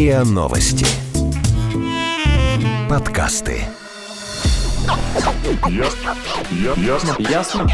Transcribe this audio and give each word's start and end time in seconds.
РИА 0.00 0.24
Новости. 0.24 0.86
Подкасты. 2.88 3.64
Ясно. 5.68 6.16
Ясно. 6.78 7.16
Ясно? 7.18 7.68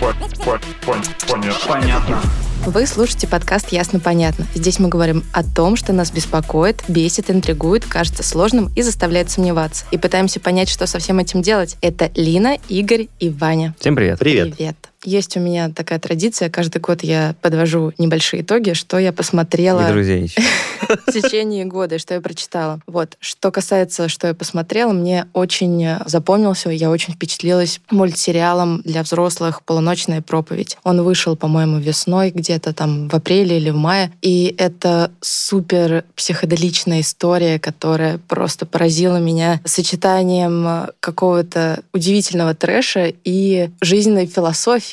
По- 0.00 0.14
по- 0.42 0.60
пон- 0.84 1.06
Понятно. 1.28 1.68
Понятно. 1.68 2.20
Вы 2.66 2.88
слушаете 2.88 3.28
подкаст 3.28 3.68
«Ясно-понятно». 3.68 4.46
Здесь 4.56 4.80
мы 4.80 4.88
говорим 4.88 5.22
о 5.32 5.44
том, 5.44 5.76
что 5.76 5.92
нас 5.92 6.10
беспокоит, 6.10 6.82
бесит, 6.88 7.30
интригует, 7.30 7.86
кажется 7.86 8.24
сложным 8.24 8.72
и 8.74 8.82
заставляет 8.82 9.30
сомневаться. 9.30 9.84
И 9.92 9.96
пытаемся 9.96 10.40
понять, 10.40 10.68
что 10.68 10.88
со 10.88 10.98
всем 10.98 11.20
этим 11.20 11.42
делать. 11.42 11.76
Это 11.80 12.10
Лина, 12.16 12.58
Игорь 12.68 13.06
и 13.20 13.30
Ваня. 13.30 13.76
Всем 13.78 13.94
привет. 13.94 14.18
Привет. 14.18 14.56
Привет. 14.56 14.87
Есть 15.04 15.36
у 15.36 15.40
меня 15.40 15.70
такая 15.70 15.98
традиция. 15.98 16.50
Каждый 16.50 16.80
год 16.80 17.02
я 17.02 17.34
подвожу 17.40 17.92
небольшие 17.98 18.42
итоги, 18.42 18.72
что 18.72 18.98
я 18.98 19.12
посмотрела 19.12 19.82
в 21.06 21.12
течение 21.12 21.64
года, 21.64 21.98
что 21.98 22.14
я 22.14 22.20
прочитала. 22.20 22.80
Вот. 22.86 23.16
Что 23.20 23.50
касается, 23.50 24.08
что 24.08 24.26
я 24.28 24.34
посмотрела, 24.34 24.92
мне 24.92 25.26
очень 25.34 25.88
запомнился, 26.06 26.70
я 26.70 26.90
очень 26.90 27.14
впечатлилась 27.14 27.80
мультсериалом 27.90 28.82
для 28.82 29.02
взрослых 29.02 29.62
«Полуночная 29.62 30.20
проповедь». 30.20 30.76
Он 30.82 31.02
вышел, 31.02 31.36
по-моему, 31.36 31.78
весной, 31.78 32.30
где-то 32.30 32.72
там 32.72 33.08
в 33.08 33.14
апреле 33.14 33.58
или 33.58 33.70
в 33.70 33.76
мае, 33.76 34.12
и 34.22 34.54
это 34.58 35.12
супер 35.20 36.04
психоделичная 36.16 37.00
история, 37.00 37.58
которая 37.58 38.18
просто 38.18 38.66
поразила 38.66 39.18
меня 39.18 39.60
сочетанием 39.64 40.88
какого-то 41.00 41.82
удивительного 41.92 42.54
трэша 42.54 43.12
и 43.24 43.70
жизненной 43.80 44.26
философии, 44.26 44.87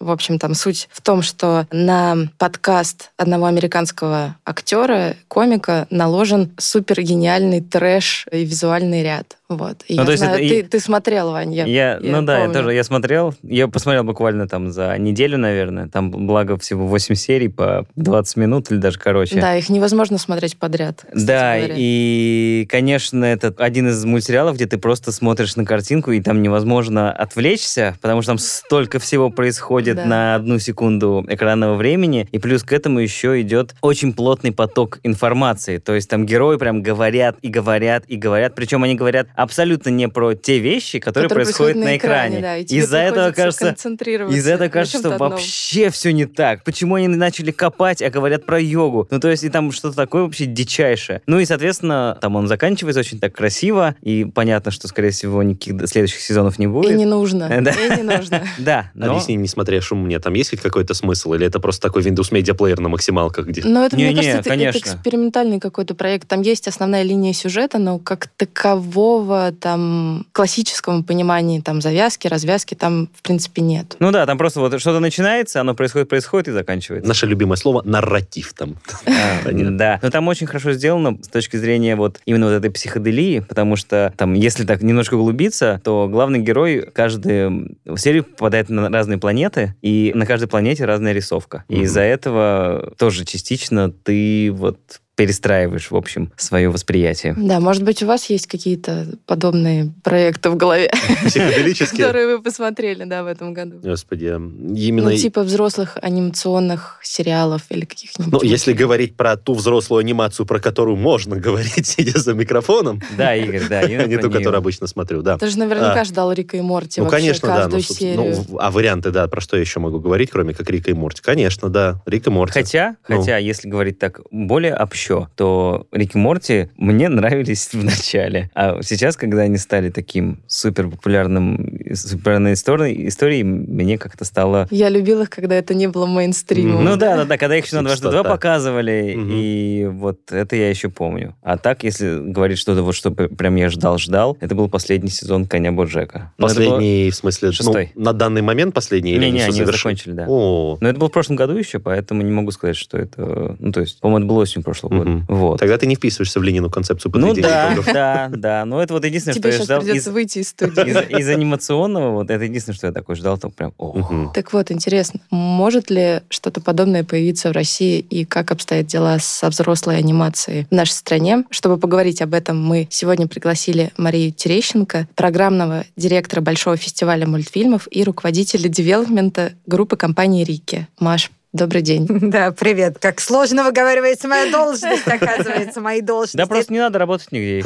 в 0.00 0.10
общем, 0.10 0.38
там 0.38 0.54
суть 0.54 0.88
в 0.92 1.02
том, 1.02 1.22
что 1.22 1.66
на 1.72 2.28
подкаст 2.38 3.10
одного 3.16 3.46
американского 3.46 4.36
актера, 4.44 5.16
комика, 5.26 5.86
наложен 5.90 6.52
супер 6.56 7.02
гениальный 7.02 7.60
трэш 7.60 8.26
и 8.30 8.44
визуальный 8.44 9.02
ряд. 9.02 9.37
Вот. 9.48 9.82
И 9.88 9.94
Ну, 9.94 10.00
я 10.02 10.04
то 10.04 10.10
есть 10.12 10.22
знаю, 10.22 10.44
это 10.44 10.48
ты, 10.54 10.62
ты 10.64 10.80
смотрел, 10.80 11.30
Вань, 11.32 11.54
я, 11.54 11.64
Я, 11.64 11.98
я 12.02 12.16
ну 12.16 12.20
да, 12.22 12.34
я 12.36 12.44
помню. 12.44 12.54
тоже, 12.60 12.74
я 12.74 12.84
смотрел, 12.84 13.34
я 13.42 13.66
посмотрел 13.66 14.04
буквально 14.04 14.46
там 14.46 14.70
за 14.70 14.96
неделю, 14.98 15.38
наверное, 15.38 15.88
там 15.88 16.10
благо 16.10 16.58
всего 16.58 16.86
8 16.86 17.14
серий 17.14 17.48
по 17.48 17.86
20 17.96 18.36
минут 18.36 18.70
или 18.70 18.78
даже 18.78 18.98
короче. 18.98 19.40
Да, 19.40 19.56
их 19.56 19.70
невозможно 19.70 20.18
смотреть 20.18 20.58
подряд. 20.58 21.06
Да, 21.14 21.56
говоря. 21.56 21.74
и, 21.78 22.66
конечно, 22.68 23.24
это 23.24 23.54
один 23.56 23.88
из 23.88 24.04
мультсериалов, 24.04 24.56
где 24.56 24.66
ты 24.66 24.76
просто 24.76 25.12
смотришь 25.12 25.56
на 25.56 25.64
картинку, 25.64 26.10
и 26.12 26.20
там 26.20 26.42
невозможно 26.42 27.10
отвлечься, 27.10 27.96
потому 28.02 28.20
что 28.20 28.32
там 28.32 28.38
столько 28.38 28.98
всего 28.98 29.30
происходит 29.30 29.96
Да. 29.96 30.04
на 30.04 30.34
одну 30.34 30.58
секунду 30.58 31.24
экранного 31.26 31.74
времени, 31.76 32.28
и 32.32 32.38
плюс 32.38 32.62
к 32.62 32.72
этому 32.74 32.98
еще 32.98 33.40
идет 33.40 33.74
очень 33.80 34.12
плотный 34.12 34.52
поток 34.52 34.98
информации. 35.04 35.78
То 35.78 35.94
есть 35.94 36.10
там 36.10 36.26
герои 36.26 36.58
прям 36.58 36.82
говорят 36.82 37.36
и 37.40 37.48
говорят 37.48 38.04
и 38.08 38.16
говорят, 38.16 38.54
причем 38.54 38.82
они 38.84 38.94
говорят 38.94 39.28
абсолютно 39.38 39.90
не 39.90 40.08
про 40.08 40.34
те 40.34 40.58
вещи, 40.58 40.98
которые, 40.98 41.28
Который 41.28 41.44
происходят 41.44 41.76
на 41.76 41.96
экране. 41.96 42.40
да, 42.40 42.56
и 42.56 42.64
тебе 42.64 42.80
Из-за 42.80 42.98
этого 42.98 43.30
кажется, 43.30 43.66
концентрироваться 43.66 44.36
из-за 44.38 44.52
этого 44.54 44.68
кажется, 44.68 44.98
что 44.98 45.12
одном. 45.14 45.30
вообще 45.30 45.90
все 45.90 46.12
не 46.12 46.26
так. 46.26 46.64
Почему 46.64 46.96
они 46.96 47.08
начали 47.08 47.50
копать, 47.50 48.02
а 48.02 48.10
говорят 48.10 48.44
про 48.46 48.60
йогу? 48.60 49.06
Ну, 49.10 49.20
то 49.20 49.28
есть, 49.30 49.44
и 49.44 49.48
там 49.48 49.70
что-то 49.72 49.96
такое 49.96 50.22
вообще 50.22 50.46
дичайшее. 50.46 51.22
Ну, 51.26 51.38
и, 51.38 51.44
соответственно, 51.44 52.18
там 52.20 52.36
он 52.36 52.48
заканчивается 52.48 53.00
очень 53.00 53.20
так 53.20 53.32
красиво, 53.34 53.94
и 54.02 54.24
понятно, 54.24 54.70
что, 54.70 54.88
скорее 54.88 55.10
всего, 55.10 55.42
никаких 55.42 55.88
следующих 55.88 56.20
сезонов 56.20 56.58
не 56.58 56.66
будет. 56.66 56.90
И 56.90 56.94
не 56.94 57.06
нужно. 57.06 57.48
Да. 57.62 57.70
И 57.72 57.96
не 57.96 58.02
нужно. 58.02 58.42
Да, 58.58 58.90
но... 58.94 59.10
Объясни, 59.12 59.36
не 59.36 59.46
смотря 59.48 59.80
шум 59.80 60.04
мне, 60.04 60.18
там 60.18 60.34
есть 60.34 60.50
хоть 60.50 60.60
какой-то 60.60 60.94
смысл? 60.94 61.34
Или 61.34 61.46
это 61.46 61.60
просто 61.60 61.82
такой 61.88 62.02
Windows 62.02 62.32
Media 62.32 62.56
Player 62.56 62.80
на 62.80 62.88
максималках, 62.88 63.46
где... 63.46 63.62
Но 63.64 63.84
это, 63.86 63.94
мне 63.94 64.06
Не-не, 64.08 64.16
кажется, 64.16 64.38
это- 64.38 64.40
это, 64.40 64.48
конечно. 64.50 64.78
экспериментальный 64.78 65.60
какой-то 65.60 65.94
проект. 65.94 66.26
Там 66.28 66.42
есть 66.42 66.66
основная 66.66 67.02
линия 67.02 67.32
сюжета, 67.32 67.78
но 67.78 67.98
как 67.98 68.28
такового 68.36 69.27
там 69.60 70.26
классического 70.32 71.02
понимания 71.02 71.60
там 71.62 71.80
завязки, 71.80 72.26
развязки 72.28 72.74
там 72.74 73.08
в 73.14 73.22
принципе 73.22 73.62
нет. 73.62 73.96
Ну 73.98 74.10
да, 74.10 74.26
там 74.26 74.38
просто 74.38 74.60
вот 74.60 74.80
что-то 74.80 75.00
начинается, 75.00 75.60
оно 75.60 75.74
происходит, 75.74 76.08
происходит 76.08 76.48
и 76.48 76.52
заканчивается. 76.52 77.08
Наше 77.08 77.26
любимое 77.26 77.56
слово 77.56 77.82
нарратив 77.84 78.52
там. 78.54 78.76
А. 79.06 79.38
Да, 79.78 79.98
но 80.02 80.10
там 80.10 80.26
очень 80.28 80.46
хорошо 80.46 80.72
сделано 80.72 81.18
с 81.22 81.28
точки 81.28 81.56
зрения 81.56 81.94
вот 81.94 82.20
именно 82.24 82.46
вот 82.46 82.52
этой 82.52 82.70
психоделии, 82.70 83.40
потому 83.40 83.76
что 83.76 84.12
там, 84.16 84.34
если 84.34 84.64
так 84.64 84.82
немножко 84.82 85.14
углубиться, 85.14 85.80
то 85.84 86.08
главный 86.08 86.40
герой 86.40 86.90
каждую 86.92 87.76
серию 87.96 88.24
попадает 88.24 88.68
на 88.68 88.88
разные 88.88 89.18
планеты, 89.18 89.74
и 89.82 90.12
на 90.14 90.26
каждой 90.26 90.48
планете 90.48 90.84
разная 90.84 91.12
рисовка. 91.12 91.64
И 91.68 91.82
из-за 91.82 92.00
этого 92.00 92.92
тоже 92.98 93.24
частично 93.24 93.90
ты 93.90 94.50
вот 94.52 95.00
перестраиваешь, 95.18 95.90
в 95.90 95.96
общем, 95.96 96.30
свое 96.36 96.68
восприятие. 96.70 97.34
Да, 97.36 97.58
может 97.58 97.82
быть, 97.82 98.04
у 98.04 98.06
вас 98.06 98.30
есть 98.30 98.46
какие-то 98.46 99.18
подобные 99.26 99.92
проекты 100.04 100.48
в 100.48 100.56
голове, 100.56 100.92
Психоделические. 101.26 101.88
которые 102.06 102.36
вы 102.36 102.40
посмотрели, 102.40 103.02
да, 103.02 103.24
в 103.24 103.26
этом 103.26 103.52
году. 103.52 103.80
Господи, 103.82 104.26
именно... 104.26 105.10
Ну, 105.10 105.16
типа 105.16 105.42
взрослых 105.42 105.98
анимационных 106.00 107.00
сериалов 107.02 107.62
или 107.70 107.84
каких-нибудь. 107.84 108.32
Ну, 108.32 108.48
если 108.48 108.72
говорить 108.72 109.16
про 109.16 109.36
ту 109.36 109.54
взрослую 109.54 109.98
анимацию, 109.98 110.46
про 110.46 110.60
которую 110.60 110.96
можно 110.96 111.34
говорить, 111.48 111.88
сидя 111.88 112.16
за 112.20 112.34
микрофоном, 112.34 113.02
Да, 113.16 113.34
Игорь, 113.34 113.64
да. 113.68 113.82
не 114.06 114.18
ту, 114.18 114.30
которую 114.30 114.58
обычно 114.58 114.86
смотрю, 114.86 115.22
да. 115.22 115.36
Ты 115.36 115.48
же 115.48 115.58
наверняка 115.58 116.02
А. 116.02 116.04
ждал 116.04 116.30
Рика 116.30 116.56
и 116.56 116.60
Морти 116.60 117.00
Ну, 117.00 117.08
конечно, 117.08 117.48
да. 117.48 117.68
Ну, 117.68 117.80
ну, 118.14 118.58
а 118.60 118.70
варианты, 118.70 119.10
да, 119.10 119.26
про 119.26 119.40
что 119.40 119.56
я 119.56 119.62
еще 119.62 119.80
могу 119.80 119.98
говорить, 119.98 120.30
кроме 120.30 120.54
как 120.54 120.70
Рика 120.70 120.92
и 120.92 120.94
Морти? 120.94 121.22
Конечно, 121.22 121.68
да, 121.70 122.00
Рик 122.06 122.28
и 122.28 122.30
Морти. 122.30 122.52
Хотя, 122.52 122.94
Ну. 123.08 123.18
хотя, 123.18 123.38
если 123.38 123.68
говорить 123.68 123.98
так 123.98 124.20
более 124.30 124.76
общо, 124.76 125.07
то 125.36 125.86
Рик 125.92 126.14
и 126.14 126.18
Морти 126.18 126.68
мне 126.76 127.08
нравились 127.08 127.68
в 127.72 127.82
начале. 127.84 128.50
А 128.54 128.80
сейчас, 128.82 129.16
когда 129.16 129.42
они 129.42 129.56
стали 129.58 129.90
таким 129.90 130.42
супер 130.46 130.88
популярным, 130.88 131.78
популярной 132.12 132.52
историей, 132.54 133.08
историей, 133.08 133.42
мне 133.44 133.98
как-то 133.98 134.24
стало... 134.24 134.66
Я 134.70 134.88
любила 134.88 135.22
их, 135.22 135.30
когда 135.30 135.54
это 135.56 135.74
не 135.74 135.86
было 135.88 136.06
мейнстримом. 136.06 136.84
Ну 136.84 136.96
да, 136.96 137.16
да, 137.16 137.24
да, 137.24 137.38
когда 137.38 137.56
их 137.56 137.66
еще 137.66 137.76
на 137.76 137.82
дважды 137.84 138.10
два 138.10 138.22
показывали, 138.24 139.14
Мгм. 139.16 139.30
и 139.32 139.86
вот 139.86 140.18
это 140.30 140.56
я 140.56 140.68
еще 140.70 140.88
помню. 140.88 141.34
А 141.42 141.56
так, 141.56 141.84
если 141.84 142.18
говорить 142.20 142.58
что-то 142.58 142.82
вот, 142.82 142.94
что 142.94 143.10
прям 143.10 143.56
я 143.56 143.68
ждал-ждал, 143.68 144.36
это 144.40 144.54
был 144.54 144.68
последний 144.68 145.10
сезон 145.10 145.46
«Коня 145.46 145.72
Боджека». 145.72 146.32
Это 146.38 146.46
было- 146.46 146.48
Последний, 146.48 147.10
в 147.10 147.14
смысле, 147.14 147.48
ну, 147.48 147.52
Шестой. 147.52 147.92
на 147.94 148.12
данный 148.12 148.42
момент 148.42 148.74
последний? 148.74 149.12
или 149.12 149.24
Не-не, 149.26 149.38
всё 149.50 149.62
они 149.62 149.64
закончили, 149.64 150.12
да. 150.12 150.26
О, 150.28 150.76
Но 150.80 150.88
это 150.88 150.98
было 150.98 151.08
в 151.08 151.12
прошлом 151.12 151.36
году 151.36 151.56
еще, 151.56 151.78
поэтому 151.78 152.22
не 152.22 152.30
могу 152.32 152.50
сказать, 152.50 152.76
что 152.76 152.98
это... 152.98 153.56
Ну, 153.58 153.72
то 153.72 153.80
есть, 153.80 154.00
по-моему, 154.00 154.24
это 154.24 154.28
было 154.34 154.42
осенью 154.42 154.64
прошлого 154.64 154.94
Мгм. 155.04 155.24
Вот. 155.28 155.60
тогда 155.60 155.78
ты 155.78 155.86
не 155.86 155.94
вписываешься 155.94 156.40
в 156.40 156.42
Ленину 156.42 156.70
концепцию 156.70 157.12
Ну 157.14 157.28
подведения 157.28 157.48
да, 157.48 157.66
итогов. 157.74 157.86
да, 157.92 158.30
да. 158.34 158.64
Но 158.64 158.82
это 158.82 158.94
вот 158.94 159.04
единственное, 159.04 159.34
Тебе 159.34 159.40
что 159.40 159.48
я 159.48 159.52
сейчас 159.58 159.64
ждал 159.66 159.80
придется 159.82 160.10
из, 160.10 160.12
выйти 160.14 160.38
из 160.38 160.48
студии. 160.50 160.90
из- 160.90 161.20
из 161.20 161.28
анимационного. 161.28 162.12
Вот 162.12 162.30
это 162.30 162.44
единственное, 162.44 162.76
что 162.76 162.86
я 162.88 162.92
такой 162.92 163.16
ждал, 163.16 163.38
то 163.38 163.48
прям, 163.50 163.72
о. 163.78 163.92
Мгм. 163.98 164.32
Так 164.34 164.52
вот, 164.52 164.70
интересно, 164.70 165.20
может 165.30 165.90
ли 165.90 166.20
что-то 166.30 166.60
подобное 166.60 167.04
появиться 167.04 167.48
в 167.48 167.52
России 167.52 167.98
и 168.00 168.24
как 168.24 168.50
обстоят 168.50 168.86
дела 168.86 169.18
со 169.20 169.48
взрослой 169.50 169.96
анимацией 169.98 170.66
в 170.70 170.74
нашей 170.74 170.92
стране? 170.92 171.44
Чтобы 171.50 171.78
поговорить 171.78 172.22
об 172.22 172.34
этом, 172.34 172.62
мы 172.62 172.86
сегодня 172.90 173.26
пригласили 173.28 173.92
Марию 173.96 174.32
Терещенко, 174.32 175.08
программного 175.14 175.84
директора 175.96 176.40
Большого 176.40 176.76
фестиваля 176.76 177.26
мультфильмов 177.26 177.88
и 177.90 178.04
руководителя 178.04 178.68
девелопмента 178.68 179.52
группы 179.66 179.96
компании 179.96 180.44
«Рики». 180.44 180.86
Маш, 181.00 181.30
добрый 181.52 181.82
день. 181.82 182.06
Да, 182.28 182.52
привет. 182.52 182.98
Как 183.00 183.20
сложно 183.20 183.64
выговаривается 183.64 184.28
моя 184.28 184.50
должность, 184.52 185.06
оказывается, 185.06 185.80
мои 185.80 186.00
должности. 186.02 186.36
Да 186.36 186.46
просто 186.46 186.72
не 186.72 186.78
надо 186.78 186.98
работать 186.98 187.32
нигде. 187.32 187.62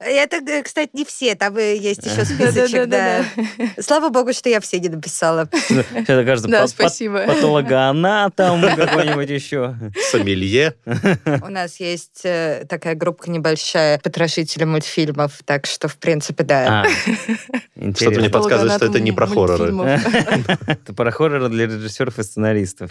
Это, 0.00 0.62
кстати, 0.64 0.90
не 0.92 1.04
все, 1.04 1.34
там 1.34 1.56
есть 1.56 2.04
еще 2.04 2.24
списочек, 2.24 2.88
да. 2.88 3.24
Слава 3.80 4.08
богу, 4.08 4.32
что 4.32 4.48
я 4.48 4.60
все 4.60 4.80
не 4.80 4.88
написала. 4.88 5.48
Это 5.94 6.24
кажется, 6.24 6.48
Да, 6.48 6.66
спасибо. 6.66 7.24
патологоанатом 7.26 8.62
какой-нибудь 8.76 9.30
еще. 9.30 9.76
Сомелье. 10.10 10.74
У 11.42 11.48
нас 11.48 11.78
есть 11.80 12.22
э, 12.24 12.64
такая 12.68 12.94
группа 12.94 13.30
небольшая 13.30 13.98
потрошители 13.98 14.64
мультфильмов, 14.64 15.40
так 15.44 15.66
что, 15.66 15.88
в 15.88 15.96
принципе, 15.96 16.44
да. 16.44 16.84
А, 16.84 17.92
Что-то 17.94 18.20
мне 18.20 18.30
подсказывает, 18.30 18.74
что 18.74 18.86
это 18.86 19.00
не 19.00 19.12
про 19.12 19.26
хорроры. 19.26 19.72
Это 20.66 20.94
про 20.94 21.10
хорроры 21.10 21.48
для 21.48 21.66
режиссеров 21.66 22.18
и 22.18 22.22
сценаристов, 22.22 22.47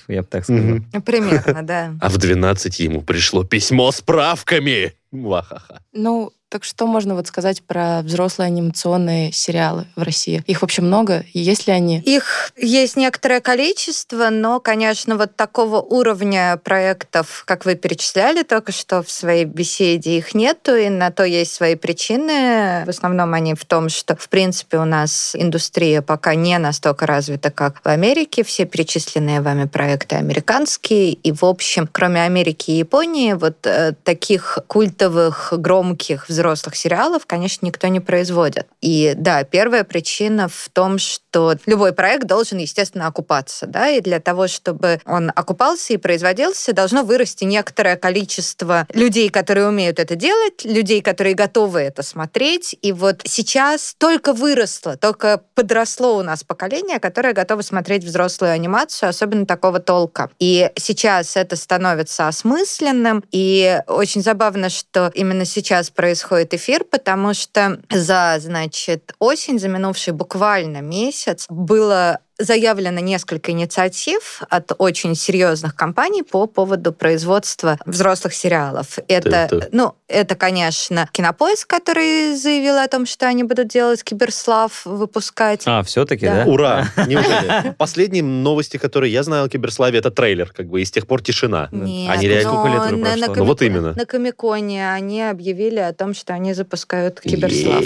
я 0.07 0.21
бы 0.21 0.27
так 0.27 0.43
сказал. 0.43 0.63
Мгм. 0.63 1.01
Примерно, 1.01 1.63
да. 1.63 1.93
А 2.01 2.09
в 2.09 2.17
12 2.17 2.79
ему 2.79 3.01
пришло 3.01 3.43
письмо 3.43 3.91
с 3.91 4.01
правками. 4.01 4.93
Вахаха. 5.11 5.81
Ну, 5.93 6.31
Так 6.49 6.63
что 6.63 6.87
можно 6.87 7.13
вот 7.13 7.27
сказать 7.27 7.61
про 7.61 8.01
взрослые 8.03 8.47
анимационные 8.47 9.33
сериалы 9.33 9.85
в 9.97 10.01
России? 10.01 10.43
Их 10.47 10.61
вообще 10.61 10.81
много? 10.81 11.25
И 11.33 11.39
есть 11.39 11.67
ли 11.67 11.73
они? 11.73 11.99
Их 11.99 12.53
есть 12.55 12.95
некоторое 12.95 13.41
количество, 13.41 14.29
но, 14.29 14.61
конечно, 14.61 15.17
вот 15.17 15.35
такого 15.35 15.81
уровня 15.81 16.55
проектов, 16.63 17.43
как 17.45 17.65
вы 17.65 17.75
перечисляли 17.75 18.43
только 18.43 18.71
что 18.71 19.03
в 19.03 19.11
своей 19.11 19.43
беседе, 19.43 20.17
их 20.17 20.33
нету, 20.33 20.73
и 20.73 20.87
на 20.87 21.11
то 21.11 21.25
есть 21.25 21.53
свои 21.53 21.75
причины. 21.75 22.85
В 22.85 22.89
основном 22.89 23.33
они 23.33 23.53
в 23.53 23.65
том, 23.65 23.89
что, 23.89 24.15
в 24.15 24.29
принципе, 24.29 24.77
у 24.77 24.85
нас 24.85 25.35
индустрия 25.35 26.01
пока 26.01 26.33
не 26.35 26.57
настолько 26.59 27.05
развита, 27.05 27.51
как 27.51 27.81
в 27.83 27.87
Америке. 27.87 28.45
Все 28.45 28.63
перечисленные 28.63 29.41
вами 29.41 29.65
проекты 29.65 30.15
американские, 30.15 31.11
и, 31.11 31.33
в 31.33 31.43
общем, 31.43 31.89
кроме 31.91 32.23
Америки 32.23 32.71
и 32.71 32.77
Японии, 32.77 33.33
вот 33.33 33.67
э, 33.67 33.91
таких 34.05 34.59
культовых, 34.67 35.51
громких, 35.57 36.25
взрослых 36.37 36.75
сериалов, 36.75 37.25
конечно, 37.25 37.65
никто 37.65 37.87
не 37.87 37.99
производит. 37.99 38.67
И 38.79 39.13
да, 39.17 39.43
первая 39.43 39.83
причина 39.83 40.47
в 40.47 40.69
том, 40.71 40.99
что 40.99 41.55
любой 41.65 41.93
проект 41.93 42.27
должен, 42.27 42.59
естественно, 42.59 43.07
окупаться. 43.07 43.65
Да? 43.65 43.89
И 43.89 44.01
для 44.01 44.19
того, 44.19 44.47
чтобы 44.47 45.01
он 45.05 45.31
окупался 45.35 45.93
и 45.93 45.97
производился, 45.97 46.73
должно 46.73 47.03
вырасти 47.03 47.43
некоторое 47.43 47.95
количество 47.95 48.85
людей, 48.93 49.29
которые 49.29 49.67
умеют 49.67 49.99
это 49.99 50.15
делать, 50.15 50.63
людей, 50.63 51.01
которые 51.01 51.33
готовы 51.33 51.79
это 51.79 52.03
смотреть. 52.03 52.75
И 52.83 52.91
вот 52.91 53.21
сейчас 53.23 53.95
только 53.97 54.33
выросло, 54.33 54.95
только 54.95 55.41
подросло 55.55 56.17
у 56.17 56.21
нас 56.21 56.43
поколение, 56.43 56.99
которое 56.99 57.33
готово 57.33 57.63
смотреть 57.63 58.03
взрослую 58.03 58.51
анимацию, 58.51 59.09
особенно 59.09 59.47
такого 59.47 59.79
толка. 59.79 60.29
И 60.37 60.69
сейчас 60.75 61.35
это 61.35 61.55
становится 61.55 62.27
осмысленным. 62.27 63.23
И 63.31 63.81
очень 63.87 64.21
забавно, 64.21 64.69
что 64.69 65.11
именно 65.15 65.45
сейчас 65.45 65.89
происходит 65.89 66.26
происходит 66.27 66.53
эфир, 66.53 66.83
потому 66.83 67.33
что 67.33 67.79
за, 67.89 68.35
значит, 68.39 69.13
осень, 69.19 69.59
за 69.59 69.69
минувший 69.69 70.13
буквально 70.13 70.81
месяц 70.81 71.45
было 71.49 72.19
заявлено 72.39 72.99
несколько 72.99 73.51
инициатив 73.51 74.41
от 74.49 74.71
очень 74.77 75.15
серьезных 75.15 75.75
компаний 75.75 76.23
по 76.23 76.45
поводу 76.47 76.93
производства 76.93 77.77
взрослых 77.85 78.33
сериалов. 78.33 78.99
Это, 79.07 79.29
Это- 79.29 79.69
ну, 79.71 79.93
это, 80.07 80.35
конечно, 80.35 81.07
Кинопоиск, 81.11 81.67
который 81.67 82.35
заявил 82.35 82.77
о 82.77 82.87
том, 82.87 83.05
что 83.05 83.27
они 83.27 83.43
будут 83.43 83.67
делать 83.69 84.03
Киберслав, 84.03 84.85
выпускать. 84.85 85.63
А, 85.65 85.83
все-таки, 85.83 86.25
Да. 86.25 86.45
да? 86.45 86.51
Ура! 86.51 86.87
Неужели? 87.07 87.73
Последние 87.77 88.23
новости, 88.23 88.77
которые 88.77 89.11
я 89.11 89.23
знаю 89.23 89.45
о 89.45 89.49
Киберславе, 89.49 89.99
это 89.99 90.11
трейлер, 90.11 90.51
как 90.55 90.67
бы, 90.67 90.81
и 90.81 90.85
с 90.85 90.91
тех 90.91 91.07
пор 91.07 91.21
тишина. 91.21 91.69
Нет, 91.71 92.11
Они 92.11 92.27
реально- 92.27 92.49
Сколько 92.51 92.67
лет 92.69 92.81
уже 92.81 92.91
но 92.91 92.97
на, 92.97 93.03
прошло? 93.17 93.27
на 93.27 93.39
Ну, 93.39 93.45
вот 93.45 93.61
именно. 93.61 93.93
На 93.95 94.05
Комиконе 94.05 94.91
они 94.93 95.23
объявили 95.23 95.79
о 95.79 95.93
том, 95.93 96.13
что 96.13 96.33
они 96.33 96.53
запускают 96.53 97.19
Киберслав. 97.21 97.83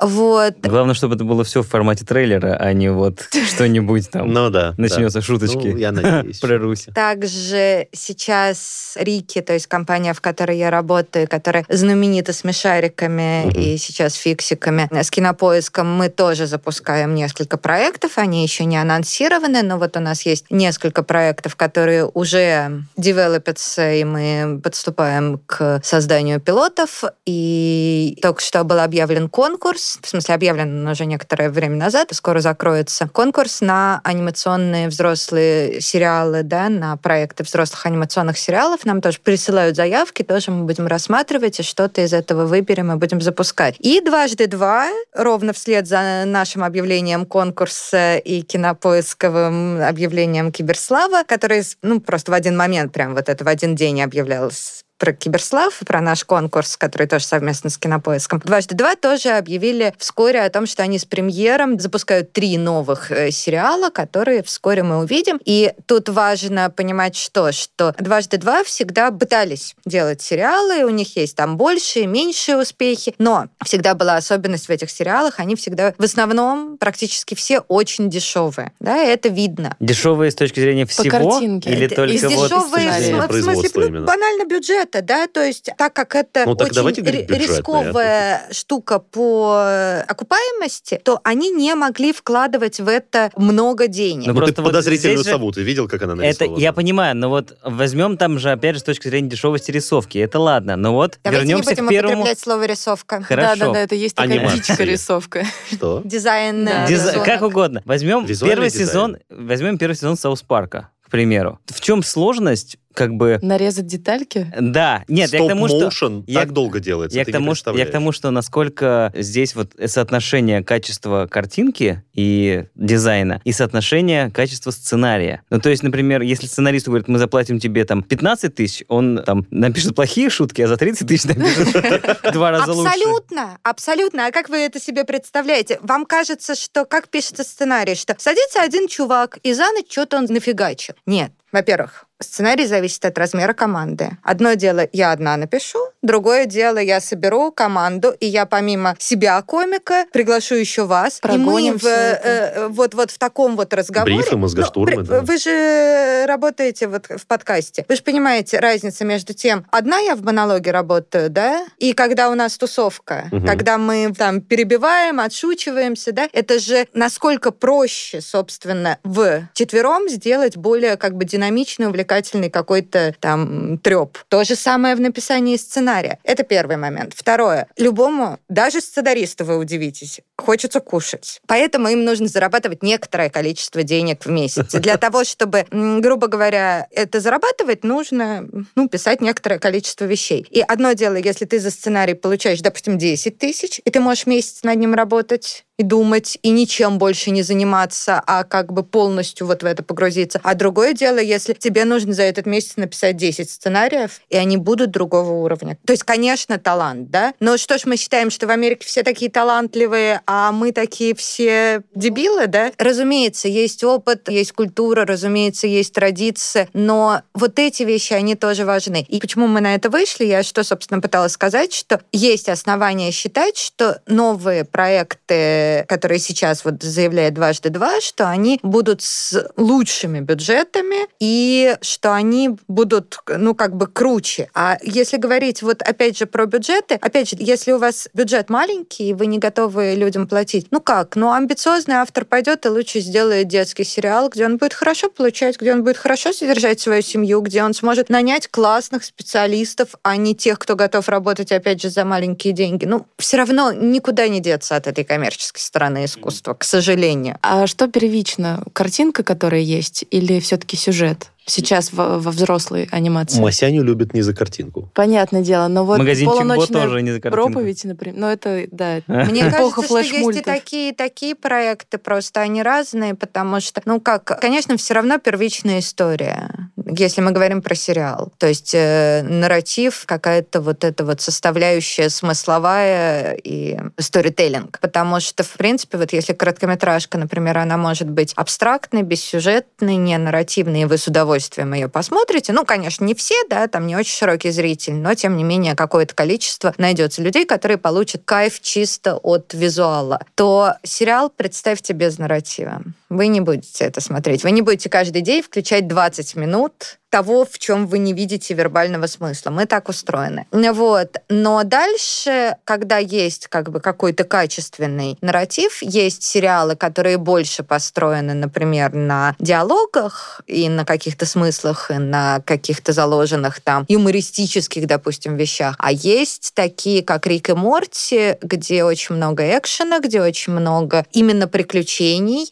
Вот. 0.00 0.54
Главное, 0.62 0.94
чтобы 0.94 1.14
это 1.14 1.24
было 1.24 1.44
все 1.44 1.62
в 1.62 1.68
формате 1.68 2.04
трейлера, 2.04 2.56
а 2.58 2.72
не 2.72 2.90
вот 2.90 3.28
что-нибудь 3.62 4.10
там. 4.10 4.32
Ну 4.32 4.50
да. 4.50 4.70
да. 4.70 4.74
Начнется 4.76 5.20
шуточки 5.20 5.68
Ну, 5.68 5.76
я 5.76 5.92
надеюсь. 5.92 6.38
про 6.40 6.58
Русь. 6.58 6.86
Также 6.94 7.86
сейчас 7.92 8.94
Рики, 8.96 9.40
то 9.40 9.52
есть 9.52 9.66
компания, 9.66 10.14
в 10.14 10.20
которой 10.20 10.58
я 10.58 10.70
работаю, 10.70 11.28
которая 11.28 11.64
знаменита 11.68 12.32
смешариками 12.32 13.46
Мгм. 13.46 13.60
и 13.60 13.76
сейчас 13.76 14.14
фиксиками, 14.14 14.88
с 14.90 15.10
кинопоиском 15.10 15.92
мы 15.94 16.08
тоже 16.08 16.46
запускаем 16.46 17.14
несколько 17.14 17.56
проектов. 17.56 18.12
Они 18.16 18.42
еще 18.42 18.64
не 18.64 18.76
анонсированы, 18.76 19.62
но 19.62 19.78
вот 19.78 19.96
у 19.96 20.00
нас 20.00 20.22
есть 20.26 20.46
несколько 20.50 21.02
проектов, 21.02 21.56
которые 21.56 22.06
уже 22.06 22.84
девелопятся, 22.96 23.92
и 23.92 24.04
мы 24.04 24.60
подступаем 24.62 25.40
к 25.46 25.80
созданию 25.84 26.40
пилотов. 26.40 27.04
И 27.26 28.18
только 28.22 28.40
что 28.40 28.64
был 28.64 28.80
объявлен 28.80 29.28
конкурс, 29.28 29.98
в 30.02 30.08
смысле 30.08 30.34
объявлен 30.34 30.82
он 30.82 30.88
уже 30.92 31.06
некоторое 31.06 31.50
время 31.50 31.76
назад, 31.76 32.10
и 32.12 32.14
скоро 32.14 32.40
закроется 32.40 33.08
конкурс 33.08 33.51
на 33.60 34.00
анимационные 34.04 34.88
взрослые 34.88 35.80
сериалы, 35.80 36.42
да, 36.42 36.68
на 36.68 36.96
проекты 36.96 37.44
взрослых 37.44 37.86
анимационных 37.86 38.38
сериалов. 38.38 38.84
Нам 38.84 39.00
тоже 39.00 39.18
присылают 39.18 39.76
заявки, 39.76 40.22
тоже 40.22 40.50
мы 40.50 40.64
будем 40.64 40.86
рассматривать, 40.86 41.60
и 41.60 41.62
что-то 41.62 42.02
из 42.02 42.12
этого 42.12 42.46
выберем 42.46 42.92
и 42.92 42.96
будем 42.96 43.20
запускать. 43.20 43.76
И 43.78 44.00
«Дважды 44.00 44.46
два», 44.46 44.88
ровно 45.14 45.52
вслед 45.52 45.86
за 45.86 46.24
нашим 46.26 46.64
объявлением 46.64 47.26
конкурса 47.26 48.16
и 48.16 48.42
кинопоисковым 48.42 49.82
объявлением 49.82 50.52
Киберслава, 50.52 51.24
который, 51.24 51.62
ну, 51.82 52.00
просто 52.00 52.30
в 52.30 52.34
один 52.34 52.56
момент, 52.56 52.92
прям 52.92 53.14
вот 53.14 53.28
это 53.28 53.44
в 53.44 53.48
один 53.48 53.74
день 53.74 54.02
объявлялось 54.02 54.84
про 55.02 55.12
Киберслав, 55.12 55.80
про 55.84 56.00
наш 56.00 56.22
конкурс, 56.22 56.76
который 56.76 57.08
тоже 57.08 57.24
совместно 57.24 57.70
с 57.70 57.76
Кинопоиском. 57.76 58.38
«Дважды 58.44 58.76
два» 58.76 58.94
тоже 58.94 59.30
объявили 59.30 59.92
вскоре 59.98 60.40
о 60.42 60.48
том, 60.48 60.64
что 60.64 60.84
они 60.84 60.96
с 61.00 61.04
премьером 61.04 61.80
запускают 61.80 62.32
три 62.32 62.56
новых 62.56 63.10
э, 63.10 63.32
сериала, 63.32 63.90
которые 63.90 64.44
вскоре 64.44 64.84
мы 64.84 64.98
увидим. 64.98 65.40
И 65.44 65.72
тут 65.86 66.08
важно 66.08 66.70
понимать 66.70 67.16
что? 67.16 67.50
Что 67.50 67.96
«Дважды 67.98 68.36
два» 68.36 68.62
всегда 68.62 69.10
пытались 69.10 69.74
делать 69.84 70.22
сериалы, 70.22 70.84
у 70.84 70.90
них 70.90 71.16
есть 71.16 71.34
там 71.34 71.56
большие, 71.56 72.06
меньшие 72.06 72.58
успехи, 72.58 73.12
но 73.18 73.48
всегда 73.64 73.94
была 73.94 74.14
особенность 74.14 74.68
в 74.68 74.70
этих 74.70 74.88
сериалах, 74.88 75.40
они 75.40 75.56
всегда 75.56 75.94
в 75.98 76.04
основном 76.04 76.78
практически 76.78 77.34
все 77.34 77.58
очень 77.58 78.08
дешевые. 78.08 78.70
Да, 78.78 79.02
и 79.02 79.08
это 79.08 79.30
видно. 79.30 79.76
Дешевые 79.80 80.30
с 80.30 80.36
точки 80.36 80.60
зрения 80.60 80.86
По 80.86 80.92
всего? 80.92 81.10
картинке. 81.10 81.70
Или 81.70 81.86
Это 81.86 81.96
только 81.96 82.12
вот... 82.12 82.30
дешевые, 82.30 82.48
точки 82.48 82.68
в 82.68 82.72
зрения 82.72 83.00
см- 83.00 83.32
в 83.32 83.42
смысле, 83.42 83.70
ну, 83.74 83.86
именно. 83.88 84.06
банально 84.06 84.44
бюджета, 84.92 85.02
да, 85.02 85.26
то 85.26 85.42
есть 85.44 85.70
так 85.76 85.92
как 85.94 86.14
это 86.14 86.44
Ну, 86.46 86.54
так 86.54 86.66
очень 86.66 86.74
давайте 86.76 87.00
бюджетное. 87.00 87.38
рисковая 87.38 88.42
штука 88.50 88.98
по 88.98 90.02
окупаемости, 90.08 91.00
то 91.04 91.20
они 91.24 91.50
не 91.50 91.74
могли 91.74 92.12
вкладывать 92.12 92.80
в 92.80 92.88
это 92.88 93.30
много 93.36 93.86
денег. 93.88 94.26
Ну, 94.26 94.32
Ну, 94.32 94.40
ты 94.40 94.46
просто 94.46 94.62
вот 94.62 94.68
подозрительную 94.70 95.18
здесь 95.18 95.26
же- 95.26 95.32
сову, 95.32 95.52
ты 95.52 95.62
видел, 95.62 95.88
как 95.88 96.02
она 96.02 96.12
Это 96.14 96.22
нарисована? 96.22 96.58
я 96.60 96.72
понимаю, 96.72 97.16
но 97.16 97.28
вот 97.28 97.56
возьмем 97.64 98.16
там 98.16 98.38
же, 98.38 98.50
опять 98.50 98.74
же, 98.76 98.80
с 98.80 98.84
точки 98.84 99.08
зрения 99.08 99.28
дешевости 99.28 99.70
рисовки. 99.70 100.18
Это 100.18 100.38
ладно, 100.38 100.76
но 100.76 100.92
вот 100.92 101.18
Давайте 101.22 101.46
не 101.46 101.50
вернемся 101.52 101.70
будем 101.70 101.86
к 101.86 101.90
первому... 101.90 102.14
употреблять 102.16 102.40
слово 102.40 102.64
рисовка. 102.66 103.22
Хорошо. 103.22 103.56
Да, 103.56 103.66
да, 103.66 103.72
да, 103.72 103.80
это 103.80 103.94
есть 103.94 104.14
такая 104.16 104.38
Анимация. 104.38 104.60
дичка 104.62 104.84
рисовка. 104.84 105.44
Что? 105.70 106.02
Дизайн 106.04 106.64
Да. 106.64 106.84
э, 106.84 106.88
Диза- 106.88 107.08
рисунок. 107.08 107.24
Как 107.26 107.42
угодно. 107.42 107.82
Возьмем 107.84 108.24
Визуальный 108.24 108.54
первый 108.56 108.70
дизайн. 108.70 108.88
сезон, 108.88 109.16
возьмем 109.30 109.78
первый 109.78 109.94
сезон 109.94 110.16
South 110.16 110.42
Park 110.42 110.73
а, 110.73 110.88
к 111.06 111.10
примеру. 111.10 111.58
В 111.66 111.80
чем 111.80 112.02
сложность, 112.02 112.78
как 112.94 113.14
бы... 113.14 113.38
Нарезать 113.42 113.86
детальки? 113.86 114.52
Да, 114.58 115.04
нет, 115.08 115.32
я 115.32 115.44
к 115.44 115.48
тому, 115.48 115.68
что... 115.68 115.88
Stop-motion 115.88 116.24
я- 116.26 116.40
так 116.40 116.52
долго 116.52 116.80
делается, 116.80 117.16
Я 117.16 117.24
ты 117.24 117.30
к, 117.32 117.34
не 117.34 117.40
тому, 117.40 117.54
что, 117.54 117.76
я 117.76 117.86
к 117.86 117.90
тому, 117.90 118.12
что 118.12 118.30
насколько 118.30 119.12
здесь 119.14 119.54
вот 119.54 119.72
соотношение 119.86 120.62
качества 120.64 121.26
картинки 121.30 122.02
и 122.14 122.64
дизайна 122.74 123.40
и 123.44 123.52
соотношение 123.52 124.30
качества 124.30 124.70
сценария. 124.70 125.42
Ну, 125.50 125.60
то 125.60 125.70
есть, 125.70 125.82
например, 125.82 126.22
если 126.22 126.46
сценаристу 126.46 126.90
говорит, 126.90 127.08
мы 127.08 127.18
заплатим 127.18 127.58
тебе 127.58 127.84
там 127.84 128.02
15 128.02 128.54
тысяч, 128.54 128.84
он 128.88 129.22
там 129.24 129.46
напишет 129.50 129.94
плохие 129.94 130.30
шутки, 130.30 130.62
а 130.62 130.68
за 130.68 130.76
30 130.76 131.06
тысяч 131.08 131.24
напишет 131.24 132.22
два 132.32 132.50
раза 132.50 132.72
лучше. 132.72 132.88
Абсолютно, 132.88 133.58
абсолютно. 133.62 134.26
А 134.26 134.30
как 134.30 134.48
вы 134.48 134.58
это 134.58 134.80
себе 134.80 135.04
представляете? 135.04 135.78
Вам 135.82 136.06
кажется, 136.06 136.54
что 136.54 136.84
как 136.84 137.08
пишется 137.08 137.44
сценарий, 137.44 137.94
что 137.94 138.14
садится 138.18 138.62
один 138.62 138.88
чувак 138.88 139.38
и 139.42 139.52
за 139.52 139.70
ночь 139.72 139.86
что-то 139.90 140.18
он 140.18 140.26
нафигачил? 140.28 140.94
Нет. 141.06 141.32
Во-первых, 141.52 142.06
сценарий 142.22 142.66
зависит 142.66 143.04
от 143.04 143.16
размера 143.18 143.52
команды. 143.52 144.10
Одно 144.22 144.54
дело, 144.54 144.86
я 144.92 145.12
одна 145.12 145.36
напишу, 145.36 145.78
другое 146.02 146.46
дело, 146.46 146.78
я 146.78 147.00
соберу 147.00 147.52
команду, 147.52 148.14
и 148.18 148.26
я 148.26 148.46
помимо 148.46 148.94
себя, 148.98 149.40
комика, 149.42 150.06
приглашу 150.12 150.54
еще 150.54 150.84
вас. 150.84 151.18
и 151.22 151.26
мы 151.26 151.44
Прогоним 151.44 151.78
в, 151.78 151.84
это. 151.86 152.28
э, 152.28 152.68
вот, 152.68 152.94
вот 152.94 153.10
в 153.10 153.18
таком 153.18 153.56
вот 153.56 153.72
разговоре... 153.74 154.16
Брифы, 154.16 154.36
мозгоштурмы, 154.36 154.96
Ну, 154.96 155.02
да. 155.02 155.20
Вы 155.20 155.38
же 155.38 156.24
работаете 156.26 156.88
вот 156.88 157.06
в 157.08 157.26
подкасте. 157.26 157.84
Вы 157.88 157.96
же 157.96 158.02
понимаете 158.02 158.58
разницу 158.58 159.04
между 159.04 159.34
тем, 159.34 159.66
одна 159.70 159.98
я 159.98 160.14
в 160.14 160.22
монологе 160.22 160.70
работаю, 160.70 161.30
да, 161.30 161.66
и 161.78 161.92
когда 161.92 162.30
у 162.30 162.34
нас 162.34 162.56
тусовка, 162.58 163.28
Мгм. 163.30 163.46
когда 163.46 163.78
мы 163.78 164.12
там 164.16 164.40
перебиваем, 164.40 165.20
отшучиваемся, 165.20 166.12
да, 166.12 166.28
это 166.32 166.58
же 166.58 166.86
насколько 166.94 167.50
проще, 167.50 168.20
собственно, 168.20 168.98
в 169.04 169.42
четвером 169.54 170.08
сделать 170.08 170.56
более 170.56 170.96
как 170.96 171.16
бы 171.16 171.24
динамичный, 171.24 171.86
увлекательный 172.12 172.50
какой-то 172.50 173.14
там 173.20 173.78
треп. 173.78 174.18
То 174.28 174.44
же 174.44 174.54
самое 174.54 174.94
в 174.94 175.00
написании 175.00 175.56
сценария. 175.56 176.18
Это 176.24 176.42
первый 176.42 176.76
момент. 176.76 177.14
Второе. 177.16 177.68
Любому, 177.78 178.38
даже 178.48 178.80
сценаристу 178.80 179.44
вы 179.44 179.56
удивитесь, 179.56 180.20
хочется 180.36 180.80
кушать. 180.80 181.40
Поэтому 181.46 181.88
им 181.88 182.04
нужно 182.04 182.28
зарабатывать 182.28 182.82
некоторое 182.82 183.30
количество 183.30 183.82
денег 183.82 184.26
в 184.26 184.30
месяц. 184.30 184.72
Для 184.72 184.96
того, 184.96 185.24
чтобы, 185.24 185.66
грубо 185.70 186.26
говоря, 186.26 186.86
это 186.90 187.20
зарабатывать, 187.20 187.84
нужно 187.84 188.46
ну, 188.74 188.88
писать 188.88 189.20
некоторое 189.20 189.58
количество 189.58 190.04
вещей. 190.04 190.46
И 190.50 190.60
одно 190.60 190.92
дело, 190.92 191.16
если 191.16 191.46
ты 191.46 191.60
за 191.60 191.70
сценарий 191.70 192.14
получаешь, 192.14 192.60
допустим, 192.60 192.98
10 192.98 193.38
тысяч, 193.38 193.80
и 193.84 193.90
ты 193.90 194.00
можешь 194.00 194.26
месяц 194.26 194.62
над 194.62 194.76
ним 194.76 194.94
работать, 194.94 195.64
и 195.78 195.82
думать, 195.82 196.38
и 196.42 196.50
ничем 196.50 196.98
больше 196.98 197.30
не 197.30 197.42
заниматься, 197.42 198.22
а 198.26 198.44
как 198.44 198.72
бы 198.72 198.82
полностью 198.82 199.46
вот 199.46 199.62
в 199.62 199.66
это 199.66 199.82
погрузиться. 199.82 200.40
А 200.42 200.54
другое 200.54 200.92
дело, 200.92 201.18
если 201.18 201.54
тебе 201.54 201.84
нужно 201.84 202.12
за 202.12 202.22
этот 202.24 202.46
месяц 202.46 202.76
написать 202.76 203.16
10 203.16 203.50
сценариев, 203.50 204.20
и 204.28 204.36
они 204.36 204.56
будут 204.56 204.90
другого 204.90 205.32
уровня. 205.32 205.78
То 205.86 205.92
есть, 205.92 206.04
конечно, 206.04 206.58
талант, 206.58 207.10
да? 207.10 207.34
Но 207.40 207.56
что 207.56 207.78
ж 207.78 207.82
мы 207.86 207.96
считаем, 207.96 208.30
что 208.30 208.46
в 208.46 208.50
Америке 208.50 208.86
все 208.86 209.02
такие 209.02 209.30
талантливые, 209.30 210.20
а 210.26 210.52
мы 210.52 210.72
такие 210.72 211.14
все 211.14 211.82
дебилы, 211.94 212.46
да? 212.46 212.72
Разумеется, 212.78 213.48
есть 213.48 213.82
опыт, 213.82 214.28
есть 214.28 214.52
культура, 214.52 215.06
разумеется, 215.06 215.66
есть 215.66 215.94
традиция, 215.94 216.68
но 216.74 217.22
вот 217.34 217.58
эти 217.58 217.82
вещи, 217.82 218.12
они 218.12 218.34
тоже 218.34 218.64
важны. 218.64 219.06
И 219.08 219.20
почему 219.20 219.46
мы 219.46 219.60
на 219.60 219.74
это 219.74 219.88
вышли? 219.88 220.24
Я 220.24 220.42
что, 220.42 220.64
собственно, 220.64 221.00
пыталась 221.00 221.32
сказать, 221.32 221.72
что 221.72 222.00
есть 222.12 222.48
основания 222.48 223.10
считать, 223.10 223.56
что 223.56 224.00
новые 224.06 224.64
проекты, 224.64 225.71
которые 225.88 226.18
сейчас 226.18 226.64
вот 226.64 226.82
заявляет 226.82 227.34
дважды 227.34 227.70
два, 227.70 228.00
что 228.00 228.28
они 228.28 228.60
будут 228.62 229.02
с 229.02 229.50
лучшими 229.56 230.20
бюджетами 230.20 231.06
и 231.20 231.76
что 231.80 232.14
они 232.14 232.56
будут, 232.68 233.18
ну, 233.26 233.54
как 233.54 233.76
бы 233.76 233.86
круче. 233.86 234.50
А 234.54 234.78
если 234.82 235.16
говорить 235.16 235.62
вот 235.62 235.82
опять 235.82 236.18
же 236.18 236.26
про 236.26 236.46
бюджеты, 236.46 236.96
опять 237.00 237.30
же, 237.30 237.36
если 237.38 237.72
у 237.72 237.78
вас 237.78 238.08
бюджет 238.14 238.50
маленький, 238.50 239.10
и 239.10 239.14
вы 239.14 239.26
не 239.26 239.38
готовы 239.38 239.94
людям 239.94 240.26
платить, 240.26 240.68
ну 240.70 240.80
как? 240.80 241.16
Ну, 241.16 241.32
амбициозный 241.32 241.96
автор 241.96 242.24
пойдет 242.24 242.66
и 242.66 242.68
лучше 242.68 243.00
сделает 243.00 243.48
детский 243.48 243.84
сериал, 243.84 244.28
где 244.28 244.46
он 244.46 244.56
будет 244.56 244.74
хорошо 244.74 245.08
получать, 245.10 245.58
где 245.60 245.72
он 245.72 245.82
будет 245.84 245.96
хорошо 245.96 246.32
содержать 246.32 246.80
свою 246.80 247.02
семью, 247.02 247.40
где 247.40 247.62
он 247.62 247.74
сможет 247.74 248.08
нанять 248.08 248.48
классных 248.48 249.04
специалистов, 249.04 249.94
а 250.02 250.16
не 250.16 250.34
тех, 250.34 250.58
кто 250.58 250.76
готов 250.76 251.08
работать, 251.08 251.52
опять 251.52 251.82
же, 251.82 251.90
за 251.90 252.04
маленькие 252.04 252.52
деньги. 252.52 252.84
Ну, 252.84 253.06
все 253.18 253.36
равно 253.36 253.72
никуда 253.72 254.28
не 254.28 254.40
деться 254.40 254.76
от 254.76 254.86
этой 254.86 255.04
коммерческой 255.04 255.51
стороны 255.58 256.04
искусства, 256.04 256.54
к 256.54 256.64
сожалению. 256.64 257.38
А 257.42 257.66
что 257.66 257.88
первично? 257.88 258.62
Картинка, 258.72 259.22
которая 259.22 259.60
есть, 259.60 260.04
или 260.10 260.40
все-таки 260.40 260.76
сюжет? 260.76 261.31
Сейчас 261.46 261.92
во, 261.92 262.18
во 262.18 262.30
взрослой 262.30 262.88
анимации. 262.90 263.40
Масяню 263.40 263.82
любят 263.82 264.14
не 264.14 264.22
за 264.22 264.34
картинку. 264.34 264.90
Понятное 264.94 265.42
дело, 265.42 265.68
но 265.68 265.84
вот 265.84 265.98
Магазинчик 265.98 266.32
полуночная 266.34 266.82
тоже 266.82 267.02
не 267.02 267.12
за 267.12 267.20
картинку. 267.20 267.52
проповедь, 267.52 267.84
например, 267.84 268.18
ну 268.18 268.26
это, 268.28 268.64
да, 268.70 269.00
Мне 269.06 269.48
эпоха 269.48 269.82
кажется, 269.82 270.04
что 270.04 270.16
есть 270.16 270.38
и 270.38 270.42
такие, 270.42 270.94
такие 270.94 271.34
проекты, 271.34 271.98
просто 271.98 272.40
они 272.40 272.62
разные, 272.62 273.14
потому 273.14 273.60
что, 273.60 273.82
ну 273.84 274.00
как, 274.00 274.40
конечно, 274.40 274.76
все 274.76 274.94
равно 274.94 275.18
первичная 275.18 275.80
история, 275.80 276.50
если 276.76 277.20
мы 277.20 277.32
говорим 277.32 277.62
про 277.62 277.74
сериал. 277.74 278.32
То 278.38 278.46
есть 278.46 278.72
э, 278.74 279.22
нарратив, 279.22 280.04
какая-то 280.06 280.60
вот 280.60 280.84
эта 280.84 281.04
вот 281.04 281.20
составляющая 281.20 282.08
смысловая 282.08 283.34
и 283.34 283.78
сторителлинг. 283.98 284.78
Потому 284.80 285.20
что, 285.20 285.42
в 285.42 285.52
принципе, 285.52 285.98
вот 285.98 286.12
если 286.12 286.32
короткометражка, 286.32 287.18
например, 287.18 287.58
она 287.58 287.76
может 287.76 288.08
быть 288.08 288.32
абстрактной, 288.36 289.02
бессюжетной, 289.02 289.96
не 289.96 290.16
нарративной, 290.18 290.82
и 290.82 290.84
вы 290.84 290.98
с 290.98 291.06
удовольствием 291.08 291.31
ее 291.74 291.88
посмотрите. 291.88 292.52
Ну, 292.52 292.64
конечно, 292.64 293.04
не 293.04 293.14
все, 293.14 293.34
да, 293.48 293.68
там 293.68 293.86
не 293.86 293.96
очень 293.96 294.16
широкий 294.16 294.50
зритель, 294.50 294.94
но, 294.94 295.14
тем 295.14 295.36
не 295.36 295.44
менее, 295.44 295.74
какое-то 295.74 296.14
количество 296.14 296.74
найдется 296.78 297.22
людей, 297.22 297.44
которые 297.44 297.78
получат 297.78 298.22
кайф 298.24 298.60
чисто 298.60 299.16
от 299.16 299.54
визуала. 299.54 300.20
То 300.34 300.74
сериал 300.82 301.30
представьте 301.34 301.92
без 301.92 302.18
нарратива. 302.18 302.82
Вы 303.12 303.26
не 303.26 303.42
будете 303.42 303.84
это 303.84 304.00
смотреть. 304.00 304.42
Вы 304.42 304.52
не 304.52 304.62
будете 304.62 304.88
каждый 304.88 305.20
день 305.20 305.42
включать 305.42 305.86
20 305.86 306.34
минут 306.36 306.98
того, 307.12 307.44
в 307.44 307.58
чем 307.58 307.86
вы 307.86 307.98
не 307.98 308.14
видите 308.14 308.54
вербального 308.54 309.06
смысла. 309.06 309.50
Мы 309.50 309.66
так 309.66 309.90
устроены. 309.90 310.46
Вот. 310.50 311.18
Но 311.28 311.62
дальше, 311.62 312.56
когда 312.64 312.96
есть 312.96 313.48
как 313.48 313.70
бы 313.70 313.80
какой-то 313.80 314.24
качественный 314.24 315.18
нарратив, 315.20 315.82
есть 315.82 316.22
сериалы, 316.22 316.74
которые 316.74 317.18
больше 317.18 317.64
построены, 317.64 318.32
например, 318.32 318.94
на 318.94 319.36
диалогах 319.38 320.40
и 320.46 320.70
на 320.70 320.86
каких-то 320.86 321.26
смыслах, 321.26 321.90
и 321.90 321.98
на 321.98 322.40
каких-то 322.46 322.94
заложенных 322.94 323.60
там 323.60 323.84
юмористических, 323.88 324.86
допустим, 324.86 325.36
вещах. 325.36 325.76
А 325.78 325.92
есть 325.92 326.52
такие, 326.54 327.02
как 327.02 327.26
Рик 327.26 327.50
и 327.50 327.52
Морти, 327.52 328.38
где 328.40 328.84
очень 328.84 329.16
много 329.16 329.58
экшена, 329.58 330.00
где 330.00 330.22
очень 330.22 330.54
много 330.54 331.04
именно 331.12 331.46
приключений. 331.46 332.48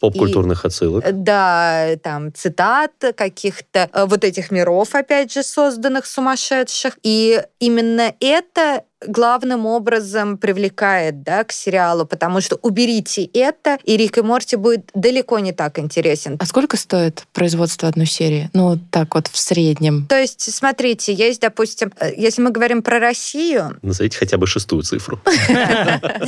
Поп-культурных 0.51 0.65
отсылок. 0.65 1.07
И, 1.07 1.11
да, 1.11 1.95
там 2.03 2.33
цитат 2.33 2.91
каких-то 3.15 3.89
э, 3.91 4.05
вот 4.05 4.23
этих 4.23 4.51
миров, 4.51 4.95
опять 4.95 5.33
же, 5.33 5.43
созданных 5.43 6.05
сумасшедших. 6.05 6.97
И 7.03 7.41
именно 7.59 8.13
это 8.19 8.83
главным 9.05 9.65
образом 9.65 10.37
привлекает 10.37 11.23
да, 11.23 11.43
к 11.43 11.51
сериалу, 11.51 12.05
потому 12.05 12.41
что 12.41 12.57
уберите 12.61 13.25
это, 13.25 13.77
и 13.83 13.97
Рик 13.97 14.17
и 14.17 14.21
Морти 14.21 14.55
будет 14.55 14.89
далеко 14.93 15.39
не 15.39 15.53
так 15.53 15.79
интересен. 15.79 16.37
А 16.39 16.45
сколько 16.45 16.77
стоит 16.77 17.23
производство 17.33 17.87
одной 17.87 18.05
серии? 18.05 18.49
Ну, 18.53 18.77
так 18.91 19.15
вот 19.15 19.27
в 19.27 19.37
среднем. 19.37 20.05
То 20.07 20.19
есть, 20.19 20.53
смотрите, 20.53 21.13
есть, 21.13 21.41
допустим, 21.41 21.91
э, 21.99 22.11
если 22.15 22.41
мы 22.41 22.51
говорим 22.51 22.81
про 22.81 22.99
Россию... 22.99 23.77
Назовите 23.81 24.17
хотя 24.17 24.37
бы 24.37 24.47
шестую 24.47 24.83
цифру. 24.83 25.19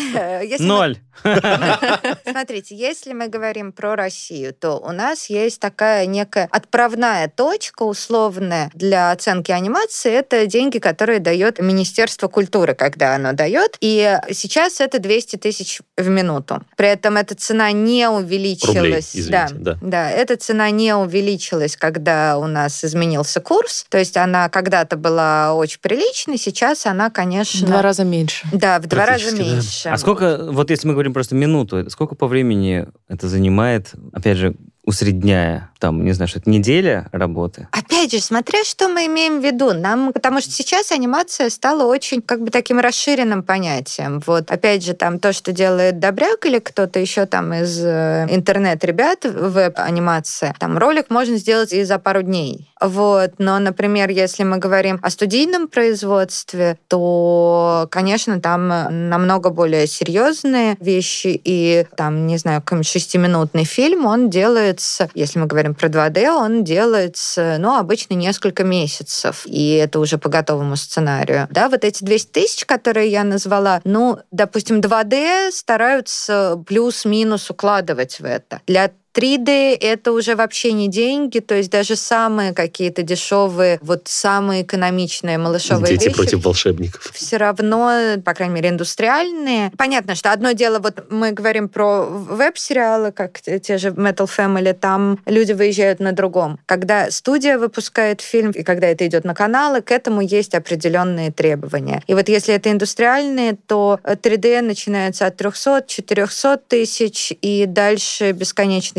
Ноль. 0.60 0.98
Смотрите, 1.24 2.76
если 2.76 3.14
мы 3.14 3.28
говорим 3.28 3.72
про 3.72 3.96
Россию, 3.96 4.54
то 4.54 4.78
у 4.78 4.92
нас 4.92 5.30
есть 5.30 5.60
такая 5.60 6.06
некая 6.06 6.48
отправная 6.52 7.30
точка 7.30 7.84
условная 7.84 8.72
для 8.74 9.12
оценки 9.12 9.52
анимации. 9.52 10.12
Это 10.12 10.46
деньги, 10.48 10.80
которые 10.80 11.20
дает 11.20 11.60
Министерство 11.60 12.28
культуры, 12.28 12.63
когда 12.72 13.16
оно 13.16 13.34
дает. 13.34 13.78
И 13.82 14.18
сейчас 14.32 14.80
это 14.80 15.00
200 15.00 15.36
тысяч 15.38 15.82
в 15.98 16.08
минуту. 16.08 16.64
При 16.78 16.88
этом 16.88 17.18
эта 17.18 17.36
цена 17.36 17.72
не 17.72 18.10
увеличилась. 18.10 18.76
Рублей, 18.76 19.00
извините, 19.00 19.56
да. 19.56 19.78
да, 19.82 20.10
эта 20.10 20.38
цена 20.38 20.70
не 20.70 20.96
увеличилась, 20.96 21.76
когда 21.76 22.38
у 22.38 22.48
нас 22.48 22.84
изменился 22.84 23.42
курс. 23.42 23.86
То 23.90 23.98
есть 23.98 24.18
она 24.18 24.50
когда-то 24.50 24.96
была 24.96 25.54
очень 25.54 25.80
приличной, 25.82 26.38
сейчас 26.38 26.86
она, 26.86 27.10
В 27.10 27.14
конечно... 27.14 27.68
два 27.68 27.82
раза 27.82 28.04
меньше. 28.04 28.48
Да, 28.54 28.80
в 28.80 28.88
два 28.88 29.06
раза 29.06 29.32
да. 29.32 29.38
меньше. 29.38 29.90
А 29.90 29.98
сколько, 29.98 30.38
вот 30.52 30.70
если 30.70 30.88
мы 30.88 30.94
говорим 30.94 31.14
просто 31.14 31.36
минуту, 31.36 31.90
сколько 31.90 32.16
по 32.16 32.28
времени 32.28 32.88
это 33.08 33.28
занимает, 33.28 33.92
опять 34.14 34.38
же, 34.38 34.56
усредняя, 34.86 35.72
там, 35.84 36.06
не 36.06 36.14
знаю, 36.14 36.30
что 36.30 36.40
это 36.40 36.50
неделя 36.50 37.10
работы? 37.12 37.68
Опять 37.72 38.14
же, 38.14 38.22
смотря 38.22 38.64
что 38.64 38.88
мы 38.88 39.08
имеем 39.08 39.42
в 39.42 39.44
виду. 39.44 39.74
Нам, 39.74 40.14
потому 40.14 40.40
что 40.40 40.50
сейчас 40.50 40.94
анимация 40.94 41.50
стала 41.50 41.84
очень 41.84 42.22
как 42.22 42.42
бы 42.42 42.52
таким 42.52 42.80
расширенным 42.80 43.44
понятием. 43.44 44.24
Вот, 44.26 44.50
опять 44.50 44.82
же, 44.82 44.94
там 44.94 45.20
то, 45.20 45.34
что 45.34 45.52
делает 45.52 46.00
Добряк 46.00 46.46
или 46.46 46.60
кто-то 46.60 47.00
еще 47.00 47.26
там 47.26 47.54
из 47.54 47.84
э, 47.84 48.28
интернет-ребят, 48.30 49.26
веб-анимация, 49.26 50.56
там 50.58 50.78
ролик 50.78 51.10
можно 51.10 51.36
сделать 51.36 51.74
и 51.74 51.84
за 51.84 52.00
пару 52.00 52.22
дней. 52.22 52.70
Вот, 52.80 53.32
но, 53.38 53.60
например, 53.60 54.10
если 54.10 54.44
мы 54.44 54.58
говорим 54.58 55.00
о 55.02 55.10
студийном 55.10 55.68
производстве, 55.68 56.78
то, 56.88 57.88
конечно, 57.92 58.40
там 58.40 58.68
намного 59.10 59.50
более 59.50 59.88
серьезные 59.88 60.78
вещи, 60.80 61.40
и 61.44 61.86
там, 61.98 62.28
не 62.28 62.38
знаю, 62.38 62.62
какой-нибудь 62.62 62.88
шестиминутный 62.88 63.66
фильм, 63.66 64.06
он 64.06 64.30
делается, 64.30 65.10
если 65.14 65.40
мы 65.40 65.46
говорим 65.46 65.73
про 65.74 65.88
2D, 65.88 66.30
он 66.30 66.64
делается, 66.64 67.58
ну, 67.60 67.78
обычно 67.78 68.14
несколько 68.14 68.64
месяцев, 68.64 69.44
и 69.46 69.76
это 69.76 70.00
уже 70.00 70.18
по 70.18 70.30
готовому 70.30 70.76
сценарию. 70.76 71.48
Да, 71.52 71.70
вот 71.70 71.84
эти 71.84 72.04
200 72.04 72.32
тысяч, 72.32 72.66
которые 72.66 73.10
я 73.10 73.24
назвала, 73.24 73.82
ну, 73.84 74.20
допустим, 74.32 74.80
2D 74.80 75.52
стараются 75.52 76.62
плюс-минус 76.68 77.50
укладывать 77.50 78.20
в 78.20 78.26
это. 78.26 78.62
Для 78.68 78.92
3D 79.14 79.78
это 79.80 80.12
уже 80.12 80.36
вообще 80.36 80.72
не 80.72 80.88
деньги, 80.88 81.40
то 81.40 81.56
есть 81.56 81.70
даже 81.70 81.96
самые 81.96 82.54
какие-то 82.54 83.04
дешевые, 83.04 83.80
вот 83.82 84.04
самые 84.06 84.64
экономичные 84.64 85.38
малышовые 85.38 85.94
Дети 85.94 86.06
вещи 86.06 86.16
против 86.16 86.44
волшебников. 86.44 87.12
все 87.14 87.38
равно, 87.38 88.16
по 88.24 88.34
крайней 88.34 88.56
мере, 88.56 88.70
индустриальные. 88.70 89.72
Понятно, 89.78 90.16
что 90.16 90.32
одно 90.32 90.54
дело, 90.54 90.80
вот 90.80 91.12
мы 91.12 91.32
говорим 91.32 91.70
про 91.70 92.04
веб-сериалы, 92.06 93.12
как 93.12 93.40
те 93.42 93.78
же 93.78 93.90
Metal 93.90 94.28
Family, 94.28 94.74
там 94.74 95.20
люди 95.26 95.52
выезжают 95.54 96.00
на 96.00 96.12
другом. 96.12 96.60
Когда 96.66 97.12
студия 97.12 97.58
выпускает 97.58 98.22
фильм, 98.22 98.52
и 98.52 98.64
когда 98.64 98.88
это 98.88 99.06
идет 99.06 99.26
на 99.26 99.36
каналы, 99.36 99.82
к 99.82 99.92
этому 99.92 100.22
есть 100.22 100.56
определенные 100.56 101.32
требования. 101.32 102.02
И 102.08 102.14
вот 102.14 102.30
если 102.30 102.56
это 102.56 102.72
индустриальные, 102.72 103.58
то 103.68 104.00
3D 104.04 104.62
начинается 104.62 105.28
от 105.28 105.40
300-400 105.40 106.60
тысяч, 106.68 107.34
и 107.42 107.66
дальше 107.68 108.34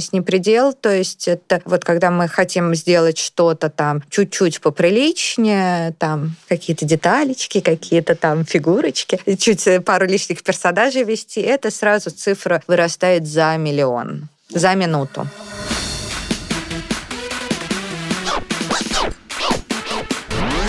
бесконечность 0.04 0.12
не 0.12 0.20
предел. 0.20 0.72
То 0.72 0.90
есть 0.90 1.28
это 1.28 1.60
вот 1.64 1.84
когда 1.84 2.10
мы 2.10 2.28
хотим 2.28 2.74
сделать 2.74 3.18
что-то 3.18 3.70
там 3.70 4.02
чуть-чуть 4.10 4.60
поприличнее, 4.60 5.94
там 5.98 6.36
какие-то 6.48 6.84
деталечки, 6.84 7.60
какие-то 7.60 8.14
там 8.14 8.44
фигурочки, 8.44 9.18
чуть 9.38 9.84
пару 9.84 10.06
лишних 10.06 10.42
персонажей 10.42 11.04
вести, 11.04 11.40
это 11.40 11.70
сразу 11.70 12.10
цифра 12.10 12.62
вырастает 12.66 13.26
за 13.26 13.56
миллион 13.56 14.28
за 14.50 14.74
минуту. 14.74 15.26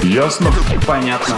Ясно? 0.03 0.51
Понятно. 0.87 1.35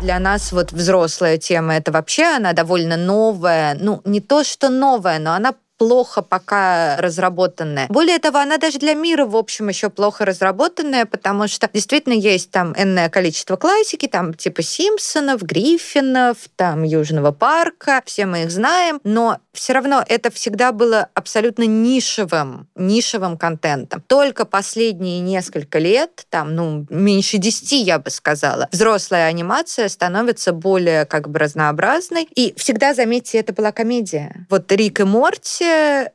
для 0.00 0.18
нас 0.20 0.52
вот 0.52 0.72
взрослая 0.72 1.36
тема, 1.36 1.74
это 1.74 1.90
вообще 1.90 2.36
она 2.36 2.52
довольно 2.52 2.96
новая. 2.96 3.76
Ну, 3.80 4.00
не 4.04 4.20
то, 4.20 4.44
что 4.44 4.68
новая, 4.68 5.18
но 5.18 5.32
она 5.32 5.52
плохо 5.78 6.22
пока 6.22 6.96
разработанная. 6.98 7.86
Более 7.88 8.18
того, 8.18 8.38
она 8.38 8.58
даже 8.58 8.78
для 8.78 8.94
мира, 8.94 9.24
в 9.26 9.36
общем, 9.36 9.68
еще 9.68 9.90
плохо 9.90 10.24
разработанная, 10.24 11.06
потому 11.06 11.48
что 11.48 11.68
действительно 11.72 12.14
есть 12.14 12.50
там 12.50 12.74
энное 12.76 13.08
количество 13.08 13.56
классики, 13.56 14.06
там 14.06 14.34
типа 14.34 14.62
Симпсонов, 14.62 15.42
Гриффинов, 15.42 16.38
там 16.56 16.82
Южного 16.82 17.32
парка, 17.32 18.02
все 18.06 18.26
мы 18.26 18.44
их 18.44 18.50
знаем, 18.50 19.00
но 19.04 19.38
все 19.52 19.72
равно 19.72 20.04
это 20.06 20.30
всегда 20.30 20.72
было 20.72 21.08
абсолютно 21.14 21.64
нишевым, 21.64 22.68
нишевым 22.74 23.36
контентом. 23.36 24.02
Только 24.06 24.44
последние 24.44 25.20
несколько 25.20 25.78
лет, 25.78 26.26
там, 26.30 26.54
ну, 26.54 26.86
меньше 26.90 27.38
десяти, 27.38 27.78
я 27.82 27.98
бы 27.98 28.10
сказала, 28.10 28.68
взрослая 28.72 29.26
анимация 29.26 29.88
становится 29.88 30.52
более 30.52 31.06
как 31.06 31.28
бы 31.28 31.38
разнообразной. 31.38 32.28
И 32.34 32.54
всегда, 32.56 32.94
заметьте, 32.94 33.38
это 33.38 33.52
была 33.52 33.72
комедия. 33.72 34.46
Вот 34.50 34.70
Рик 34.70 35.00
и 35.00 35.04
Морти, 35.04 35.65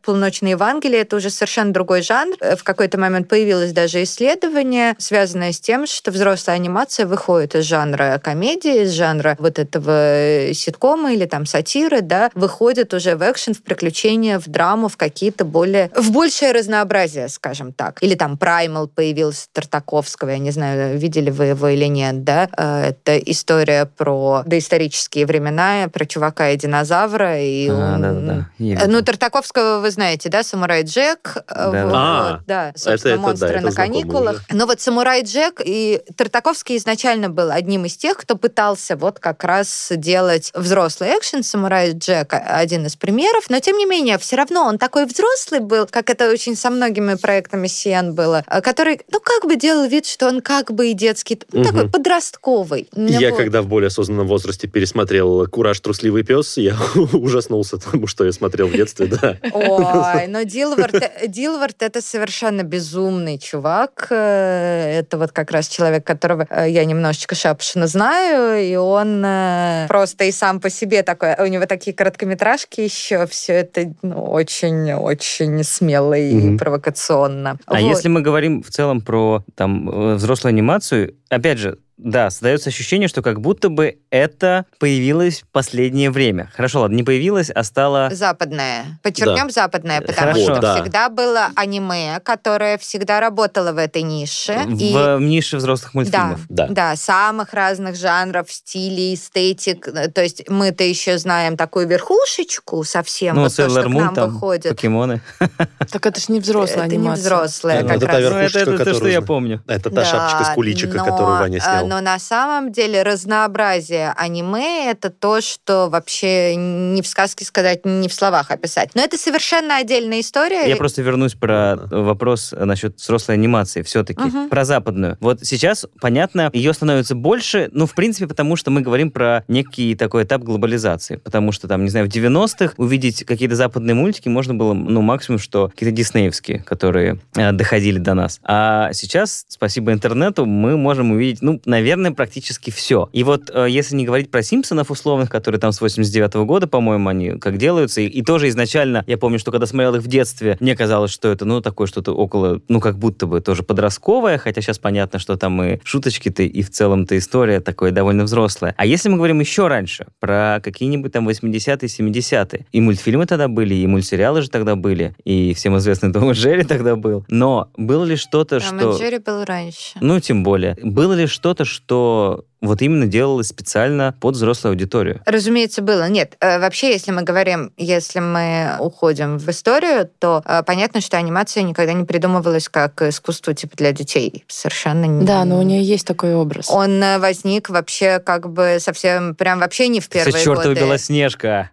полуночное 0.03 0.51
Евангелие, 0.51 1.01
это 1.01 1.15
уже 1.15 1.29
совершенно 1.29 1.73
другой 1.73 2.01
жанр. 2.01 2.35
В 2.57 2.63
какой-то 2.63 2.97
момент 2.97 3.27
появилось 3.27 3.71
даже 3.71 4.03
исследование, 4.03 4.95
связанное 4.97 5.51
с 5.51 5.59
тем, 5.59 5.85
что 5.87 6.11
взрослая 6.11 6.55
анимация 6.55 7.05
выходит 7.05 7.55
из 7.55 7.65
жанра 7.65 8.19
комедии, 8.23 8.83
из 8.83 8.91
жанра 8.91 9.35
вот 9.39 9.59
этого 9.59 10.53
ситкома 10.53 11.13
или 11.13 11.25
там 11.25 11.45
сатиры, 11.45 12.01
да, 12.01 12.29
выходит 12.35 12.93
уже 12.93 13.15
в 13.15 13.21
экшен, 13.29 13.53
в 13.53 13.61
приключения, 13.63 14.39
в 14.39 14.47
драму, 14.47 14.87
в 14.87 14.97
какие-то 14.97 15.45
более... 15.45 15.89
в 15.95 16.11
большее 16.11 16.51
разнообразие, 16.51 17.29
скажем 17.29 17.73
так. 17.73 18.01
Или 18.01 18.15
там 18.15 18.37
Праймал 18.37 18.87
появился 18.87 19.47
Тартаковского, 19.53 20.29
я 20.29 20.37
не 20.37 20.51
знаю, 20.51 20.97
видели 20.97 21.29
вы 21.29 21.45
его 21.45 21.67
или 21.67 21.85
нет, 21.85 22.23
да? 22.23 22.49
Э, 22.57 22.89
это 22.89 23.17
история 23.17 23.85
про 23.85 24.43
доисторические 24.45 25.25
времена, 25.25 25.89
про 25.91 26.05
чувака 26.05 26.49
и 26.49 26.57
динозавра. 26.57 27.39
И 27.41 27.67
А, 27.69 27.73
он- 27.95 28.01
да-да-да. 28.01 28.87
Ну, 28.87 29.01
Тартаковского 29.41 29.79
вы 29.81 29.91
знаете, 29.91 30.29
да, 30.29 30.43
«Самурай 30.43 30.83
Джек». 30.83 31.35
э, 31.35 31.41
Да. 31.71 31.85
вот, 31.85 31.93
А, 31.95 32.39
да, 32.47 32.73
собственно, 32.75 32.93
это 33.13 33.21
да, 33.21 33.27
«Монстры 33.27 33.49
это 33.49 33.61
на 33.65 33.71
знакомо 33.71 33.93
каникулах». 33.93 34.35
уже. 34.35 34.57
Но 34.57 34.65
вот 34.65 34.81
«Самурай 34.81 35.23
Джек» 35.23 35.61
и 35.63 36.01
Тартаковский 36.15 36.77
изначально 36.77 37.29
был 37.29 37.51
одним 37.51 37.85
из 37.85 37.97
тех, 37.97 38.17
кто 38.17 38.35
пытался 38.35 38.95
вот 38.95 39.19
как 39.19 39.43
раз 39.43 39.87
делать 39.91 40.51
взрослый 40.53 41.09
экшен. 41.17 41.43
«Самурай 41.43 41.91
Джек»— 41.93 42.29
один 42.31 42.85
из 42.85 42.95
примеров. 42.95 43.45
Но, 43.49 43.59
тем 43.59 43.77
не 43.77 43.85
менее, 43.85 44.17
все 44.17 44.35
равно 44.35 44.65
он 44.65 44.77
такой 44.77 45.05
взрослый 45.05 45.59
был, 45.59 45.87
как 45.89 46.09
это 46.09 46.29
очень 46.29 46.55
со 46.55 46.69
многими 46.69 47.15
проектами 47.15 47.67
CN 47.67 48.11
было, 48.11 48.43
э, 48.47 48.61
который, 48.61 49.01
ну, 49.11 49.19
как 49.19 49.45
бы 49.45 49.55
делал 49.55 49.87
вид, 49.87 50.05
что 50.05 50.27
он 50.27 50.41
как 50.41 50.71
бы 50.71 50.89
и 50.89 50.93
детский, 50.93 51.39
ну, 51.51 51.61
Мгм. 51.61 51.67
такой 51.67 51.89
подростковый. 51.89 52.89
Я 52.95 53.29
Вот. 53.29 53.37
когда 53.37 53.61
в 53.61 53.67
более 53.67 53.87
осознанном 53.87 54.27
возрасте 54.27 54.67
пересмотрел 54.67 55.47
«Кураж. 55.47 55.79
Трусливый 55.81 56.23
пес», 56.23 56.57
я 56.57 56.75
ужаснулся 57.13 57.77
тому, 57.77 58.05
что 58.07 58.25
я 58.25 58.31
смотрел 58.31 58.67
в 58.67 58.73
детстве, 58.73 59.07
да. 59.07 59.30
Ой, 59.53 60.27
но 60.29 60.43
Дилвард, 60.43 60.95
э, 60.95 61.27
Дилвард 61.27 61.81
это 61.81 62.01
совершенно 62.01 62.63
безумный 62.63 63.37
чувак. 63.37 64.07
Э, 64.09 64.99
Это 64.99 65.17
вот 65.17 65.31
как 65.31 65.51
раз 65.51 65.67
человек, 65.67 66.05
которого 66.05 66.47
э, 66.49 66.69
я 66.69 66.85
немножечко 66.85 67.35
шапошно 67.35 67.87
знаю, 67.87 68.63
и 68.63 68.75
он 68.75 69.23
э, 69.25 69.85
просто 69.87 70.25
и 70.25 70.31
сам 70.31 70.59
по 70.59 70.69
себе 70.69 71.03
такой, 71.03 71.35
у 71.39 71.45
него 71.47 71.65
такие 71.65 71.95
короткометражки 71.95 72.81
еще, 72.81 73.25
все 73.27 73.53
это 73.53 73.93
ну, 74.01 74.23
очень-очень 74.23 75.63
смело 75.63 76.13
и 76.13 76.57
провокационно. 76.57 77.57
А 77.65 77.73
Вот. 77.73 77.81
если 77.81 78.09
мы 78.09 78.21
говорим 78.21 78.63
в 78.63 78.69
целом 78.69 79.01
про 79.01 79.43
там 79.55 80.15
взрослую 80.15 80.51
анимацию, 80.51 81.15
опять 81.29 81.57
же, 81.57 81.77
да, 82.03 82.29
создается 82.29 82.69
ощущение, 82.69 83.07
что 83.07 83.21
как 83.21 83.39
будто 83.41 83.69
бы 83.69 83.99
это 84.09 84.65
появилось 84.79 85.41
в 85.41 85.47
последнее 85.51 86.09
время. 86.11 86.49
Хорошо, 86.55 86.81
ладно, 86.81 86.95
не 86.95 87.03
появилось, 87.03 87.49
а 87.49 87.63
стало... 87.63 88.09
Западное. 88.11 88.99
Подчеркнем 89.03 89.49
западное, 89.51 90.01
потому 90.01 90.19
Хорошо. 90.33 90.43
что 90.53 90.59
Да. 90.61 90.75
всегда 90.81 91.09
было 91.09 91.49
аниме, 91.55 92.19
которое 92.23 92.77
всегда 92.77 93.19
работало 93.19 93.71
в 93.71 93.77
этой 93.77 94.01
нише. 94.01 94.53
и- 94.79 94.93
В 94.93 95.19
нише 95.19 95.57
взрослых 95.57 95.93
мультфильмов. 95.93 96.41
Да. 96.49 96.67
Да, 96.67 96.95
самых 96.95 97.53
разных 97.53 97.95
жанров, 97.95 98.51
стилей, 98.51 99.13
эстетик. 99.15 99.87
Э, 99.87 100.09
То 100.09 100.21
есть 100.23 100.49
мы-то 100.49 100.83
еще 100.83 101.17
знаем 101.17 101.55
такую 101.57 101.87
верхушечку 101.87 102.83
совсем, 102.83 103.35
Ну, 103.35 103.43
вот 103.43 103.55
то, 103.55 103.69
что 103.69 103.79
Sailor 103.79 103.83
к 103.83 103.87
Moon, 103.87 103.99
нам 104.01 104.15
там, 104.15 104.29
выходит. 104.33 104.69
покемоны. 104.75 105.21
Так 105.91 106.05
это 106.05 106.19
ж 106.19 106.29
не 106.29 106.39
взрослая 106.39 106.85
Это 106.85 106.95
не 106.95 107.01
анимация. 107.01 107.23
взрослая 107.23 107.81
Ну, 107.81 107.87
как 107.87 107.97
это 107.97 108.05
та 108.07 108.11
раз. 108.13 108.21
верхушка. 108.21 108.39
Ну, 108.41 108.45
это, 108.45 108.59
это 108.59 108.77
то, 108.77 108.83
что 108.83 108.93
которую 108.93 109.11
я 109.13 109.21
помню. 109.21 109.63
Это 109.67 109.89
та 109.89 109.95
Да, 109.97 110.05
шапочка 110.05 110.43
с 110.51 110.55
куличика, 110.55 110.97
но, 110.97 111.05
которую 111.05 111.37
Ваня 111.39 111.57
э, 111.57 111.61
снял. 111.61 111.87
Но 111.91 111.99
на 111.99 112.19
самом 112.19 112.71
деле 112.71 113.03
разнообразие 113.03 114.13
аниме— 114.15 114.89
это 114.91 115.09
то, 115.09 115.41
что 115.41 115.89
вообще 115.89 116.55
не 116.55 117.01
в 117.01 117.07
сказке 117.07 117.43
сказать, 117.43 117.85
не 117.85 118.07
в 118.07 118.13
словах 118.13 118.49
описать. 118.49 118.91
Но 118.95 119.01
это 119.01 119.17
совершенно 119.17 119.75
отдельная 119.75 120.21
история. 120.21 120.69
Я 120.69 120.77
просто 120.77 121.01
вернусь 121.01 121.33
про 121.33 121.75
вопрос 121.91 122.53
насчет 122.57 122.95
взрослой 122.95 123.35
анимации 123.35 123.81
все-таки. 123.81 124.21
Мгм. 124.21 124.47
Про 124.47 124.63
западную. 124.63 125.17
Вот 125.19 125.41
сейчас, 125.41 125.85
понятно, 125.99 126.49
ее 126.53 126.73
становится 126.73 127.13
больше, 127.13 127.69
ну, 127.73 127.85
в 127.85 127.93
принципе, 127.93 128.25
потому 128.25 128.55
что 128.55 128.71
мы 128.71 128.79
говорим 128.79 129.11
про 129.11 129.43
некий 129.49 129.93
такой 129.95 130.23
этап 130.23 130.43
глобализации. 130.43 131.17
Потому 131.17 131.51
что, 131.51 131.67
там, 131.67 131.83
не 131.83 131.89
знаю, 131.89 132.05
в 132.05 132.09
90-х 132.09 132.75
увидеть 132.77 133.25
какие-то 133.25 133.57
западные 133.57 133.95
мультики 133.95 134.29
можно 134.29 134.53
было, 134.53 134.71
ну, 134.73 135.01
максимум, 135.01 135.39
что 135.39 135.67
какие-то 135.67 135.93
диснеевские, 135.93 136.59
которые 136.59 137.19
э, 137.35 137.51
доходили 137.51 137.97
до 137.97 138.13
нас. 138.13 138.39
А 138.43 138.93
сейчас, 138.93 139.43
спасибо 139.49 139.91
интернету, 139.91 140.45
мы 140.45 140.77
можем 140.77 141.11
увидеть, 141.11 141.41
ну, 141.41 141.59
наверное, 141.65 141.80
практически 142.15 142.69
все. 142.69 143.09
И 143.13 143.23
вот, 143.23 143.49
э, 143.53 143.67
если 143.69 143.95
не 143.95 144.05
говорить 144.05 144.31
про 144.31 144.43
Симпсонов 144.43 144.91
условных, 144.91 145.29
которые 145.29 145.59
там 145.59 145.71
с 145.71 145.81
89 145.81 146.45
года, 146.45 146.67
по-моему, 146.67 147.09
они 147.09 147.31
как 147.31 147.57
делаются, 147.57 148.01
и, 148.01 148.07
и 148.07 148.21
тоже 148.21 148.49
изначально, 148.49 149.03
я 149.07 149.17
помню, 149.17 149.39
что 149.39 149.51
когда 149.51 149.65
смотрел 149.65 149.95
их 149.95 150.01
в 150.01 150.07
детстве, 150.07 150.57
мне 150.59 150.75
казалось, 150.75 151.11
что 151.11 151.29
это, 151.29 151.45
ну, 151.45 151.61
такое 151.61 151.87
что-то 151.87 152.13
около, 152.13 152.61
ну, 152.67 152.79
как 152.79 152.97
будто 152.97 153.25
бы 153.25 153.41
тоже 153.41 153.63
подростковое, 153.63 154.37
хотя 154.37 154.61
сейчас 154.61 154.79
понятно, 154.79 155.19
что 155.19 155.37
там 155.37 155.61
и 155.63 155.79
шуточки-то, 155.83 156.43
и 156.43 156.61
в 156.61 156.69
целом-то 156.69 157.17
история 157.17 157.59
такое 157.59 157.91
довольно 157.91 158.23
взрослая. 158.23 158.73
А 158.77 158.85
если 158.85 159.09
мы 159.09 159.17
говорим 159.17 159.39
еще 159.39 159.67
раньше, 159.67 160.07
про 160.19 160.59
какие-нибудь 160.63 161.11
там 161.11 161.27
80-е, 161.27 161.87
70-е, 161.87 162.65
и 162.71 162.81
мультфильмы 162.81 163.25
тогда 163.25 163.47
были, 163.47 163.75
и 163.75 163.87
мультсериалы 163.87 164.41
же 164.41 164.49
тогда 164.49 164.75
были, 164.75 165.15
и 165.23 165.53
всем 165.53 165.77
известный 165.77 166.11
Том 166.11 166.31
и 166.31 166.33
Джерри 166.33 166.63
тогда 166.63 166.95
был, 166.95 167.25
но 167.27 167.69
было 167.77 168.03
ли 168.03 168.15
что-то, 168.15 168.59
Том 168.59 168.77
и 168.77 168.81
что... 168.81 168.97
Джерри 168.97 169.19
был 169.19 169.43
раньше. 169.45 169.97
Ну, 170.01 170.19
тем 170.19 170.43
более. 170.43 170.75
Было 170.81 171.13
ли 171.13 171.27
что-то, 171.27 171.60
что 171.65 172.45
вот 172.61 172.81
именно 172.81 173.07
делалось 173.07 173.47
специально 173.47 174.15
под 174.19 174.35
взрослую 174.35 174.71
аудиторию? 174.71 175.21
Разумеется, 175.25 175.81
было. 175.81 176.07
Нет, 176.07 176.37
э, 176.39 176.59
вообще, 176.59 176.91
если 176.91 177.11
мы 177.11 177.23
говорим, 177.23 177.73
если 177.75 178.19
мы 178.19 178.75
уходим 178.79 179.37
в 179.39 179.49
историю, 179.49 180.09
то 180.19 180.43
э, 180.45 180.61
понятно, 180.63 181.01
что 181.01 181.17
анимация 181.17 181.63
никогда 181.63 181.93
не 181.93 182.05
придумывалась 182.05 182.69
как 182.69 183.01
искусство 183.01 183.53
типа 183.53 183.75
для 183.77 183.91
детей. 183.91 184.45
Совершенно 184.47 185.05
не. 185.05 185.25
Да, 185.25 185.43
но 185.43 185.59
у 185.59 185.63
нее 185.63 185.81
есть 185.81 186.05
такой 186.05 186.35
образ. 186.35 186.69
Он 186.69 187.01
э, 187.01 187.17
возник 187.17 187.69
вообще 187.69 188.19
как 188.19 188.49
бы 188.49 188.77
совсем, 188.79 189.33
прям 189.35 189.59
вообще 189.59 189.87
не 189.87 189.99
в 189.99 190.07
первые 190.07 190.33
Все 190.33 190.43
чертова 190.45 190.67
годы. 190.67 190.81
Белоснежка. 190.81 191.69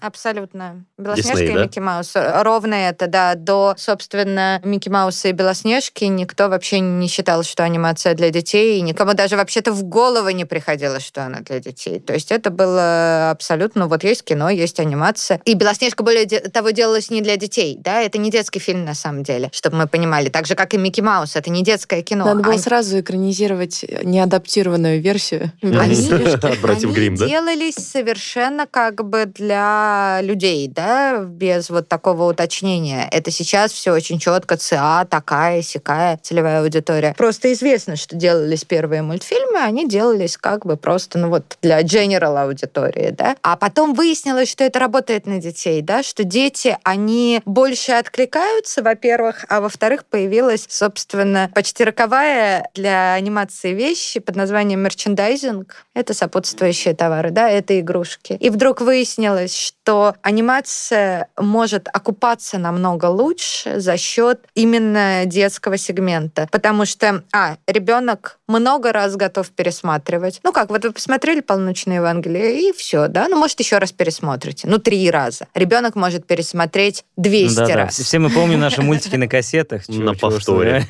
Абсолютно. 0.00 0.84
Белоснежка 0.98 1.44
и? 1.44 1.52
Микки 1.52 1.78
Маус. 1.78 2.12
Ровно 2.14 2.74
это, 2.74 3.06
да. 3.06 3.34
До, 3.36 3.74
собственно, 3.76 4.60
Микки 4.64 4.88
Мауса 4.88 5.28
и 5.28 5.32
Белоснежки 5.32 6.04
никто 6.04 6.48
вообще 6.48 6.80
не 6.80 7.06
считал, 7.06 7.44
что 7.44 7.62
анимация 7.62 8.14
для 8.14 8.30
детей, 8.30 8.78
и 8.78 8.80
никому 8.82 9.11
даже 9.14 9.36
вообще-то 9.36 9.72
в 9.72 9.82
голову 9.84 10.30
не 10.30 10.44
приходило, 10.44 11.00
что 11.00 11.24
она 11.24 11.40
для 11.40 11.60
детей. 11.60 12.00
То 12.00 12.12
есть 12.12 12.32
это 12.32 12.50
было 12.50 13.30
абсолютно... 13.30 13.86
Вот 13.86 14.04
есть 14.04 14.24
кино, 14.24 14.50
есть 14.50 14.80
анимация. 14.80 15.40
И 15.44 15.54
Белоснежка, 15.54 16.02
более 16.02 16.26
того, 16.26 16.70
делалась 16.70 17.10
не 17.10 17.20
для 17.20 17.36
детей, 17.36 17.76
да? 17.78 18.00
Это 18.00 18.18
не 18.18 18.30
детский 18.30 18.58
фильм, 18.58 18.84
на 18.84 18.94
самом 18.94 19.22
деле, 19.22 19.50
чтобы 19.52 19.76
мы 19.76 19.86
понимали. 19.86 20.28
Так 20.28 20.46
же, 20.46 20.54
как 20.54 20.74
и 20.74 20.78
Микки 20.78 21.00
Маус. 21.00 21.36
Это 21.36 21.50
не 21.50 21.62
детское 21.62 22.02
кино. 22.02 22.24
Надо 22.24 22.42
было 22.42 22.52
Они- 22.52 22.62
сразу 22.62 23.00
экранизировать 23.00 23.84
неадаптированную 24.02 25.00
версию. 25.00 25.52
Братьев 25.62 26.84
они 26.84 26.92
Гримм, 26.92 27.16
да? 27.16 27.26
делались 27.26 27.74
совершенно 27.74 28.66
как 28.66 29.04
бы 29.08 29.26
для 29.26 30.20
людей, 30.22 30.68
да, 30.68 31.18
без 31.18 31.70
вот 31.70 31.88
такого 31.88 32.30
уточнения. 32.30 33.08
Это 33.10 33.30
сейчас 33.30 33.72
все 33.72 33.92
очень 33.92 34.18
четко, 34.18 34.56
ЦА, 34.56 35.06
такая, 35.08 35.62
сякая 35.62 36.18
целевая 36.22 36.60
аудитория. 36.62 37.14
Просто 37.16 37.52
известно, 37.52 37.96
что 37.96 38.16
делались 38.16 38.64
первые 38.64 39.01
мультфильмы, 39.02 39.60
они 39.60 39.88
делались 39.88 40.36
как 40.36 40.66
бы 40.66 40.76
просто, 40.76 41.18
ну 41.18 41.28
вот, 41.28 41.58
для 41.62 41.82
general 41.82 42.42
аудитории, 42.42 43.10
да. 43.10 43.36
А 43.42 43.56
потом 43.56 43.94
выяснилось, 43.94 44.50
что 44.50 44.64
это 44.64 44.78
работает 44.78 45.26
на 45.26 45.38
детей, 45.38 45.82
да, 45.82 46.02
что 46.02 46.24
дети, 46.24 46.78
они 46.84 47.42
больше 47.44 47.92
откликаются, 47.92 48.82
во-первых, 48.82 49.44
а 49.48 49.60
во-вторых, 49.60 50.04
появилась, 50.04 50.66
собственно, 50.68 51.50
почти 51.54 51.84
роковая 51.84 52.70
для 52.74 53.14
анимации 53.14 53.72
вещи 53.72 54.20
под 54.20 54.36
названием 54.36 54.80
мерчендайзинг. 54.80 55.74
Это 55.94 56.14
сопутствующие 56.14 56.94
товары, 56.94 57.30
да, 57.30 57.48
это 57.48 57.78
игрушки. 57.78 58.36
И 58.40 58.50
вдруг 58.50 58.80
выяснилось, 58.80 59.56
что 59.56 60.14
анимация 60.22 61.28
может 61.38 61.88
окупаться 61.92 62.58
намного 62.58 63.06
лучше 63.06 63.80
за 63.80 63.96
счет 63.96 64.40
именно 64.54 65.24
детского 65.26 65.76
сегмента. 65.76 66.48
Потому 66.50 66.84
что, 66.84 67.24
а, 67.32 67.56
ребенок 67.66 68.38
много 68.46 68.91
много 68.92 69.06
раз 69.06 69.16
готов 69.16 69.50
пересматривать. 69.50 70.40
Ну 70.44 70.52
как, 70.52 70.70
вот 70.70 70.84
вы 70.84 70.92
посмотрели 70.92 71.40
«Полночное 71.40 71.96
Евангелие» 71.96 72.68
и 72.68 72.72
все, 72.72 73.08
да? 73.08 73.28
Ну, 73.28 73.36
может, 73.38 73.58
еще 73.60 73.78
раз 73.78 73.92
пересмотрите. 73.92 74.68
Ну, 74.68 74.78
три 74.78 75.10
раза. 75.10 75.46
Ребенок 75.54 75.94
может 75.96 76.26
пересмотреть 76.26 77.04
200 77.16 77.56
Да-да. 77.56 77.74
раз. 77.74 77.98
Все 77.98 78.18
мы 78.18 78.30
помним 78.30 78.60
наши 78.60 78.82
мультики 78.82 79.16
на 79.16 79.28
кассетах. 79.28 79.88
На 79.88 80.14
повторе. 80.14 80.84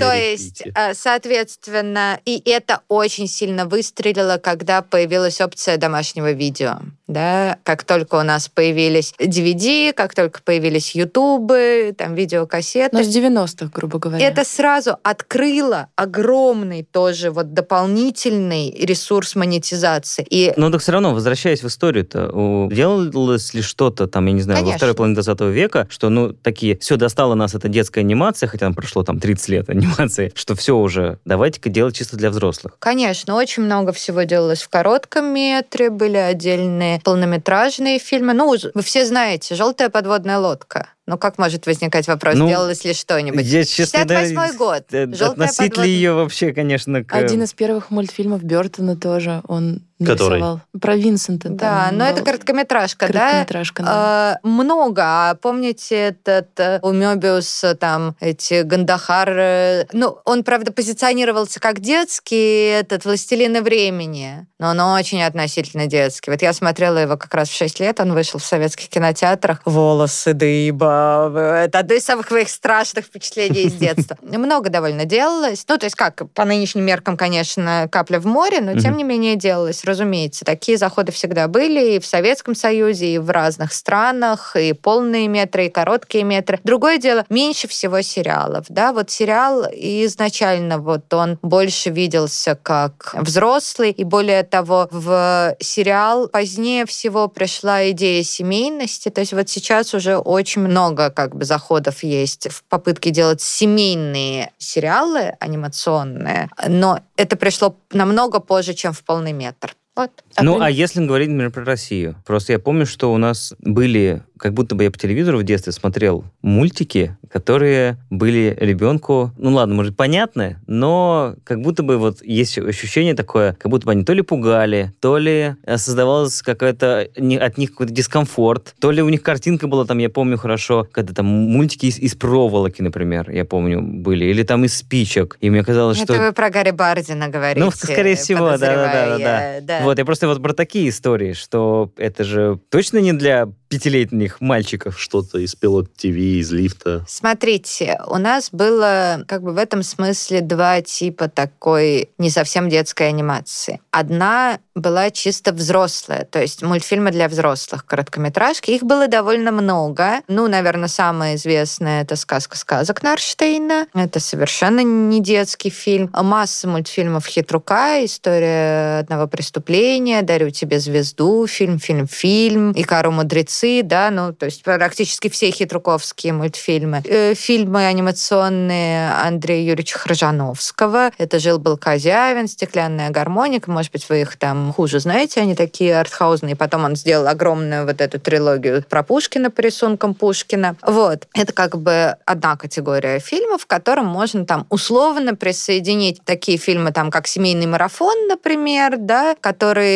То 0.00 0.12
есть, 0.14 0.62
э, 0.74 0.94
соответственно, 0.94 2.20
и 2.24 2.40
это 2.44 2.80
очень 2.88 3.26
сильно 3.28 3.64
выстрелило, 3.66 4.38
когда 4.38 4.82
появилась 4.82 5.40
опция 5.40 5.76
домашнего 5.76 6.32
видео. 6.32 6.78
Да, 7.06 7.56
как 7.62 7.84
только 7.84 8.16
у 8.16 8.22
нас 8.22 8.48
появились 8.48 9.14
DVD, 9.18 9.94
как 9.94 10.14
только 10.14 10.42
появились 10.42 10.94
ютубы, 10.94 11.94
там 11.96 12.14
видеокассеты, 12.14 12.94
Но 12.94 13.02
с 13.02 13.08
90-х, 13.08 13.70
грубо 13.74 13.98
говоря. 13.98 14.26
это 14.26 14.44
сразу 14.44 14.98
открыло 15.02 15.88
огромный 15.96 16.82
тоже 16.82 17.30
вот 17.38 17.54
дополнительный 17.54 18.70
ресурс 18.70 19.36
монетизации. 19.36 20.26
И 20.28 20.52
Но 20.56 20.70
так 20.70 20.80
все 20.80 20.92
равно, 20.92 21.14
возвращаясь 21.14 21.62
в 21.62 21.68
историю-то, 21.68 22.68
делалось 22.72 23.54
ли 23.54 23.62
что-то 23.62 24.08
там, 24.08 24.26
я 24.26 24.32
не 24.32 24.40
знаю, 24.40 24.58
Конечно. 24.58 24.72
во 24.72 24.78
второй 24.78 24.94
половине 24.94 25.14
20 25.14 25.40
века, 25.40 25.86
что, 25.88 26.08
ну, 26.08 26.32
такие, 26.32 26.76
все, 26.78 26.96
достала 26.96 27.34
нас 27.34 27.54
эта 27.54 27.68
детская 27.68 28.00
анимация, 28.00 28.48
хотя 28.48 28.66
там 28.66 28.74
прошло 28.74 29.04
там 29.04 29.20
30 29.20 29.48
лет 29.48 29.70
анимации, 29.70 30.32
что 30.34 30.56
все 30.56 30.76
уже, 30.76 31.18
давайте-ка 31.24 31.68
делать 31.68 31.94
чисто 31.96 32.16
для 32.16 32.30
взрослых. 32.30 32.76
Конечно, 32.80 33.36
очень 33.36 33.62
много 33.62 33.92
всего 33.92 34.24
делалось 34.24 34.62
в 34.62 34.68
коротком 34.68 35.32
метре, 35.32 35.90
были 35.90 36.16
отдельные 36.16 37.00
полнометражные 37.04 38.00
фильмы. 38.00 38.34
Ну, 38.34 38.56
вы 38.74 38.82
все 38.82 39.06
знаете, 39.06 39.54
«Желтая 39.54 39.90
подводная 39.90 40.38
лодка». 40.38 40.88
Ну, 41.08 41.16
как 41.16 41.38
может 41.38 41.66
возникать 41.66 42.06
вопрос, 42.06 42.34
Ну, 42.34 42.48
делалось 42.48 42.84
ли 42.84 42.92
что-нибудь? 42.92 43.42
Я, 43.46 43.64
честно, 43.64 44.00
68 44.00 44.56
год. 44.58 44.84
э, 44.92 45.06
«Желтая 45.06 45.30
Относить 45.30 45.56
подводная- 45.70 45.84
ли 45.86 45.90
ее 45.90 46.12
вообще, 46.12 46.52
конечно, 46.52 47.02
к... 47.02 47.14
Один 47.14 47.42
из 47.44 47.54
первых 47.54 47.90
мультфильмов 47.90 48.42
Бертона 48.44 48.94
тоже 48.94 49.40
он 49.48 49.80
Который? 50.04 50.42
Про 50.80 50.96
Винсента. 50.96 51.48
Да, 51.48 51.86
там 51.88 51.98
но 51.98 52.04
это 52.04 52.18
был. 52.18 52.26
короткометражка, 52.26 53.06
да? 53.08 53.12
Короткометражка, 53.12 53.82
да. 53.82 54.40
Э, 54.44 54.46
много. 54.46 55.02
А 55.04 55.34
помните 55.34 55.96
этот 55.96 56.48
э, 56.58 56.78
у 56.82 56.92
Мёбиуса 56.92 57.74
там 57.74 58.14
эти 58.20 58.62
Гандахар? 58.62 59.28
э, 59.36 59.84
Ну, 59.92 60.18
он, 60.24 60.44
правда, 60.44 60.72
позиционировался 60.72 61.58
как 61.60 61.80
детский, 61.80 62.68
этот 62.80 63.04
«Властелины 63.04 63.60
времени», 63.62 64.46
но 64.58 64.70
он 64.70 64.80
очень 64.80 65.22
относительно 65.22 65.86
детский. 65.86 66.30
Вот 66.30 66.42
я 66.42 66.52
смотрела 66.52 66.98
его 66.98 67.16
как 67.16 67.34
раз 67.34 67.48
в 67.48 67.56
6 67.56 67.80
лет, 67.80 68.00
он 68.00 68.12
вышел 68.12 68.38
в 68.38 68.44
советских 68.44 68.88
кинотеатрах. 68.88 69.60
Волосы 69.64 70.32
дыба. 70.32 71.32
Это 71.64 71.80
одно 71.80 71.94
из 71.94 72.04
самых 72.04 72.30
моих 72.30 72.48
страшных 72.48 73.06
впечатлений 73.06 73.62
из 73.62 73.74
детства. 73.74 74.16
Много 74.22 74.70
довольно 74.70 75.04
делалось. 75.04 75.64
Ну, 75.68 75.76
то 75.78 75.86
есть 75.86 75.96
как, 75.96 76.30
по 76.32 76.44
нынешним 76.44 76.84
меркам, 76.84 77.16
конечно, 77.16 77.88
капля 77.90 78.20
в 78.20 78.26
море, 78.26 78.60
но 78.60 78.78
тем 78.78 78.96
не 78.96 79.04
менее 79.04 79.36
делалось, 79.36 79.84
разумеется. 79.88 80.44
Такие 80.44 80.78
заходы 80.78 81.10
всегда 81.12 81.48
были 81.48 81.96
и 81.96 81.98
в 81.98 82.06
Советском 82.06 82.54
Союзе, 82.54 83.14
и 83.14 83.18
в 83.18 83.30
разных 83.30 83.72
странах, 83.72 84.54
и 84.54 84.72
полные 84.72 85.26
метры, 85.28 85.66
и 85.66 85.70
короткие 85.70 86.24
метры. 86.24 86.60
Другое 86.62 86.98
дело, 86.98 87.24
меньше 87.28 87.66
всего 87.66 88.02
сериалов, 88.02 88.66
да, 88.68 88.92
вот 88.92 89.10
сериал 89.10 89.64
изначально 89.72 90.78
вот 90.78 91.12
он 91.12 91.38
больше 91.42 91.90
виделся 91.90 92.54
как 92.54 93.14
взрослый, 93.14 93.90
и 93.90 94.04
более 94.04 94.42
того, 94.42 94.88
в 94.90 95.56
сериал 95.60 96.28
позднее 96.28 96.86
всего 96.86 97.28
пришла 97.28 97.90
идея 97.90 98.22
семейности, 98.22 99.08
то 99.08 99.20
есть 99.20 99.32
вот 99.32 99.48
сейчас 99.48 99.94
уже 99.94 100.16
очень 100.16 100.62
много 100.62 101.10
как 101.10 101.34
бы 101.34 101.44
заходов 101.44 102.02
есть 102.02 102.48
в 102.50 102.62
попытке 102.64 103.10
делать 103.10 103.40
семейные 103.40 104.52
сериалы 104.58 105.36
анимационные, 105.40 106.50
но 106.68 107.00
это 107.16 107.36
пришло 107.36 107.76
намного 107.90 108.40
позже, 108.40 108.74
чем 108.74 108.92
в 108.92 109.02
полный 109.02 109.32
метр. 109.32 109.74
vot. 109.98 110.22
Ну, 110.42 110.56
при- 110.56 110.64
а 110.64 110.70
если 110.70 111.04
говорить, 111.04 111.28
например, 111.28 111.50
про 111.50 111.64
Россию? 111.64 112.16
Просто 112.26 112.52
я 112.52 112.58
помню, 112.58 112.86
что 112.86 113.12
у 113.12 113.16
нас 113.18 113.54
были, 113.60 114.22
как 114.38 114.54
будто 114.54 114.74
бы 114.74 114.84
я 114.84 114.90
по 114.90 114.98
телевизору 114.98 115.38
в 115.38 115.42
детстве 115.42 115.72
смотрел 115.72 116.24
мультики, 116.42 117.16
которые 117.30 117.98
были 118.10 118.56
ребенку, 118.60 119.32
ну 119.36 119.52
ладно, 119.52 119.74
может, 119.74 119.96
понятны, 119.96 120.58
но 120.66 121.34
как 121.44 121.60
будто 121.60 121.82
бы 121.82 121.98
вот 121.98 122.22
есть 122.22 122.58
ощущение 122.58 123.14
такое, 123.14 123.54
как 123.54 123.70
будто 123.70 123.86
бы 123.86 123.92
они 123.92 124.04
то 124.04 124.12
ли 124.12 124.22
пугали, 124.22 124.92
то 125.00 125.18
ли 125.18 125.54
э, 125.64 125.76
создавалось 125.78 126.42
какая-то 126.42 127.00
от 127.00 127.58
них 127.58 127.70
какой-то 127.72 127.92
дискомфорт, 127.92 128.74
то 128.80 128.90
ли 128.90 129.02
у 129.02 129.08
них 129.08 129.22
картинка 129.22 129.66
была 129.66 129.84
там, 129.84 129.98
я 129.98 130.08
помню 130.08 130.38
хорошо, 130.38 130.86
когда 130.90 131.12
там 131.12 131.26
мультики 131.26 131.86
из, 131.86 131.98
из 131.98 132.14
проволоки, 132.14 132.82
например, 132.82 133.30
я 133.30 133.44
помню, 133.44 133.82
были, 133.82 134.26
или 134.26 134.42
там 134.42 134.64
из 134.64 134.76
спичек, 134.76 135.36
и 135.40 135.50
мне 135.50 135.62
казалось, 135.64 136.00
Это 136.00 136.14
что... 136.14 136.22
вы 136.22 136.32
про 136.32 136.50
Гарри 136.50 136.70
Бардина 136.70 137.28
говорите. 137.28 137.64
Ну, 137.64 137.70
скорее 137.70 138.16
всего, 138.16 138.50
да-да-да-да-да. 138.50 139.02
подозревая, 139.08 139.60
да. 139.62 139.80
Вот, 139.82 139.98
я 139.98 140.04
просто 140.04 140.27
вот 140.28 140.42
про 140.42 140.52
такие 140.52 140.88
истории, 140.88 141.32
что 141.32 141.90
это 141.96 142.24
же 142.24 142.58
точно 142.70 142.98
не 142.98 143.12
для 143.12 143.48
пятилетних 143.68 144.40
мальчиков. 144.40 144.98
Что-то 144.98 145.38
из 145.38 145.54
пилот 145.54 145.92
ТВ, 145.94 146.06
из 146.06 146.50
лифта. 146.52 147.04
Смотрите, 147.06 148.00
у 148.06 148.16
нас 148.16 148.48
было 148.50 149.24
как 149.28 149.42
бы 149.42 149.52
в 149.52 149.58
этом 149.58 149.82
смысле 149.82 150.40
два 150.40 150.80
типа 150.80 151.28
такой 151.28 152.10
не 152.18 152.30
совсем 152.30 152.68
детской 152.68 153.08
анимации. 153.08 153.80
Одна 153.90 154.58
была 154.74 155.10
чисто 155.10 155.52
взрослая, 155.52 156.24
то 156.24 156.40
есть 156.40 156.62
мультфильмы 156.62 157.10
для 157.10 157.28
взрослых, 157.28 157.84
короткометражки. 157.84 158.70
Их 158.70 158.82
было 158.82 159.08
довольно 159.08 159.50
много. 159.50 160.20
Ну, 160.28 160.48
наверное, 160.48 160.88
самая 160.88 161.34
известная 161.34 162.02
это 162.02 162.16
«Сказка 162.16 162.56
сказок» 162.56 163.02
Нарштейна. 163.02 163.86
Это 163.92 164.20
совершенно 164.20 164.80
не 164.80 165.20
детский 165.20 165.70
фильм. 165.70 166.10
Масса 166.12 166.68
мультфильмов 166.68 167.26
«Хитрука», 167.26 168.04
«История 168.04 169.00
одного 169.00 169.26
преступления», 169.26 170.17
«Дарю 170.22 170.50
тебе 170.50 170.78
звезду», 170.78 171.46
фильм, 171.46 171.78
фильм, 171.78 172.06
фильм, 172.06 172.72
«Икару 172.76 173.10
мудрецы», 173.10 173.82
да, 173.82 174.10
ну, 174.10 174.32
то 174.32 174.46
есть 174.46 174.62
практически 174.62 175.28
все 175.28 175.50
хитруковские 175.50 176.32
мультфильмы. 176.32 177.02
Э, 177.04 177.34
Фильмы 177.34 177.86
анимационные 177.86 179.12
Андрея 179.12 179.70
Юрьевича 179.70 179.98
Хржановского. 179.98 181.10
Это 181.18 181.38
«Жил-был 181.38 181.76
Козявин», 181.76 182.48
«Стеклянная 182.48 183.10
гармоника». 183.10 183.70
Может 183.70 183.92
быть, 183.92 184.08
вы 184.08 184.22
их 184.22 184.36
там 184.36 184.72
хуже 184.72 185.00
знаете, 185.00 185.40
они 185.40 185.54
такие 185.54 185.98
артхаузные. 185.98 186.56
Потом 186.56 186.84
он 186.84 186.96
сделал 186.96 187.26
огромную 187.28 187.86
вот 187.86 188.00
эту 188.00 188.18
трилогию 188.20 188.84
про 188.88 189.02
Пушкина 189.02 189.50
по 189.50 189.60
рисункам 189.60 190.14
Пушкина. 190.14 190.76
Вот. 190.82 191.26
Это 191.34 191.52
как 191.52 191.78
бы 191.78 192.16
одна 192.26 192.56
категория 192.56 193.18
фильмов, 193.20 193.66
к 193.66 193.68
которым 193.68 194.06
можно 194.06 194.44
там 194.44 194.66
условно 194.70 195.34
присоединить 195.34 196.22
такие 196.24 196.58
фильмы, 196.58 196.92
там, 196.92 197.10
как 197.10 197.26
«Семейный 197.26 197.66
марафон», 197.66 198.26
например, 198.28 198.96
да, 198.98 199.34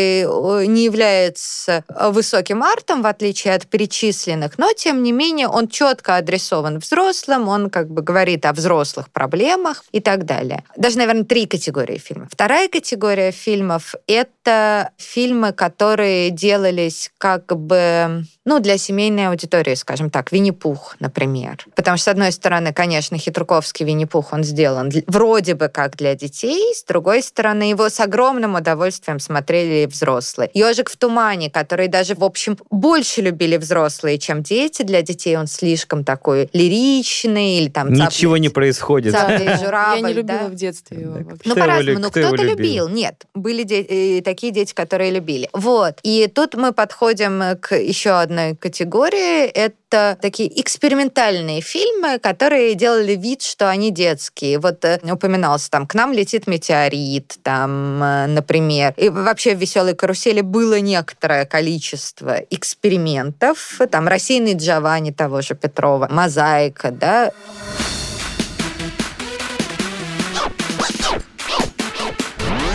э, 0.03 0.67
не 0.67 0.85
является 0.85 1.85
э, 1.89 2.11
высоким 2.11 2.63
артом, 2.63 3.03
в 3.03 3.07
отличие 3.07 3.55
от 3.55 3.67
перечисленных, 3.67 4.59
но, 4.59 4.73
тем 4.73 5.03
не 5.03 5.13
менее, 5.13 5.49
он 5.49 5.69
четко 5.69 6.17
адресован 6.17 6.79
взрослым, 6.79 7.49
он 7.49 7.71
как 7.71 7.91
бы 7.91 8.03
говорит 8.03 8.45
о 8.47 8.53
взрослых 8.53 9.11
проблемах 9.11 9.85
и 9.93 10.01
так 10.01 10.25
далее. 10.25 10.65
Даже, 10.77 10.99
наверное, 10.99 11.25
три 11.25 11.47
категории 11.47 11.99
фильмов. 11.99 12.29
Вторая 12.31 12.69
категория 12.69 13.31
фильмов— 13.31 13.95
это 14.07 14.91
фильмы, 14.97 15.53
которые 15.53 16.31
делались 16.31 17.11
как 17.19 17.57
бы, 17.57 18.25
ну, 18.45 18.59
для 18.59 18.77
семейной 18.79 19.29
аудитории, 19.29 19.75
скажем 19.75 20.11
так, 20.11 20.33
Винни-Пух, 20.33 20.97
например. 20.99 21.65
Потому 21.77 21.97
что, 21.97 22.05
с 22.07 22.09
одной 22.09 22.33
стороны, 22.33 22.73
конечно, 22.73 23.17
хитруковский 23.19 23.87
Винни-Пух, 23.87 24.33
он 24.33 24.43
сделан 24.45 24.91
вроде 25.07 25.55
бы 25.55 25.69
как 25.69 25.97
для 25.97 26.15
детей, 26.15 26.75
с 26.75 26.83
другой 26.85 27.23
стороны, 27.23 27.65
его 27.65 27.89
с 27.89 28.01
огромным 28.01 28.55
удовольствием 28.57 29.21
смотрели 29.21 29.87
взрослые. 29.87 30.51
«Ежик 30.55 30.91
в 30.91 30.97
тумане», 30.97 31.51
который 31.51 31.89
даже, 31.89 32.15
в 32.15 32.25
общем, 32.25 32.59
больше 32.71 33.21
любили 33.23 33.57
взрослые, 33.57 34.19
чем 34.19 34.43
дети. 34.43 34.83
Для 34.83 35.03
детей 35.03 35.37
он 35.37 35.47
слишком 35.47 36.03
такой 36.05 36.49
лиричный 36.53 37.59
или 37.59 37.69
там 37.69 37.93
Ничего 37.93 38.37
цапля- 38.37 38.41
не 38.41 38.49
происходит. 38.49 39.15
и 39.15 39.17
Я 39.45 39.59
журавль, 39.59 40.03
не 40.07 40.13
любила 40.15 40.39
да? 40.41 40.49
в 40.49 40.55
детстве 40.55 41.01
его 41.03 41.15
Так. 41.19 41.27
вообще. 41.27 41.49
Ну, 41.49 41.55
по-разному. 41.55 41.99
Ну, 42.01 42.11
кто-то 42.11 42.37
любил? 42.43 42.49
любил. 42.57 42.89
Нет, 42.89 43.25
были 43.35 43.63
де- 43.63 43.83
э, 44.19 44.23
такие 44.23 44.53
дети, 44.53 44.75
которые 44.75 45.11
любили. 45.11 45.49
Вот. 45.53 45.99
И 46.03 46.27
тут 46.33 46.55
мы 46.55 46.73
подходим 46.73 47.57
к 47.61 47.77
еще 47.77 48.11
одной 48.33 48.57
категории. 48.57 49.47
Это 49.47 50.19
такие 50.21 50.61
экспериментальные 50.61 51.61
фильмы, 51.61 52.19
которые 52.19 52.75
делали 52.75 53.13
вид, 53.13 53.43
что 53.43 53.69
они 53.69 53.91
детские. 53.91 54.59
Вот 54.59 54.85
э, 54.85 54.99
упоминался 55.03 55.71
там 55.71 55.87
«К 55.87 55.95
нам 55.95 56.13
летит 56.13 56.47
метеорит», 56.47 57.37
там, 57.43 58.03
э, 58.03 58.27
например. 58.27 58.95
И 58.97 59.09
вообще 59.11 59.55
в 59.55 59.59
«Веселой 59.59 59.95
карусели» 59.95 60.41
было 60.41 60.81
некоторое 60.81 61.45
количество 61.45 62.39
экспериментов. 62.51 63.81
Там 63.91 64.09
«Рассеянный 64.09 64.55
Джованни» 64.55 65.11
того 65.11 65.43
же 65.43 65.55
Петрова, 65.55 66.09
«Мозаика», 66.11 66.91
да, 66.91 67.31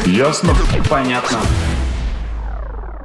Ясно? 0.05 0.55
Понятно. 0.89 1.39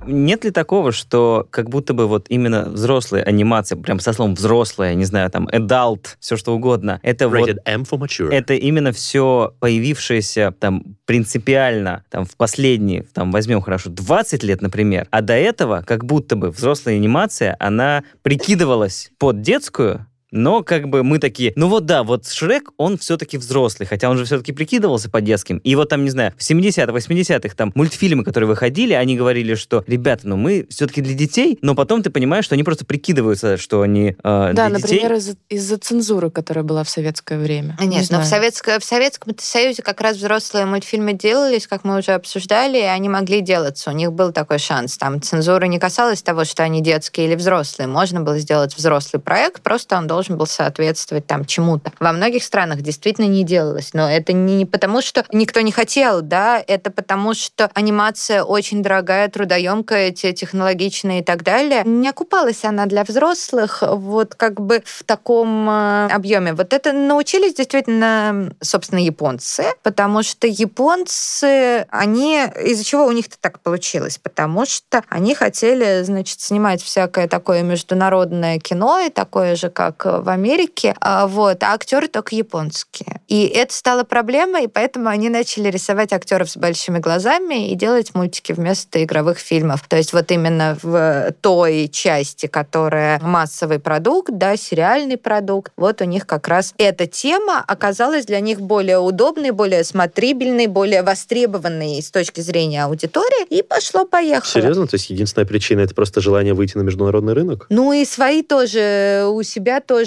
Нет 0.06 0.44
ли 0.44 0.50
такого, 0.50 0.92
что 0.92 1.46
как 1.50 1.70
будто 1.70 1.94
бы 1.94 2.06
вот 2.06 2.26
именно 2.28 2.68
взрослая 2.68 3.22
анимация, 3.22 3.76
прям 3.76 4.00
со 4.00 4.12
словом 4.12 4.34
взрослая, 4.34 4.94
не 4.94 5.04
знаю, 5.04 5.30
там, 5.30 5.48
adult, 5.48 6.16
все 6.20 6.36
что 6.36 6.54
угодно, 6.54 7.00
это 7.02 7.28
вот 7.28 7.48
Rated 7.48 7.58
M 7.64 7.82
for 7.82 7.98
mature. 7.98 8.30
это 8.30 8.54
именно 8.54 8.92
все 8.92 9.54
появившееся 9.60 10.54
там 10.58 10.96
принципиально 11.04 12.04
там 12.10 12.24
в 12.24 12.36
последние, 12.36 13.04
там 13.12 13.30
возьмем 13.30 13.60
хорошо, 13.60 13.90
20 13.90 14.42
лет, 14.42 14.62
например, 14.62 15.06
а 15.10 15.20
до 15.20 15.34
этого 15.34 15.82
как 15.86 16.04
будто 16.04 16.36
бы 16.36 16.50
взрослая 16.50 16.96
анимация, 16.96 17.56
она 17.58 18.02
прикидывалась 18.22 19.10
под 19.18 19.40
детскую, 19.40 20.06
но 20.32 20.62
как 20.62 20.88
бы 20.88 21.04
мы 21.04 21.18
такие, 21.18 21.52
ну 21.56 21.68
вот 21.68 21.86
да, 21.86 22.02
вот 22.02 22.26
Шрек, 22.26 22.70
он 22.78 22.98
все-таки 22.98 23.38
взрослый, 23.38 23.86
хотя 23.86 24.10
он 24.10 24.18
же 24.18 24.24
все-таки 24.24 24.52
прикидывался 24.52 25.10
по 25.10 25.20
детским. 25.20 25.58
И 25.58 25.74
вот 25.76 25.90
там, 25.90 26.02
не 26.04 26.10
знаю, 26.10 26.32
в 26.36 26.40
70-х, 26.40 26.92
80-х 26.92 27.54
там 27.54 27.70
мультфильмы, 27.74 28.24
которые 28.24 28.48
выходили, 28.48 28.94
они 28.94 29.16
говорили, 29.16 29.54
что, 29.54 29.84
ребята, 29.86 30.26
ну 30.26 30.36
мы 30.36 30.66
все-таки 30.70 31.02
для 31.02 31.14
детей, 31.14 31.58
но 31.62 31.74
потом 31.74 32.02
ты 32.02 32.10
понимаешь, 32.10 32.44
что 32.46 32.54
они 32.54 32.64
просто 32.64 32.84
прикидываются, 32.84 33.56
что 33.58 33.82
они 33.82 34.16
э, 34.22 34.52
Да, 34.54 34.68
для 34.68 34.78
детей. 34.78 34.94
например, 35.02 35.12
из-за, 35.18 35.36
из-за 35.50 35.76
цензуры, 35.78 36.30
которая 36.30 36.64
была 36.64 36.82
в 36.82 36.88
советское 36.90 37.38
время. 37.38 37.76
Не 37.78 37.86
Нет, 37.86 38.10
но 38.10 38.20
в, 38.20 38.24
знаю. 38.24 38.44
Советско- 38.44 38.80
в 38.80 38.84
Советском 38.84 39.34
Союзе 39.38 39.82
как 39.82 40.00
раз 40.00 40.16
взрослые 40.16 40.64
мультфильмы 40.64 41.12
делались, 41.12 41.66
как 41.66 41.84
мы 41.84 41.98
уже 41.98 42.12
обсуждали, 42.12 42.78
и 42.78 42.82
они 42.82 43.08
могли 43.10 43.42
делаться. 43.42 43.90
У 43.90 43.94
них 43.94 44.12
был 44.12 44.32
такой 44.32 44.58
шанс. 44.58 44.96
Там 44.96 45.20
цензура 45.20 45.66
не 45.66 45.78
касалась 45.78 46.22
того, 46.22 46.44
что 46.44 46.62
они 46.62 46.80
детские 46.80 47.26
или 47.26 47.34
взрослые. 47.34 47.86
Можно 47.86 48.22
было 48.22 48.38
сделать 48.38 48.74
взрослый 48.76 49.20
проект, 49.20 49.60
просто 49.62 49.98
он 49.98 50.06
должен 50.06 50.21
был 50.30 50.46
соответствовать 50.46 51.26
там 51.26 51.44
чему-то. 51.44 51.92
Во 52.00 52.12
многих 52.12 52.42
странах 52.44 52.82
действительно 52.82 53.26
не 53.26 53.44
делалось, 53.44 53.94
но 53.94 54.10
это 54.10 54.32
не 54.32 54.66
потому, 54.66 55.02
что 55.02 55.24
никто 55.32 55.60
не 55.60 55.72
хотел, 55.72 56.22
да, 56.22 56.62
это 56.66 56.90
потому, 56.90 57.34
что 57.34 57.70
анимация 57.74 58.42
очень 58.42 58.82
дорогая, 58.82 59.28
трудоемкая, 59.28 60.10
те- 60.10 60.32
технологичная 60.32 61.20
и 61.20 61.22
так 61.22 61.42
далее. 61.42 61.82
Не 61.84 62.08
окупалась 62.08 62.64
она 62.64 62.86
для 62.86 63.04
взрослых 63.04 63.82
вот 63.82 64.34
как 64.34 64.60
бы 64.60 64.82
в 64.84 65.04
таком 65.04 65.68
э, 65.68 66.08
объеме. 66.08 66.52
Вот 66.52 66.72
это 66.72 66.92
научились 66.92 67.54
действительно, 67.54 68.52
собственно, 68.60 69.00
японцы, 69.00 69.64
потому 69.82 70.22
что 70.22 70.46
японцы, 70.46 71.86
они... 71.90 72.42
Из-за 72.64 72.84
чего 72.84 73.06
у 73.06 73.12
них-то 73.12 73.36
так 73.40 73.60
получилось? 73.60 74.18
Потому 74.18 74.66
что 74.66 75.02
они 75.08 75.34
хотели, 75.34 76.02
значит, 76.02 76.40
снимать 76.40 76.82
всякое 76.82 77.28
такое 77.28 77.62
международное 77.62 78.58
кино, 78.58 79.00
и 79.00 79.10
такое 79.10 79.56
же, 79.56 79.70
как 79.70 80.04
в 80.20 80.28
Америке, 80.28 80.94
а, 81.00 81.26
вот, 81.26 81.62
а 81.62 81.72
актеры 81.74 82.08
только 82.08 82.34
японские. 82.34 83.20
И 83.28 83.46
это 83.46 83.72
стало 83.72 84.04
проблемой, 84.04 84.64
и 84.64 84.68
поэтому 84.68 85.08
они 85.08 85.28
начали 85.28 85.70
рисовать 85.70 86.12
актеров 86.12 86.50
с 86.50 86.56
большими 86.56 86.98
глазами 86.98 87.70
и 87.70 87.74
делать 87.74 88.14
мультики 88.14 88.52
вместо 88.52 89.02
игровых 89.02 89.38
фильмов. 89.38 89.84
То 89.88 89.96
есть 89.96 90.12
вот 90.12 90.30
именно 90.30 90.76
в 90.82 91.32
той 91.40 91.88
части, 91.88 92.46
которая 92.46 93.18
массовый 93.20 93.78
продукт, 93.78 94.30
да, 94.32 94.56
сериальный 94.56 95.16
продукт, 95.16 95.72
вот 95.76 96.00
у 96.00 96.04
них 96.04 96.26
как 96.26 96.48
раз 96.48 96.74
эта 96.78 97.06
тема 97.06 97.64
оказалась 97.66 98.26
для 98.26 98.40
них 98.40 98.60
более 98.60 98.98
удобной, 98.98 99.50
более 99.50 99.84
смотрибельной, 99.84 100.66
более 100.66 101.02
востребованной 101.02 102.02
с 102.02 102.10
точки 102.10 102.40
зрения 102.40 102.84
аудитории, 102.84 103.46
и 103.48 103.62
пошло-поехало. 103.62 104.62
Серьезно? 104.62 104.86
То 104.86 104.96
есть 104.96 105.10
единственная 105.10 105.46
причина 105.46 105.80
это 105.80 105.94
просто 105.94 106.20
желание 106.20 106.54
выйти 106.54 106.76
на 106.76 106.82
международный 106.82 107.32
рынок? 107.32 107.66
Ну 107.68 107.92
и 107.92 108.04
свои 108.04 108.42
тоже, 108.42 109.26
у 109.28 109.42
себя 109.42 109.80
тоже 109.80 110.01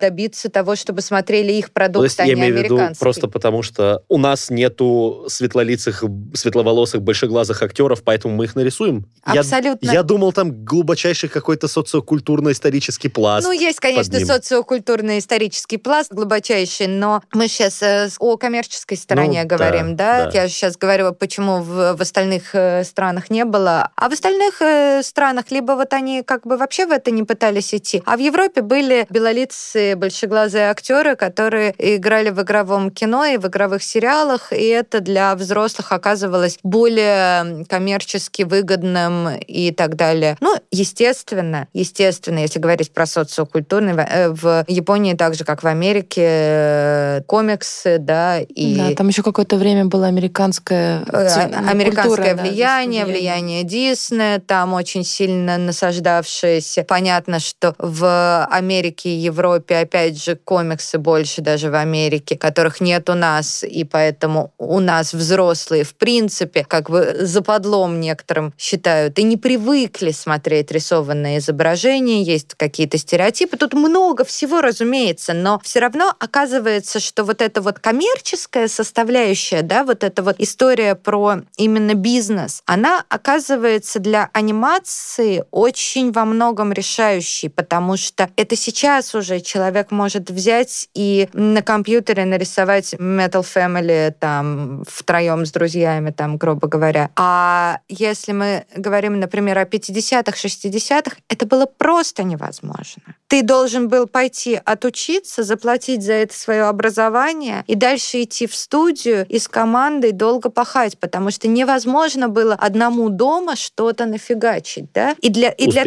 добиться 0.00 0.48
того, 0.50 0.76
чтобы 0.76 1.00
смотрели 1.02 1.52
их 1.52 1.66
То 1.66 1.72
продукт, 1.72 2.04
есть 2.04 2.20
а 2.20 2.24
я 2.26 2.34
не 2.34 2.40
имею 2.40 2.54
в 2.54 2.62
виду 2.62 2.80
просто 2.98 3.28
потому, 3.28 3.62
что 3.62 4.02
у 4.08 4.18
нас 4.18 4.50
нету 4.50 5.24
светлолицых, 5.28 6.04
светловолосых, 6.34 7.02
большеглазых 7.02 7.62
актеров, 7.62 8.02
поэтому 8.02 8.34
мы 8.34 8.44
их 8.44 8.54
нарисуем. 8.56 9.06
Я- 9.32 9.40
Абсолютно. 9.40 9.90
Я, 9.90 10.02
думал, 10.02 10.32
там 10.32 10.64
глубочайший 10.64 11.28
какой-то 11.28 11.68
социокультурно-исторический 11.68 13.08
пласт. 13.08 13.46
Ну, 13.46 13.52
есть, 13.52 13.80
конечно, 13.80 14.16
ним. 14.16 14.26
социокультурный 14.26 15.18
исторический 15.18 15.76
пласт 15.76 16.12
глубочайший, 16.12 16.86
но 16.86 17.22
мы 17.32 17.48
сейчас 17.48 17.82
о 18.18 18.36
коммерческой 18.36 18.96
стороне 18.96 19.42
Ну, 19.42 19.48
говорим, 19.48 19.96
да, 19.96 20.24
да? 20.26 20.30
да. 20.30 20.42
Я 20.42 20.48
сейчас 20.48 20.76
говорю, 20.76 21.12
почему 21.12 21.62
в, 21.62 21.96
в 21.96 22.00
остальных 22.00 22.54
э, 22.54 22.84
странах 22.84 23.30
не 23.30 23.44
было. 23.44 23.90
А 23.96 24.08
в 24.08 24.12
остальных 24.12 24.60
э, 24.62 25.02
странах 25.02 25.50
либо 25.50 25.72
вот 25.72 25.92
они 25.92 26.22
как 26.22 26.46
бы 26.46 26.56
вообще 26.56 26.86
в 26.86 26.90
это 26.90 27.10
не 27.10 27.22
пытались 27.22 27.74
идти, 27.74 28.02
а 28.06 28.16
в 28.16 28.20
Европе 28.20 28.62
были 28.62 29.06
белолицые, 29.30 29.94
большеглазые 29.96 30.70
актеры, 30.70 31.14
которые 31.16 31.74
играли 31.78 32.30
в 32.30 32.40
игровом 32.42 32.90
кино 32.90 33.24
и 33.24 33.36
в 33.36 33.46
игровых 33.46 33.82
сериалах, 33.82 34.52
и 34.52 34.64
это 34.64 35.00
для 35.00 35.34
взрослых 35.36 35.92
оказывалось 35.92 36.58
более 36.62 37.64
коммерчески 37.66 38.42
выгодным 38.42 39.28
и 39.36 39.70
так 39.70 39.94
далее. 39.96 40.36
Ну, 40.40 40.56
естественно, 40.72 41.68
естественно, 41.72 42.40
если 42.40 42.58
говорить 42.58 42.92
про 42.92 43.06
социокультурный, 43.06 43.92
в- 43.94 43.98
э, 44.00 44.28
в 44.30 44.64
Японии 44.68 45.14
так 45.14 45.34
же, 45.34 45.44
как 45.44 45.62
в 45.62 45.66
Америке, 45.66 46.22
э, 46.26 47.20
комиксы, 47.26 47.98
да, 47.98 48.40
и 48.40 48.76
Да, 48.76 48.94
там 48.96 49.08
еще 49.08 49.22
какое-то 49.22 49.56
время 49.56 49.84
было 49.84 50.06
американское... 50.06 51.02
э, 51.02 51.04
а- 51.12 51.70
американское 51.70 52.16
культура, 52.16 52.34
да, 52.34 52.42
влияние, 52.42 53.04
влияние 53.06 53.62
Диснея, 53.62 54.40
там 54.40 54.72
очень 54.74 55.04
сильно 55.04 55.56
насаждавшееся. 55.56 56.82
Понятно, 56.84 57.38
что 57.38 57.74
в 57.78 58.44
Америке 58.50 59.09
и 59.10 59.20
Европе, 59.20 59.78
опять 59.78 60.22
же, 60.22 60.36
комиксы 60.36 60.98
больше 60.98 61.40
даже 61.42 61.70
в 61.70 61.74
Америке, 61.74 62.36
которых 62.36 62.80
нет 62.80 63.08
у 63.10 63.14
нас, 63.14 63.64
и 63.64 63.84
поэтому 63.84 64.52
у 64.58 64.80
нас 64.80 65.12
взрослые, 65.12 65.84
в 65.84 65.94
принципе, 65.94 66.64
как 66.64 66.90
бы 66.90 67.16
западлом 67.20 68.00
некоторым 68.00 68.52
считают, 68.58 69.18
и 69.18 69.22
не 69.22 69.36
привыкли 69.36 70.10
смотреть 70.10 70.70
рисованные 70.70 71.38
изображения, 71.38 72.22
есть 72.22 72.54
какие-то 72.54 72.98
стереотипы. 72.98 73.56
Тут 73.56 73.74
много 73.74 74.24
всего, 74.24 74.60
разумеется, 74.60 75.32
но 75.32 75.60
все 75.62 75.80
равно 75.80 76.14
оказывается, 76.18 77.00
что 77.00 77.24
вот 77.24 77.42
эта 77.42 77.60
вот 77.60 77.78
коммерческая 77.78 78.68
составляющая, 78.68 79.62
да, 79.62 79.84
вот 79.84 80.04
эта 80.04 80.22
вот 80.22 80.36
история 80.38 80.94
про 80.94 81.42
именно 81.56 81.94
бизнес, 81.94 82.62
она 82.66 83.04
оказывается 83.08 83.98
для 83.98 84.30
анимации 84.32 85.44
очень 85.50 86.12
во 86.12 86.24
многом 86.24 86.72
решающей, 86.72 87.48
потому 87.48 87.96
что 87.96 88.30
это 88.36 88.56
сейчас 88.56 88.99
уже 89.14 89.40
человек 89.40 89.90
может 89.90 90.30
взять 90.30 90.88
и 90.94 91.28
на 91.32 91.62
компьютере 91.62 92.24
нарисовать 92.24 92.94
Metal 92.94 93.44
Family 93.44 94.14
там 94.18 94.84
втроем 94.86 95.46
с 95.46 95.52
друзьями, 95.52 96.10
там, 96.10 96.36
грубо 96.36 96.68
говоря. 96.68 97.10
А 97.16 97.80
если 97.88 98.32
мы 98.32 98.64
говорим, 98.76 99.20
например, 99.20 99.58
о 99.58 99.64
50-х, 99.64 100.36
60-х, 100.36 101.16
это 101.28 101.46
было 101.46 101.66
просто 101.66 102.22
невозможно. 102.22 103.02
Ты 103.28 103.42
должен 103.42 103.88
был 103.88 104.06
пойти 104.06 104.60
отучиться, 104.64 105.42
заплатить 105.44 106.02
за 106.02 106.14
это 106.14 106.34
свое 106.34 106.64
образование 106.64 107.64
и 107.66 107.74
дальше 107.74 108.22
идти 108.22 108.46
в 108.46 108.54
студию 108.54 109.26
и 109.28 109.38
с 109.38 109.48
командой 109.48 110.12
долго 110.12 110.50
пахать, 110.50 110.98
потому 110.98 111.30
что 111.30 111.48
невозможно 111.48 112.28
было 112.28 112.54
одному 112.54 113.08
дома 113.08 113.56
что-то 113.56 114.06
нафигачить, 114.06 114.92
да? 114.92 115.14
И 115.22 115.28
для, 115.28 115.50
и 115.50 115.68
для 115.68 115.84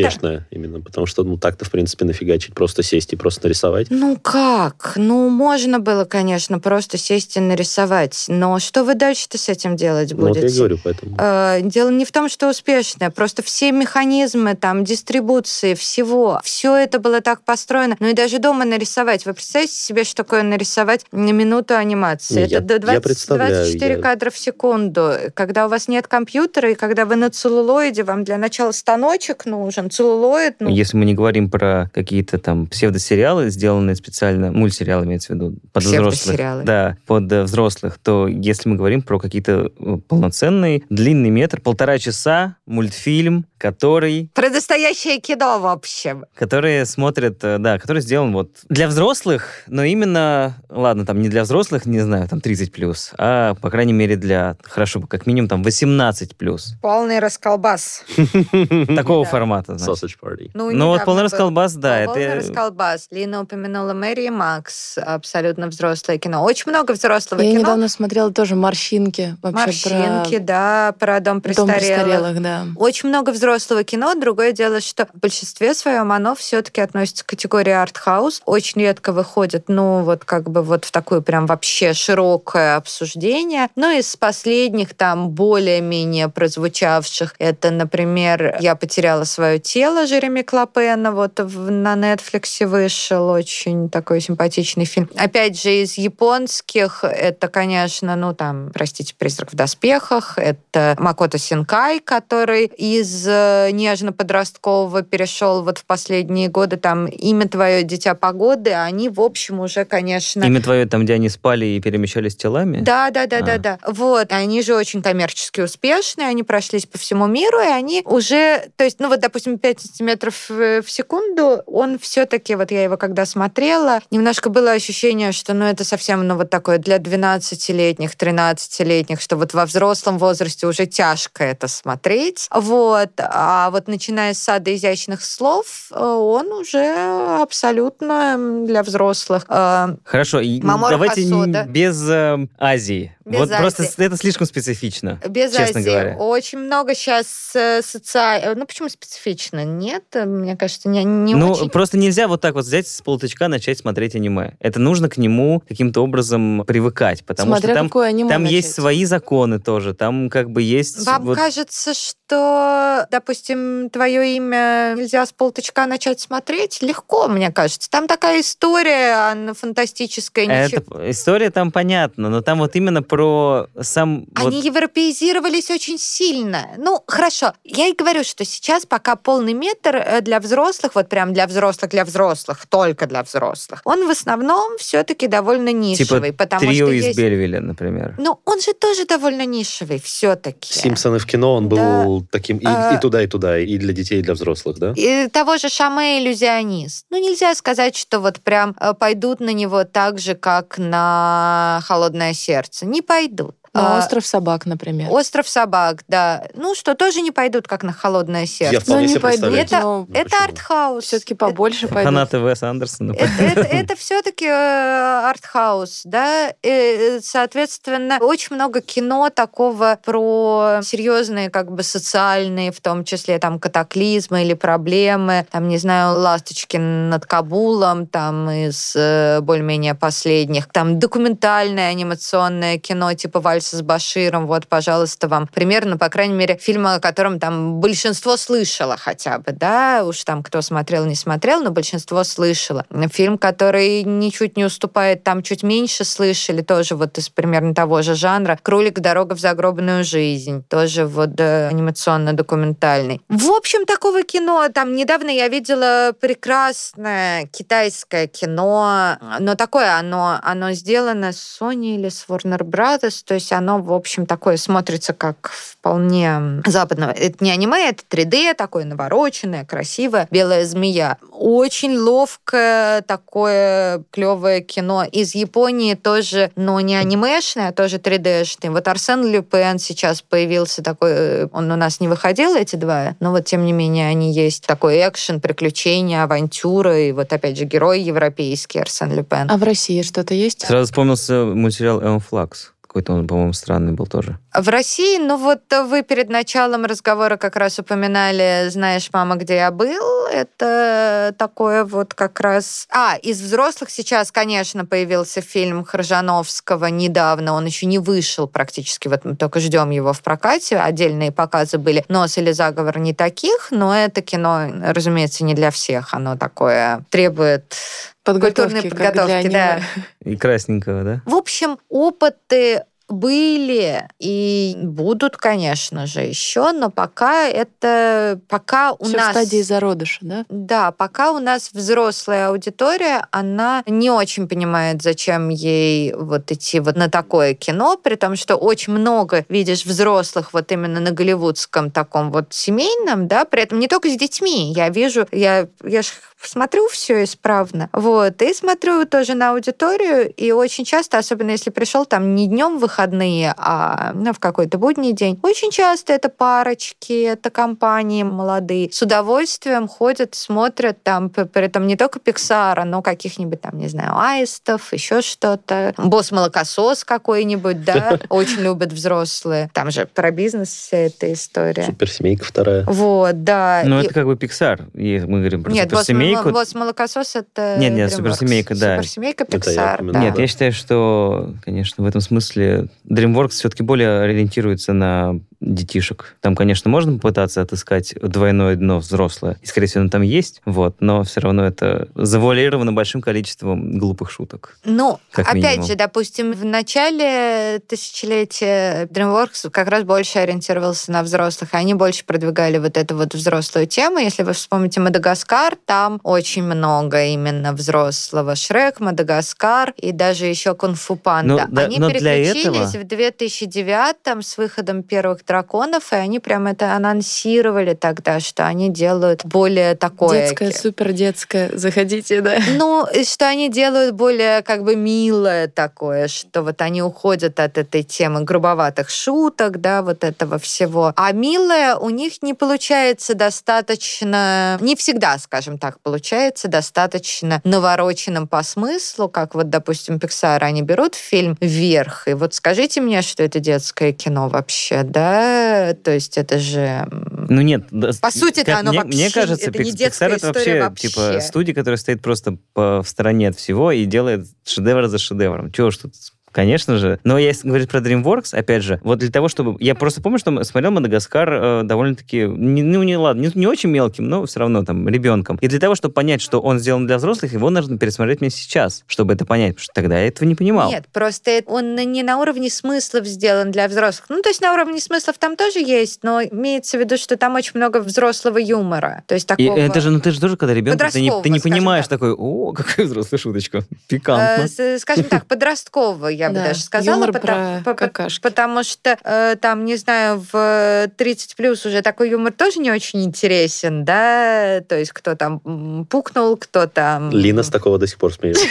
именно, 0.51 0.81
потому 0.81 1.05
что 1.05 1.23
ну 1.23 1.37
так-то, 1.37 1.65
в 1.65 1.71
принципе, 1.71 2.05
нафигачить, 2.05 2.53
просто 2.53 2.83
сесть 2.83 3.02
и 3.11 3.15
просто 3.17 3.41
нарисовать. 3.47 3.87
Ну 3.89 4.17
как? 4.21 4.93
Ну, 4.95 5.27
можно 5.29 5.79
было, 5.79 6.05
конечно, 6.05 6.59
просто 6.59 6.97
сесть 6.97 7.35
и 7.35 7.39
нарисовать. 7.39 8.25
Но 8.29 8.59
что 8.59 8.83
вы 8.85 8.95
дальше-то 8.95 9.37
с 9.37 9.49
этим 9.49 9.75
делать 9.75 10.13
Ну, 10.13 10.19
вот 10.21 10.27
будете? 10.29 10.47
я 10.47 10.55
говорю, 10.57 10.79
поэтому. 10.83 11.17
Э, 11.19 11.59
Дело 11.61 11.89
не 11.89 12.05
в 12.05 12.11
том, 12.11 12.29
что 12.29 12.49
успешное, 12.49 13.09
просто 13.09 13.41
все 13.43 13.71
механизмы 13.71 14.55
там 14.55 14.83
дистрибуции 14.83 15.73
всего, 15.73 16.39
все 16.43 16.75
это 16.77 16.99
было 16.99 17.21
так 17.21 17.41
построено. 17.43 17.95
Ну 17.99 18.07
и 18.07 18.13
даже 18.13 18.39
дома 18.39 18.63
нарисовать. 18.65 19.25
Вы 19.25 19.33
представляете 19.33 19.73
себе, 19.75 20.03
что 20.03 20.17
такое 20.23 20.43
нарисовать 20.43 21.05
на 21.11 21.31
минуту 21.31 21.75
анимации? 21.75 22.35
Не, 22.35 22.41
это 22.43 22.51
я- 22.53 22.59
до 22.61 22.73
я 22.75 22.79
20 22.79 23.03
представляю, 23.03 23.55
24 23.55 23.95
я- 23.95 24.01
кадра 24.01 24.29
в 24.29 24.37
секунду. 24.37 25.13
Когда 25.33 25.65
у 25.65 25.69
вас 25.69 25.87
нет 25.87 26.07
компьютера, 26.07 26.71
и 26.71 26.75
когда 26.75 27.05
вы 27.05 27.15
на 27.15 27.29
целлулоиде, 27.29 28.03
вам 28.03 28.23
для 28.23 28.37
начала 28.37 28.71
станочек 28.71 29.45
нужен, 29.45 29.89
целлулоид, 29.89 30.55
ну, 30.59 30.69
Если 30.69 30.97
мы 30.97 31.05
не 31.05 31.13
говорим 31.13 31.49
про 31.49 31.89
какие-то 31.93 32.37
там 32.37 32.67
псевдосериалы, 32.93 33.49
сделанные 33.49 33.95
специально, 33.95 34.51
мультсериалы 34.51 35.05
имеется 35.05 35.33
в 35.33 35.35
виду, 35.35 35.55
под 35.71 35.83
взрослых. 35.83 36.63
Да, 36.63 36.97
под 37.05 37.31
э, 37.31 37.43
взрослых, 37.43 37.97
то 38.01 38.27
если 38.27 38.69
мы 38.69 38.75
говорим 38.75 39.01
про 39.01 39.19
какие-то 39.19 39.71
э, 39.77 39.97
полноценный 40.07 40.83
длинный 40.89 41.29
метр, 41.29 41.59
полтора 41.59 41.97
часа, 41.97 42.57
мультфильм, 42.65 43.45
который 43.57 44.29
про 44.33 44.49
настоящее 44.49 45.19
кино, 45.19 45.59
в 45.59 45.67
общем. 45.67 46.25
которые 46.35 46.85
смотрят, 46.85 47.43
э, 47.43 47.57
да, 47.59 47.79
который 47.79 48.01
сделан 48.01 48.33
вот 48.33 48.51
для 48.69 48.87
взрослых, 48.87 49.63
но 49.67 49.83
именно, 49.83 50.57
ладно, 50.69 51.05
там 51.05 51.21
не 51.21 51.29
для 51.29 51.43
взрослых, 51.43 51.85
не 51.85 51.99
знаю, 51.99 52.27
там 52.27 52.41
30 52.41 52.71
плюс, 52.71 53.11
а, 53.17 53.55
по 53.55 53.69
крайней 53.69 53.93
мере, 53.93 54.15
для, 54.15 54.57
хорошо, 54.63 55.01
как 55.01 55.25
минимум, 55.25 55.47
там 55.47 55.63
18 55.63 56.35
плюс. 56.35 56.75
Полный 56.81 57.19
расколбас. 57.19 58.03
Такого 58.95 59.25
формата, 59.25 59.77
значит. 59.77 60.03
Sausage 60.03 60.17
Party. 60.21 60.51
Ну 60.53 60.87
вот 60.87 61.05
полный 61.05 61.23
расколбас, 61.23 61.73
да, 61.75 62.03
Полный 62.05 62.35
расколбас. 62.35 62.82
Барабас. 62.83 63.07
Лина 63.11 63.41
упомянула 63.41 63.93
Мэри 63.93 64.25
и 64.25 64.29
Макс. 64.29 64.97
Абсолютно 64.97 65.67
взрослое 65.67 66.17
кино. 66.17 66.43
Очень 66.43 66.71
много 66.71 66.91
взрослого 66.91 67.41
Я 67.41 67.51
кино. 67.51 67.61
недавно 67.61 67.87
смотрела 67.89 68.31
тоже 68.31 68.55
«Морщинки». 68.55 69.37
Вообще 69.41 69.89
Морщинки, 69.89 70.37
да, 70.39 70.93
про 70.99 71.19
дом 71.19 71.41
про 71.41 71.53
дом 71.53 71.67
престарелых. 71.67 72.03
престарелых, 72.03 72.41
да. 72.41 72.65
Очень 72.75 73.09
много 73.09 73.29
взрослого 73.31 73.83
кино. 73.83 74.13
Другое 74.15 74.51
дело, 74.51 74.81
что 74.81 75.07
в 75.13 75.19
большинстве 75.19 75.73
своем 75.73 76.11
оно 76.11 76.35
все-таки 76.35 76.81
относится 76.81 77.23
к 77.23 77.27
категории 77.27 77.71
артхаус. 77.71 78.41
Очень 78.45 78.81
редко 78.81 79.11
выходит, 79.11 79.65
ну, 79.67 80.03
вот 80.03 80.25
как 80.25 80.49
бы 80.49 80.61
вот 80.61 80.85
в 80.85 80.91
такое 80.91 81.21
прям 81.21 81.45
вообще 81.45 81.93
широкое 81.93 82.75
обсуждение. 82.75 83.67
Ну, 83.75 83.91
из 83.97 84.15
последних 84.15 84.93
там 84.93 85.29
более-менее 85.29 86.29
прозвучавших, 86.29 87.35
это, 87.39 87.71
например, 87.71 88.57
«Я 88.59 88.75
потеряла 88.75 89.23
свое 89.23 89.59
тело» 89.59 90.05
Жереми 90.07 90.41
Клопена, 90.41 91.11
вот 91.11 91.39
в- 91.39 91.71
на 91.71 91.93
Netflix 91.95 92.45
вышел 92.73 93.29
очень 93.29 93.87
такой 93.87 94.19
симпатичный 94.19 94.85
фильм. 94.85 95.07
Опять 95.15 95.61
же, 95.61 95.83
из 95.83 95.95
японских 95.99 97.03
это, 97.03 97.47
конечно, 97.47 98.15
ну 98.15 98.33
там, 98.33 98.71
простите, 98.73 99.13
«Призрак 99.15 99.53
в 99.53 99.55
доспехах», 99.55 100.39
это 100.39 100.95
Макото 100.97 101.37
Синкай, 101.37 101.99
который 101.99 102.65
из 102.65 103.27
э, 103.27 103.69
нежно-подросткового 103.71 105.03
перешел 105.03 105.61
вот 105.63 105.77
в 105.77 105.85
последние 105.85 106.47
годы, 106.47 106.77
там 106.77 107.05
«Имя 107.05 107.47
твое, 107.47 107.83
дитя 107.83 108.15
погоды», 108.15 108.71
они, 108.71 109.07
в 109.07 109.21
общем, 109.21 109.59
уже, 109.59 109.85
конечно... 109.85 110.43
Имя 110.43 110.59
твое 110.59 110.87
там, 110.87 111.03
где 111.03 111.13
они 111.13 111.29
спали 111.29 111.65
и 111.67 111.79
перемещались 111.79 112.35
телами? 112.35 112.79
Да, 112.79 113.11
да, 113.11 113.27
да, 113.27 113.41
да, 113.41 113.53
А. 113.53 113.57
да. 113.59 113.79
Вот. 113.85 114.31
Они 114.31 114.63
же 114.63 114.73
очень 114.73 115.03
коммерчески 115.03 115.61
успешные, 115.61 116.27
они 116.27 116.41
прошлись 116.41 116.87
по 116.87 116.97
всему 116.97 117.27
миру, 117.27 117.59
и 117.59 117.67
они 117.67 118.01
уже, 118.05 118.63
то 118.77 118.83
есть, 118.83 118.99
ну 118.99 119.09
вот, 119.09 119.19
допустим, 119.19 119.59
5 119.59 119.79
сантиметров 119.79 120.49
э, 120.49 120.81
в 120.81 120.89
секунду, 120.89 121.61
он 121.67 121.99
все-таки, 121.99 122.55
вот 122.55 122.62
я 122.71 122.83
его 122.83 122.97
когда 122.97 123.25
смотрела, 123.25 123.99
немножко 124.11 124.49
было 124.49 124.71
ощущение, 124.71 125.31
что, 125.31 125.53
ну, 125.53 125.65
это 125.65 125.83
совсем, 125.83 126.27
ну, 126.27 126.35
вот 126.35 126.49
такое 126.49 126.77
для 126.77 126.97
12-летних, 126.97 128.15
13-летних, 128.15 129.21
что 129.21 129.37
вот 129.37 129.53
во 129.53 129.65
взрослом 129.65 130.17
возрасте 130.17 130.67
уже 130.67 130.85
тяжко 130.85 131.43
это 131.43 131.67
смотреть. 131.67 132.47
Вот. 132.51 133.11
А 133.17 133.69
вот 133.71 133.87
начиная 133.87 134.33
с 134.33 134.39
сада 134.39 134.75
изящных 134.75 135.23
слов, 135.23 135.87
э, 135.91 135.99
он 135.99 136.51
уже 136.51 137.41
абсолютно 137.41 138.37
для 138.65 138.83
взрослых. 138.83 139.45
Э, 139.49 139.95
Хорошо, 140.03 140.41
Мамор 140.61 140.91
давайте 140.91 141.23
Хосода. 141.23 141.65
без 141.65 142.09
э, 142.09 142.47
Азии. 142.57 143.15
Без 143.25 143.39
вот 143.39 143.49
просто 143.57 143.83
Азии. 143.83 143.91
с- 143.91 143.99
это 143.99 144.17
слишком 144.17 144.45
специфично. 144.47 145.19
Без 145.27 145.51
честно 145.55 145.79
Азии. 145.79 145.89
говоря. 145.89 146.17
Очень 146.17 146.59
много 146.59 146.93
сейчас 146.95 147.53
социальных... 147.85 148.57
Ну, 148.57 148.65
почему 148.65 148.89
специфично? 148.89 149.63
Нет, 149.63 150.03
э, 150.13 150.25
мне 150.25 150.57
кажется, 150.57 150.89
не, 150.89 151.03
не 151.03 151.35
ну, 151.35 151.51
очень. 151.51 151.69
просто 151.69 151.97
нельзя 151.97 152.27
вот 152.27 152.41
так 152.41 152.55
вот 152.55 152.65
взять 152.65 152.87
с 152.87 153.01
полточка 153.01 153.47
начать 153.47 153.77
смотреть 153.77 154.15
аниме. 154.15 154.55
Это 154.59 154.79
нужно 154.79 155.09
к 155.09 155.17
нему 155.17 155.61
каким-то 155.67 156.01
образом 156.03 156.63
привыкать, 156.67 157.25
потому 157.25 157.51
Смотря 157.53 157.69
что 157.69 157.75
там, 157.75 157.89
какое 157.89 158.09
аниме 158.09 158.29
там 158.29 158.43
есть 158.45 158.73
свои 158.73 159.05
законы 159.05 159.59
тоже, 159.59 159.93
там 159.93 160.29
как 160.29 160.49
бы 160.49 160.61
есть... 160.61 161.05
Вам 161.05 161.23
вот- 161.25 161.37
кажется, 161.37 161.93
что, 161.93 163.07
допустим, 163.11 163.89
твое 163.89 164.35
имя 164.35 164.95
нельзя 164.97 165.25
с 165.25 165.31
полточка 165.31 165.85
начать 165.85 166.19
смотреть? 166.19 166.81
Легко, 166.81 167.27
мне 167.27 167.51
кажется. 167.51 167.89
Там 167.89 168.07
такая 168.07 168.41
история, 168.41 169.31
она 169.31 169.53
фантастическая. 169.53 170.65
ничего- 170.65 170.97
Это, 170.97 171.11
история 171.11 171.49
там 171.51 171.71
понятна, 171.71 172.29
но 172.29 172.41
там 172.41 172.59
вот 172.59 172.75
именно 172.75 173.01
про 173.13 173.67
сам... 173.79 174.25
вот- 174.35 174.47
Они 174.47 174.61
европеизировались 174.61 175.69
очень 175.69 175.99
сильно. 175.99 176.69
Ну, 176.77 177.03
хорошо. 177.07 177.53
Я 177.63 177.87
и 177.87 177.93
говорю, 177.93 178.23
что 178.23 178.43
сейчас 178.43 178.87
пока 178.87 179.15
полный 179.15 179.53
метр 179.53 179.95
э, 179.95 180.21
для 180.21 180.39
взрослых, 180.39 180.95
вот 180.95 181.09
прям 181.09 181.31
для 181.31 181.45
взрослых, 181.45 181.91
для 181.91 182.05
взрослых, 182.05 182.65
только 182.67 183.05
для 183.05 183.21
взрослых, 183.21 183.81
он 183.85 184.07
в 184.07 184.09
основном 184.09 184.77
все-таки 184.79 185.27
довольно 185.27 185.71
нишевый. 185.71 186.31
типа 186.31 186.37
потому 186.43 186.61
трио 186.71 186.87
что 186.87 186.93
из 186.95 187.05
есть... 187.05 187.19
Бельвиля, 187.19 187.61
например. 187.61 188.15
Ну, 188.17 188.39
он 188.45 188.59
же 188.61 188.73
тоже 188.73 189.05
довольно 189.05 189.45
нишевый 189.45 189.99
все-таки. 189.99 190.73
Симпсоны 190.73 191.19
в 191.19 191.27
кино, 191.27 191.53
он 191.53 191.69
был 191.69 191.77
Да. 192.21 192.27
таким 192.31 192.57
и, 192.57 192.65
А. 192.65 192.95
и 192.95 192.99
туда, 192.99 193.21
и 193.21 193.27
туда, 193.27 193.59
и 193.59 193.77
для 193.77 193.93
детей, 193.93 194.21
и 194.21 194.23
для 194.23 194.33
взрослых, 194.33 194.79
да? 194.79 194.93
И 194.95 195.27
того 195.27 195.57
же 195.57 195.69
Шаме 195.69 196.19
иллюзионист. 196.23 197.05
Ну, 197.11 197.17
нельзя 197.19 197.53
сказать, 197.53 197.95
что 197.95 198.19
вот 198.19 198.39
прям 198.39 198.75
э, 198.81 198.95
пойдут 198.95 199.39
на 199.39 199.53
него 199.53 199.83
так 199.83 200.17
же, 200.17 200.33
как 200.33 200.79
на 200.79 201.79
холодное 201.85 202.33
сердце. 202.33 202.87
Не 202.87 203.02
пойдут. 203.03 203.55
А, 203.75 203.97
«Остров 203.97 204.25
собак», 204.25 204.65
например. 204.67 205.07
Остров 205.11 205.49
собак, 205.49 206.03
да. 206.07 206.43
Ну, 206.53 206.75
что 206.75 206.93
тоже 206.93 207.21
не 207.21 207.31
пойдут, 207.31 207.67
как 207.67 207.81
на 207.83 207.91
холодное 207.91 208.41
Я 208.41 208.47
сердце. 208.47 208.81
вполне 208.81 209.01
Ну, 209.01 209.07
не 209.07 209.13
себе 209.13 209.19
пойду. 209.21 209.47
Это- 209.47 209.79
но 209.79 210.05
Ну, 210.07 210.13
Это 210.15 210.43
артхаус. 210.43 211.03
все-таки 211.05 211.33
побольше 211.33 211.87
пойдут. 211.87 212.03
Фанаты 212.13 212.37
Вес 212.37 212.61
Андерсона. 212.61 213.13
Это, 213.13 213.95
все-таки 213.95 214.47
артхаус, 214.47 216.01
да. 216.05 216.53
Э, 216.63 217.19
Соответственно, 217.21 218.17
очень 218.21 218.55
много 218.55 218.81
кино 218.81 219.29
такого 219.29 219.97
про 220.03 220.79
серьезные, 220.83 221.49
как 221.49 221.71
бы 221.71 221.83
социальные, 221.83 222.71
в 222.71 222.81
том 222.81 223.03
числе 223.03 223.39
там 223.39 223.59
катаклизмы 223.59 224.43
или 224.43 224.53
проблемы, 224.53 225.45
там, 225.51 225.67
не 225.67 225.77
знаю, 225.77 226.19
ласточки 226.19 226.77
над 226.77 227.25
Кабулом, 227.25 228.07
там 228.07 228.49
из 228.49 228.93
э, 228.95 229.39
более-менее 229.41 229.95
последних, 229.95 230.67
там 230.67 230.99
документальное 230.99 231.89
анимационное 231.89 232.77
кино 232.77 233.13
типа 233.13 233.39
«Вальса 233.63 233.77
с 233.77 233.81
Баширом», 233.81 234.45
вот, 234.45 234.67
пожалуйста, 234.67 235.27
вам 235.27 235.47
примерно, 235.47 235.97
по 235.97 236.09
крайней 236.09 236.33
мере, 236.33 236.57
фильм, 236.57 236.85
о 236.85 236.99
котором 236.99 237.39
там 237.39 237.79
большинство 237.79 238.35
слышало 238.35 238.97
хотя 238.97 239.37
бы, 239.39 239.51
да, 239.53 240.03
уж 240.05 240.23
там 240.23 240.43
кто 240.43 240.61
смотрел, 240.61 241.05
не 241.05 241.15
смотрел, 241.15 241.61
но 241.63 241.71
большинство 241.71 242.23
слышало. 242.23 242.85
Фильм, 243.11 243.37
который 243.37 244.03
ничуть 244.03 244.57
не 244.57 244.65
уступает, 244.65 245.23
там 245.23 245.43
чуть 245.43 245.63
меньше 245.63 246.03
слышали, 246.03 246.61
тоже 246.61 246.95
вот 246.95 247.17
из 247.17 247.29
примерно 247.29 247.73
того 247.73 248.01
же 248.01 248.15
жанра. 248.15 248.59
«Кролик. 248.61 248.99
Дорога 248.99 249.35
в 249.35 249.39
загробную 249.39 250.03
жизнь», 250.03 250.63
тоже 250.69 251.05
вот 251.05 251.39
э, 251.39 251.67
анимационно-документальный. 251.67 253.21
В 253.29 253.49
общем, 253.51 253.85
такого 253.85 254.23
кино, 254.23 254.67
там 254.73 254.95
недавно 254.95 255.29
я 255.29 255.47
видела 255.47 256.13
прекрасное 256.19 257.47
китайское 257.47 258.27
кино, 258.27 259.17
но 259.39 259.55
такое 259.55 259.97
оно, 259.97 260.39
оно 260.43 260.73
сделано 260.73 261.31
с 261.31 261.61
Sony 261.61 261.95
или 261.95 262.09
с 262.09 262.25
Warner 262.27 262.63
Brothers, 262.63 263.23
то 263.25 263.33
есть 263.33 263.52
оно, 263.53 263.79
в 263.79 263.93
общем, 263.93 264.25
такое 264.25 264.57
смотрится 264.57 265.13
как 265.13 265.51
вполне 265.53 266.61
западного. 266.65 267.11
Это 267.11 267.43
не 267.43 267.51
аниме, 267.51 267.89
это 267.89 268.03
3D, 268.09 268.53
такое 268.55 268.85
навороченное, 268.85 269.65
красивое, 269.65 270.27
белая 270.31 270.65
змея. 270.65 271.17
Очень 271.31 271.97
ловкое 271.97 273.01
такое 273.01 274.03
клевое 274.11 274.61
кино. 274.61 275.03
Из 275.03 275.35
Японии 275.35 275.95
тоже, 275.95 276.51
но 276.55 276.79
не 276.79 276.95
анимешное, 276.95 277.69
а 277.69 277.73
тоже 277.73 277.97
3D-шное. 277.97 278.71
Вот 278.71 278.87
Арсен 278.87 279.25
Люпен 279.25 279.79
сейчас 279.79 280.21
появился 280.21 280.83
такой, 280.83 281.11
э, 281.11 281.47
он 281.51 281.71
у 281.71 281.75
нас 281.75 281.99
не 281.99 282.07
выходил, 282.07 282.55
эти 282.55 282.75
два, 282.75 283.15
но 283.19 283.31
вот 283.31 283.45
тем 283.45 283.65
не 283.65 283.73
менее 283.73 284.07
они 284.07 284.33
есть. 284.33 284.65
Такой 284.65 284.97
экшен, 285.07 285.41
приключения, 285.41 286.23
авантюра, 286.23 286.99
и 286.99 287.11
вот 287.11 287.31
опять 287.31 287.57
же 287.57 287.65
герой 287.65 288.01
европейский 288.01 288.79
Арсен 288.79 289.13
Люпен. 289.13 289.49
А 289.49 289.57
в 289.57 289.63
России 289.63 290.01
что-то 290.01 290.33
есть? 290.33 290.65
Сразу 290.65 290.85
вспомнился 290.85 291.45
мультсериал 291.45 292.01
«Эон 292.01 292.19
Флакс». 292.19 292.72
Какой-то 292.93 293.13
он, 293.13 293.27
по-моему, 293.27 293.53
странный 293.53 293.93
был 293.93 294.05
тоже. 294.05 294.37
В 294.53 294.69
России, 294.69 295.17
ну 295.17 295.35
вот 295.35 295.61
вы 295.87 296.03
перед 296.03 296.29
началом 296.29 296.85
разговора 296.85 297.37
как 297.37 297.55
раз 297.55 297.79
упоминали 297.79 298.69
«Знаешь, 298.69 299.09
мама, 299.11 299.35
где 299.35 299.55
я 299.55 299.71
был?» 299.71 300.27
Это 300.31 301.33
такое 301.35 301.85
вот 301.85 302.13
как 302.13 302.39
раз... 302.39 302.87
А, 302.91 303.15
из 303.19 303.41
взрослых 303.41 303.89
сейчас, 303.89 304.31
конечно, 304.31 304.85
появился 304.85 305.41
фильм 305.41 305.83
Хржановского 305.83 306.85
недавно. 306.85 307.53
Он 307.53 307.65
еще 307.65 307.87
не 307.87 307.97
вышел 307.97 308.47
практически, 308.47 309.07
вот 309.07 309.25
мы 309.25 309.35
только 309.35 309.59
ждем 309.59 309.89
его 309.89 310.13
в 310.13 310.21
прокате. 310.21 310.77
Отдельные 310.77 311.31
показы 311.31 311.79
были 311.79 312.05
«Нос 312.09 312.37
или 312.37 312.51
заговор» 312.51 312.99
не 312.99 313.15
таких, 313.15 313.69
но 313.71 313.95
это 313.95 314.21
кино, 314.21 314.67
разумеется, 314.83 315.43
не 315.43 315.55
для 315.55 315.71
всех. 315.71 316.13
Оно 316.13 316.37
такое 316.37 317.03
требует 317.09 317.75
Подготовки, 318.23 318.71
культурной 318.71 318.89
как 318.89 318.97
для 318.97 319.11
подготовки, 319.11 319.47
да. 319.49 319.81
И 320.23 320.35
красненького, 320.37 321.03
да? 321.03 321.21
В 321.25 321.35
общем, 321.35 321.77
опыты 321.89 322.83
были 323.09 324.07
и 324.19 324.75
будут, 324.81 325.37
конечно 325.37 326.07
же, 326.07 326.21
еще, 326.21 326.71
но 326.71 326.89
пока 326.89 327.47
это 327.47 328.39
пока 328.47 328.93
у 328.93 329.03
Всё 329.03 329.17
нас 329.17 329.27
в 329.27 329.31
стадии 329.31 329.61
зародыша, 329.61 330.19
да? 330.21 330.45
да, 330.49 330.91
пока 330.91 331.31
у 331.31 331.39
нас 331.39 331.71
взрослая 331.73 332.47
аудитория, 332.49 333.27
она 333.31 333.83
не 333.85 334.09
очень 334.09 334.47
понимает, 334.47 335.01
зачем 335.01 335.49
ей 335.49 336.13
вот 336.13 336.51
идти 336.51 336.79
вот 336.79 336.95
на 336.95 337.09
такое 337.09 337.53
кино, 337.53 337.97
при 337.97 338.15
том, 338.15 338.35
что 338.35 338.55
очень 338.55 338.93
много 338.93 339.45
видишь 339.49 339.85
взрослых 339.85 340.53
вот 340.53 340.71
именно 340.71 340.99
на 340.99 341.11
голливудском 341.11 341.91
таком 341.91 342.31
вот 342.31 342.53
семейном, 342.53 343.27
да, 343.27 343.45
при 343.45 343.63
этом 343.63 343.79
не 343.79 343.87
только 343.87 344.09
с 344.09 344.15
детьми. 344.15 344.73
Я 344.73 344.89
вижу, 344.89 345.27
я, 345.31 345.67
я 345.83 346.01
ж 346.01 346.07
смотрю 346.47 346.87
все 346.87 347.23
исправно, 347.23 347.89
вот, 347.93 348.41
и 348.41 348.53
смотрю 348.53 349.05
тоже 349.05 349.33
на 349.33 349.51
аудиторию, 349.51 350.31
и 350.31 350.51
очень 350.51 350.85
часто, 350.85 351.17
особенно 351.17 351.51
если 351.51 351.69
пришел 351.69 352.05
там 352.05 352.35
не 352.35 352.47
днем 352.47 352.77
выходные, 352.77 353.53
а 353.57 354.11
ну, 354.13 354.33
в 354.33 354.39
какой-то 354.39 354.77
будний 354.77 355.13
день. 355.13 355.39
Очень 355.41 355.71
часто 355.71 356.13
это 356.13 356.29
парочки, 356.29 357.23
это 357.23 357.49
компании 357.49 358.23
молодые. 358.23 358.91
С 358.91 359.01
удовольствием 359.01 359.87
ходят, 359.87 360.35
смотрят 360.35 361.01
там, 361.03 361.29
при 361.29 361.63
этом 361.65 361.87
не 361.87 361.95
только 361.95 362.19
Пиксара, 362.19 362.83
но 362.83 363.01
каких-нибудь 363.01 363.61
там, 363.61 363.77
не 363.77 363.87
знаю, 363.87 364.17
аистов, 364.17 364.93
еще 364.93 365.21
что-то. 365.21 365.93
Босс-молокосос 365.97 367.03
какой-нибудь, 367.03 367.83
да, 367.83 368.19
очень 368.29 368.61
любят 368.61 368.91
взрослые. 368.91 369.69
Там 369.73 369.91
же 369.91 370.05
про 370.05 370.31
бизнес 370.31 370.69
вся 370.69 370.97
эта 370.97 371.31
история. 371.31 371.83
Суперсемейка 371.83 372.45
вторая. 372.45 372.85
Вот, 372.85 373.43
да. 373.43 373.83
Ну, 373.85 373.99
это 373.99 374.13
как 374.13 374.25
бы 374.25 374.33
Pixar. 374.33 374.91
И 374.93 375.19
мы 375.19 375.39
говорим 375.39 375.63
про 375.63 375.71
босс, 375.71 376.09
суперсемейку. 376.35 376.59
босс 376.59 376.75
молокосос 376.75 377.35
это 377.35 377.77
Нет, 377.79 377.93
нет, 377.93 378.11
суперсемейка, 378.11 378.75
да. 378.75 378.97
Суперсемейка 378.97 379.43
Pixar, 379.45 380.11
да. 380.11 380.19
Нет, 380.19 380.37
я 380.37 380.47
считаю, 380.47 380.71
что, 380.71 381.53
конечно, 381.63 382.03
в 382.03 382.07
этом 382.07 382.21
смысле 382.21 382.89
DreamWorks 383.09 383.49
все-таки 383.49 383.83
более 383.83 384.21
ориентируется 384.21 384.93
на 384.93 385.39
детишек. 385.59 386.35
Там, 386.41 386.55
конечно, 386.55 386.89
можно 386.89 387.13
попытаться 387.13 387.61
отыскать 387.61 388.13
двойное 388.21 388.75
дно 388.75 388.99
взрослое. 388.99 389.57
И, 389.61 389.65
скорее 389.65 389.87
всего, 389.87 390.01
оно 390.01 390.09
там 390.09 390.21
есть, 390.21 390.61
вот, 390.65 390.97
но 390.99 391.23
все 391.23 391.39
равно 391.41 391.65
это 391.65 392.09
завуалировано 392.15 392.93
большим 392.93 393.21
количеством 393.21 393.97
глупых 393.97 394.29
шуток. 394.29 394.77
Ну, 394.83 395.19
опять 395.31 395.55
минимум. 395.55 395.87
же, 395.87 395.95
допустим, 395.95 396.51
в 396.53 396.65
начале 396.65 397.79
тысячелетия 397.87 399.05
DreamWorks 399.05 399.69
как 399.69 399.87
раз 399.87 400.03
больше 400.03 400.39
ориентировался 400.39 401.11
на 401.11 401.23
взрослых, 401.23 401.73
и 401.73 401.77
они 401.77 401.93
больше 401.93 402.25
продвигали 402.25 402.77
вот 402.77 402.97
эту 402.97 403.15
вот 403.15 403.33
взрослую 403.33 403.87
тему. 403.87 404.17
Если 404.17 404.43
вы 404.43 404.53
вспомните 404.53 404.99
Мадагаскар, 404.99 405.77
там 405.85 406.19
очень 406.23 406.63
много 406.63 407.25
именно 407.25 407.73
взрослого. 407.73 408.55
Шрек, 408.55 408.99
Мадагаскар 408.99 409.93
и 409.97 410.11
даже 410.11 410.45
еще 410.45 410.73
Кунг-фу 410.73 411.15
Панда. 411.15 411.67
Ну, 411.67 411.75
да, 411.75 411.83
они 411.83 411.99
но 411.99 412.09
переключились 412.09 412.65
этого- 412.65 413.03
в 413.03 413.07
2009 413.07 414.43
с 414.43 414.57
выходом 414.57 415.03
первых 415.03 415.45
драконов, 415.45 416.13
и 416.13 416.15
они 416.15 416.39
прям 416.39 416.67
это 416.67 416.93
анонсировали 416.93 417.93
тогда, 417.93 418.39
что 418.39 418.65
они 418.65 418.89
делают 418.89 419.45
более 419.45 419.95
такое... 419.95 420.47
Детская, 420.47 420.71
супер 420.71 421.11
детская. 421.11 421.71
Заходите, 421.73 422.41
да. 422.41 422.57
Ну, 422.77 423.05
что 423.23 423.47
они 423.47 423.69
делают 423.69 424.15
более 424.15 424.61
как 424.61 424.83
бы 424.83 424.95
милое 424.95 425.67
такое, 425.67 426.27
что 426.27 426.63
вот 426.63 426.81
они 426.81 427.01
уходят 427.01 427.59
от 427.59 427.77
этой 427.77 428.03
темы 428.03 428.41
грубоватых 428.43 429.09
шуток, 429.09 429.81
да, 429.81 430.01
вот 430.01 430.23
этого 430.23 430.57
всего. 430.57 431.13
А 431.15 431.31
милое 431.31 431.95
у 431.95 432.09
них 432.09 432.41
не 432.41 432.53
получается 432.53 433.35
достаточно, 433.35 434.77
не 434.81 434.95
всегда, 434.95 435.37
скажем 435.37 435.77
так, 435.77 435.97
получается 436.03 436.67
достаточно 436.67 437.61
навороченным 437.63 438.47
по 438.47 438.61
смыслу, 438.63 439.29
как 439.29 439.55
вот, 439.55 439.69
допустим, 439.69 440.17
Pixar, 440.17 440.59
они 440.59 440.81
берут 440.81 441.15
фильм 441.15 441.57
вверх, 441.61 442.27
и 442.27 442.33
вот 442.33 442.53
скажите 442.53 443.01
мне, 443.01 443.21
что 443.21 443.41
это 443.43 443.59
детское 443.59 444.11
кино 444.11 444.49
вообще, 444.49 445.03
да? 445.03 445.93
То 446.03 446.11
есть 446.11 446.37
это 446.37 446.59
же... 446.59 447.07
Ну 447.49 447.61
нет, 447.61 447.87
По 448.21 448.31
сути-то 448.31 448.65
как 448.71 448.79
оно 448.81 448.91
мне, 448.91 448.99
вообще- 449.01 449.17
мне 449.17 449.31
кажется, 449.31 449.69
это 449.69 449.83
не 449.83 449.91
Пикс- 449.91 449.95
детская 449.95 450.29
Pixar 450.29 450.35
это 450.35 450.47
история 450.51 450.83
вообще, 450.83 451.07
типа 451.07 451.21
вообще. 451.21 451.41
студия, 451.41 451.73
которая 451.73 451.97
стоит 451.97 452.21
просто 452.21 452.57
по, 452.73 453.01
в 453.01 453.07
стороне 453.09 453.49
от 453.49 453.57
всего 453.57 453.91
и 453.91 454.05
делает 454.05 454.45
шедевр 454.65 455.07
за 455.07 455.17
шедевром. 455.17 455.71
Чего 455.71 455.89
ж 455.91 455.97
тут 455.97 456.13
Конечно 456.53 456.97
же. 456.97 457.19
Но 457.23 457.37
если 457.37 457.67
говорить 457.67 457.89
про 457.89 457.99
DreamWorks, 457.99 458.55
опять 458.55 458.83
же, 458.83 458.99
вот 459.03 459.19
для 459.19 459.29
того, 459.29 459.49
чтобы... 459.49 459.75
Я 459.79 459.95
просто 459.95 460.21
помню, 460.21 460.39
что 460.39 460.63
смотрел 460.63 460.91
«Мадагаскар» 460.91 461.51
э, 461.51 461.81
довольно-таки... 461.83 462.43
Не, 462.45 462.83
ну, 462.83 463.03
не 463.03 463.17
ладно, 463.17 463.41
не, 463.41 463.51
не 463.55 463.67
очень 463.67 463.89
мелким, 463.89 464.25
но 464.29 464.45
все 464.45 464.59
равно 464.59 464.85
там 464.85 465.09
ребенком. 465.09 465.57
И 465.61 465.67
для 465.67 465.79
того, 465.79 465.95
чтобы 465.95 466.13
понять, 466.13 466.41
что 466.41 466.59
он 466.59 466.79
сделан 466.79 467.07
для 467.07 467.17
взрослых, 467.17 467.53
его 467.53 467.69
нужно 467.69 467.97
пересмотреть 467.97 468.41
мне 468.41 468.49
сейчас, 468.49 469.03
чтобы 469.07 469.33
это 469.33 469.45
понять, 469.45 469.75
потому 469.75 469.83
что 469.83 469.93
тогда 469.93 470.19
я 470.19 470.27
этого 470.27 470.47
не 470.47 470.55
понимал. 470.55 470.89
Нет, 470.89 471.05
просто 471.11 471.61
он 471.65 471.95
не 471.95 472.23
на 472.23 472.39
уровне 472.39 472.69
смыслов 472.69 473.25
сделан 473.25 473.71
для 473.71 473.87
взрослых. 473.87 474.29
Ну, 474.29 474.41
то 474.41 474.49
есть 474.49 474.61
на 474.61 474.73
уровне 474.73 474.99
смыслов 474.99 475.37
там 475.39 475.55
тоже 475.55 475.79
есть, 475.79 476.23
но 476.23 476.41
имеется 476.41 476.97
в 476.97 476.99
виду, 476.99 477.17
что 477.17 477.35
там 477.35 477.55
очень 477.55 477.73
много 477.75 477.99
взрослого 477.99 478.57
юмора. 478.57 479.23
То 479.27 479.33
есть 479.35 479.45
И 479.45 479.65
такого... 479.65 479.77
это 479.77 480.01
же, 480.01 480.11
ну 480.11 480.19
ты 480.19 480.31
же 480.31 480.39
тоже, 480.39 480.57
когда 480.57 480.73
ребенок, 480.73 481.11
ты 481.11 481.21
не, 481.21 481.31
ты 481.41 481.49
не 481.49 481.59
понимаешь 481.59 482.07
так. 482.07 482.19
такой, 482.19 482.33
о, 482.33 482.73
какая 482.73 483.05
взрослая 483.05 483.39
шуточка, 483.39 483.79
э, 483.79 483.95
пикантно. 484.07 484.67
с- 484.67 484.99
скажем 484.99 485.25
так, 485.25 485.45
подросткового, 485.47 486.27
я 486.43 486.49
бы 486.49 486.55
Да, 486.55 486.63
даже 486.67 486.81
сказала. 486.81 487.15
юмор 487.15 487.31
потому, 487.31 487.83
про 487.83 487.93
по- 487.93 487.97
какашки. 487.97 488.41
потому 488.41 488.83
что 488.83 489.17
э, 489.23 489.55
там, 489.59 489.85
не 489.85 489.95
знаю, 489.95 490.43
в 490.51 491.09
30 491.17 491.55
плюс 491.55 491.85
уже 491.85 492.01
такой 492.01 492.29
юмор 492.29 492.51
тоже 492.53 492.79
не 492.79 492.91
очень 492.91 493.23
интересен, 493.23 494.05
да? 494.05 494.81
То 494.87 494.97
есть 494.97 495.11
кто 495.11 495.35
там 495.35 496.05
пукнул, 496.09 496.57
кто 496.57 496.85
там... 496.87 497.31
Лина 497.31 497.63
с 497.63 497.69
такого 497.69 497.97
до 497.97 498.07
сих 498.07 498.17
пор 498.17 498.33
смеется. 498.33 498.67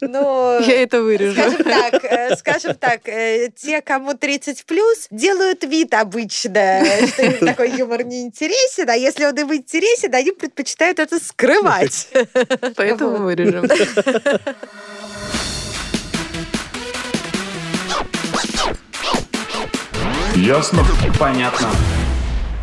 Ну, 0.00 0.60
Я 0.60 0.82
это 0.82 1.02
вырежу. 1.02 1.40
Скажем 1.40 1.64
так, 1.64 2.04
э, 2.04 2.36
скажем 2.36 2.74
так, 2.74 3.08
э, 3.08 3.48
те, 3.56 3.80
кому 3.82 4.14
30 4.14 4.64
плюс, 4.66 5.06
делают 5.10 5.64
вид 5.64 5.94
обычно, 5.94 6.82
что 7.08 7.22
им 7.22 7.38
такой 7.46 7.70
юмор 7.76 8.04
не 8.04 8.22
интересен, 8.22 8.88
а 8.90 8.94
если 8.96 9.24
он 9.24 9.34
им 9.38 9.52
интересен, 9.54 10.14
они 10.14 10.32
предпочитают 10.32 10.98
это 10.98 11.18
скрывать. 11.22 12.08
Поэтому 12.76 13.18
вырежем. 13.18 13.68
Ясно? 20.36 20.84
Понятно. 21.18 21.68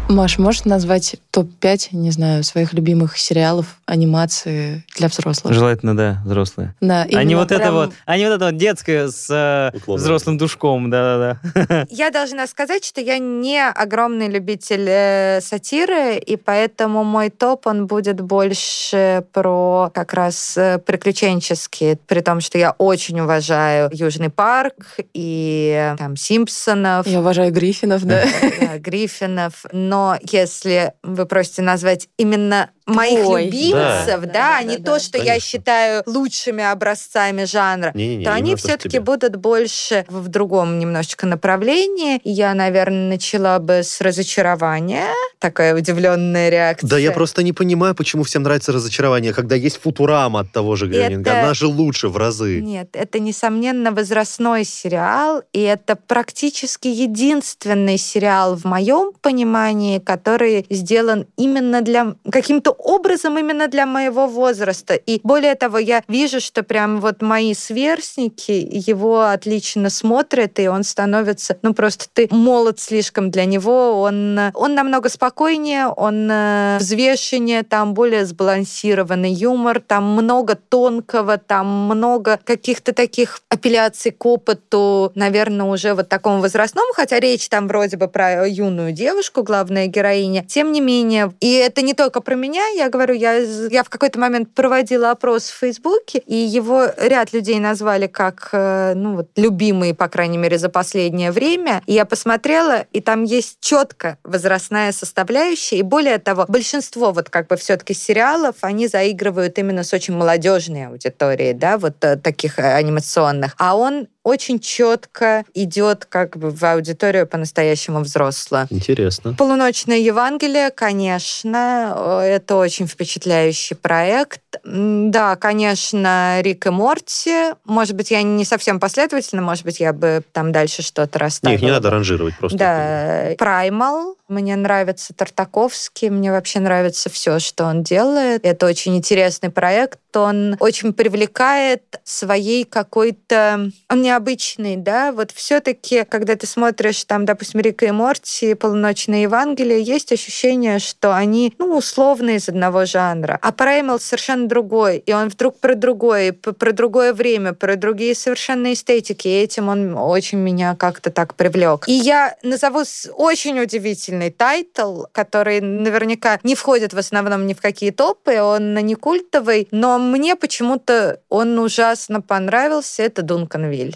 Маш, 0.09 0.37
можешь 0.37 0.65
назвать 0.65 1.15
топ-5, 1.31 1.87
не 1.93 2.11
знаю, 2.11 2.43
своих 2.43 2.73
любимых 2.73 3.17
сериалов, 3.17 3.65
анимации 3.85 4.83
для 4.97 5.07
взрослых? 5.07 5.53
Желательно, 5.53 5.95
да, 5.95 6.21
взрослые. 6.25 6.75
Да, 6.81 7.03
А 7.03 7.05
не 7.07 7.13
именно 7.31 7.37
вот 7.39 7.51
это 7.51 7.61
прям- 7.61 7.73
вот, 7.73 7.93
а 8.05 8.17
не 8.17 8.25
вот 8.25 8.35
это 8.35 8.45
вот 8.45 8.57
детское 8.57 9.07
с 9.07 9.27
э, 9.29 9.71
взрослым 9.87 10.37
душком, 10.37 10.89
да-да-да. 10.89 11.87
Я 11.89 12.11
должна 12.11 12.47
сказать, 12.47 12.83
что 12.85 13.01
я 13.01 13.17
не 13.17 13.65
огромный 13.65 14.27
любитель 14.27 14.85
э, 14.87 15.39
сатиры, 15.41 16.17
и 16.17 16.35
поэтому 16.35 17.03
мой 17.03 17.29
топ, 17.29 17.65
он 17.65 17.87
будет 17.87 18.19
больше 18.19 19.23
про 19.31 19.89
как 19.93 20.13
раз 20.13 20.57
э, 20.57 20.79
приключенческие, 20.79 21.97
при 22.07 22.19
том, 22.19 22.41
что 22.41 22.57
я 22.57 22.71
очень 22.71 23.19
уважаю 23.21 23.89
Южный 23.93 24.29
парк 24.29 24.97
и 25.13 25.93
э, 25.93 25.97
там 25.97 26.17
Симпсонов. 26.17 27.07
Я 27.07 27.21
уважаю 27.21 27.51
Гриффинов, 27.53 28.03
да. 28.03 28.23
да, 28.59 28.77
Гриффинов. 28.77 29.65
Но 29.71 29.92
если 30.21 30.93
вы 31.03 31.25
просите 31.25 31.61
назвать 31.61 32.07
именно 32.17 32.69
моих 32.85 33.21
Твой. 33.23 33.45
любимцев, 33.45 34.21
да, 34.23 34.33
Да. 34.33 34.57
а 34.59 34.63
не 34.63 34.75
Да, 34.77 34.83
то, 34.83 34.91
да, 34.97 34.99
что 34.99 35.17
я 35.17 35.23
конечно. 35.25 35.47
считаю 35.49 36.03
лучшими 36.05 36.63
образцами 36.63 37.45
жанра, 37.45 37.91
то 37.93 37.97
они 37.97 38.07
именно 38.07 38.23
то, 38.51 38.57
что 38.57 38.67
все-таки 38.67 38.99
будут 38.99 39.37
больше 39.37 40.03
в 40.09 40.27
другом 40.27 40.79
немножечко 40.79 41.25
направлении. 41.25 42.19
Я, 42.25 42.53
наверное, 42.53 43.07
начала 43.09 43.59
бы 43.59 43.83
с 43.83 44.01
разочарования. 44.01 45.05
Такая 45.39 45.75
удивленная 45.75 46.49
реакция. 46.49 46.89
Да 46.89 46.97
я 46.97 47.11
просто 47.11 47.41
не 47.43 47.53
понимаю, 47.53 47.95
почему 47.95 48.23
всем 48.23 48.43
нравится 48.43 48.73
разочарование, 48.73 49.33
когда 49.33 49.55
есть 49.55 49.79
Футурама 49.81 50.41
от 50.41 50.51
того 50.51 50.75
же 50.75 50.87
Грёнинга. 50.87 51.29
Это- 51.31 51.39
Она 51.43 51.53
же 51.53 51.67
лучше 51.67 52.09
в 52.09 52.17
разы. 52.17 52.59
Нет, 52.61 52.89
это, 52.93 53.19
несомненно, 53.19 53.91
возрастной 53.93 54.65
сериал, 54.65 55.41
и 55.53 55.61
это 55.61 55.95
практически 55.95 56.87
единственный 56.89 57.97
сериал 57.97 58.55
в 58.57 58.65
моем 58.65 59.13
понимании, 59.21 59.82
который 60.03 60.65
сделан 60.69 61.25
именно 61.37 61.81
для... 61.81 62.15
каким-то 62.29 62.71
образом 62.71 63.37
именно 63.37 63.67
для 63.67 63.85
моего 63.85 64.27
возраста. 64.27 64.95
И 64.95 65.19
более 65.23 65.55
того, 65.55 65.77
я 65.77 66.03
вижу, 66.07 66.39
что 66.39 66.63
прям 66.63 66.99
вот 66.99 67.21
мои 67.21 67.53
сверстники 67.53 68.51
его 68.51 69.21
отлично 69.23 69.89
смотрят, 69.89 70.59
и 70.59 70.67
он 70.67 70.83
становится... 70.83 71.57
Ну, 71.61 71.73
просто 71.73 72.05
ты 72.13 72.27
молод 72.31 72.79
слишком 72.79 73.31
для 73.31 73.45
него, 73.45 74.01
он, 74.01 74.39
он 74.53 74.75
намного 74.75 75.09
спокойнее, 75.09 75.87
он 75.87 76.29
э, 76.29 76.77
взвешеннее, 76.79 77.63
там 77.63 77.93
более 77.93 78.25
сбалансированный 78.25 79.31
юмор, 79.31 79.79
там 79.79 80.03
много 80.13 80.55
тонкого, 80.55 81.37
там 81.37 81.67
много 81.85 82.39
каких-то 82.43 82.93
таких 82.93 83.41
апелляций 83.49 84.11
к 84.11 84.25
опыту, 84.25 85.11
наверное, 85.15 85.65
уже 85.65 85.93
вот 85.93 86.09
такому 86.09 86.41
возрастному, 86.41 86.93
хотя 86.93 87.19
речь 87.19 87.49
там 87.49 87.67
вроде 87.67 87.97
бы 87.97 88.07
про 88.07 88.47
юную 88.47 88.91
девушку, 88.91 89.43
главная 89.73 89.87
героиня. 89.87 90.43
Тем 90.43 90.71
не 90.71 90.81
менее, 90.81 91.33
и 91.39 91.53
это 91.53 91.81
не 91.81 91.93
только 91.93 92.21
про 92.21 92.35
меня, 92.35 92.65
я 92.75 92.89
говорю, 92.89 93.15
я, 93.15 93.37
я 93.37 93.83
в 93.83 93.89
какой-то 93.89 94.19
момент 94.19 94.53
проводила 94.53 95.11
опрос 95.11 95.49
в 95.49 95.57
Фейсбуке, 95.59 96.19
и 96.19 96.35
его 96.35 96.85
ряд 96.97 97.33
людей 97.33 97.59
назвали 97.59 98.07
как, 98.07 98.49
э, 98.51 98.93
ну 98.95 99.15
вот, 99.15 99.29
любимые, 99.35 99.95
по 99.95 100.07
крайней 100.07 100.37
мере, 100.37 100.57
за 100.57 100.69
последнее 100.69 101.31
время. 101.31 101.81
И 101.87 101.93
я 101.93 102.05
посмотрела, 102.05 102.85
и 102.93 103.01
там 103.01 103.23
есть 103.23 103.57
четко 103.61 104.17
возрастная 104.23 104.91
составляющая, 104.91 105.77
и 105.77 105.81
более 105.81 106.19
того, 106.19 106.45
большинство 106.47 107.11
вот 107.11 107.29
как 107.29 107.47
бы 107.47 107.55
все-таки 107.55 107.93
сериалов, 107.93 108.55
они 108.61 108.87
заигрывают 108.87 109.57
именно 109.57 109.83
с 109.83 109.93
очень 109.93 110.15
молодежной 110.15 110.87
аудиторией, 110.87 111.53
да, 111.53 111.77
вот 111.77 112.03
э, 112.03 112.17
таких 112.17 112.59
э, 112.59 112.75
анимационных. 112.75 113.55
А 113.57 113.75
он 113.75 114.07
очень 114.23 114.59
четко 114.59 115.43
идет 115.53 116.05
как 116.05 116.37
бы 116.37 116.49
в 116.49 116.63
аудиторию 116.63 117.27
по-настоящему 117.27 117.99
взрослую. 117.99 118.67
Интересно. 118.69 119.33
Полуночное 119.33 119.97
Евангелие, 119.97 120.71
конечно, 120.71 122.21
это 122.23 122.55
очень 122.55 122.87
впечатляющий 122.87 123.75
проект. 123.75 124.39
Да, 124.63 125.35
конечно, 125.35 126.39
Рик 126.41 126.65
и 126.65 126.69
Морти. 126.69 127.53
Может 127.65 127.95
быть, 127.95 128.11
я 128.11 128.21
не 128.21 128.45
совсем 128.45 128.79
последовательно, 128.79 129.41
может 129.41 129.65
быть, 129.65 129.79
я 129.79 129.93
бы 129.93 130.23
там 130.31 130.51
дальше 130.51 130.81
что-то 130.81 131.19
Не, 131.19 131.23
расставила. 131.23 131.57
их 131.57 131.63
не 131.63 131.71
надо 131.71 131.89
ранжировать 131.89 132.37
просто. 132.37 132.57
Да, 132.57 133.29
Праймал. 133.37 134.15
Мне 134.29 134.55
нравится 134.55 135.13
Тартаковский. 135.13 136.09
Мне 136.09 136.31
вообще 136.31 136.59
нравится 136.59 137.09
все, 137.09 137.39
что 137.39 137.65
он 137.65 137.83
делает. 137.83 138.43
Это 138.43 138.65
очень 138.65 138.95
интересный 138.95 139.49
проект. 139.49 139.99
Он 140.15 140.55
очень 140.59 140.93
привлекает 140.93 141.83
своей 142.03 142.63
какой-то... 142.63 143.69
Он 143.89 144.01
необычный, 144.13 144.77
да? 144.77 145.11
Вот 145.11 145.31
все-таки, 145.31 146.05
когда 146.07 146.35
ты 146.35 146.45
смотришь 146.45 147.03
там, 147.05 147.25
допустим, 147.25 147.59
Рика 147.61 147.85
и 147.85 147.91
Морти, 147.91 148.53
Полуночное 148.53 149.23
Евангелие, 149.23 149.81
есть 149.81 150.11
ощущение, 150.11 150.79
что 150.79 151.15
они, 151.15 151.53
ну, 151.57 151.75
условно 151.77 152.31
из 152.31 152.49
одного 152.49 152.85
жанра. 152.85 153.39
А 153.41 153.51
Праймал 153.51 153.99
совершенно 153.99 154.47
другой. 154.47 154.97
И 154.97 155.13
он 155.13 155.29
вдруг 155.29 155.59
про 155.59 155.75
другое, 155.75 156.33
про 156.33 156.71
другое 156.71 157.13
время, 157.13 157.53
про 157.53 157.75
другие 157.75 158.13
совершенно 158.13 158.73
эстетики. 158.73 159.27
И 159.27 159.41
этим 159.41 159.69
он 159.69 159.95
очень 159.97 160.37
меня 160.37 160.75
как-то 160.75 161.09
так 161.09 161.35
привлек. 161.35 161.87
И 161.87 161.93
я 161.93 162.35
назову 162.43 162.83
очень 163.13 163.59
удивительный 163.59 164.29
title, 164.29 165.05
который 165.11 165.61
наверняка 165.61 166.39
не 166.43 166.55
входит 166.55 166.93
в 166.93 166.97
основном 166.97 167.47
ни 167.47 167.53
в 167.53 167.61
какие 167.61 167.91
топы, 167.91 168.41
он 168.41 168.75
не 168.75 168.95
культовый, 168.95 169.67
но 169.71 169.97
мне 169.97 170.35
почему-то 170.35 171.19
он 171.29 171.57
ужасно 171.57 172.21
понравился. 172.21 173.03
Это 173.03 173.21
Duncanville. 173.21 173.95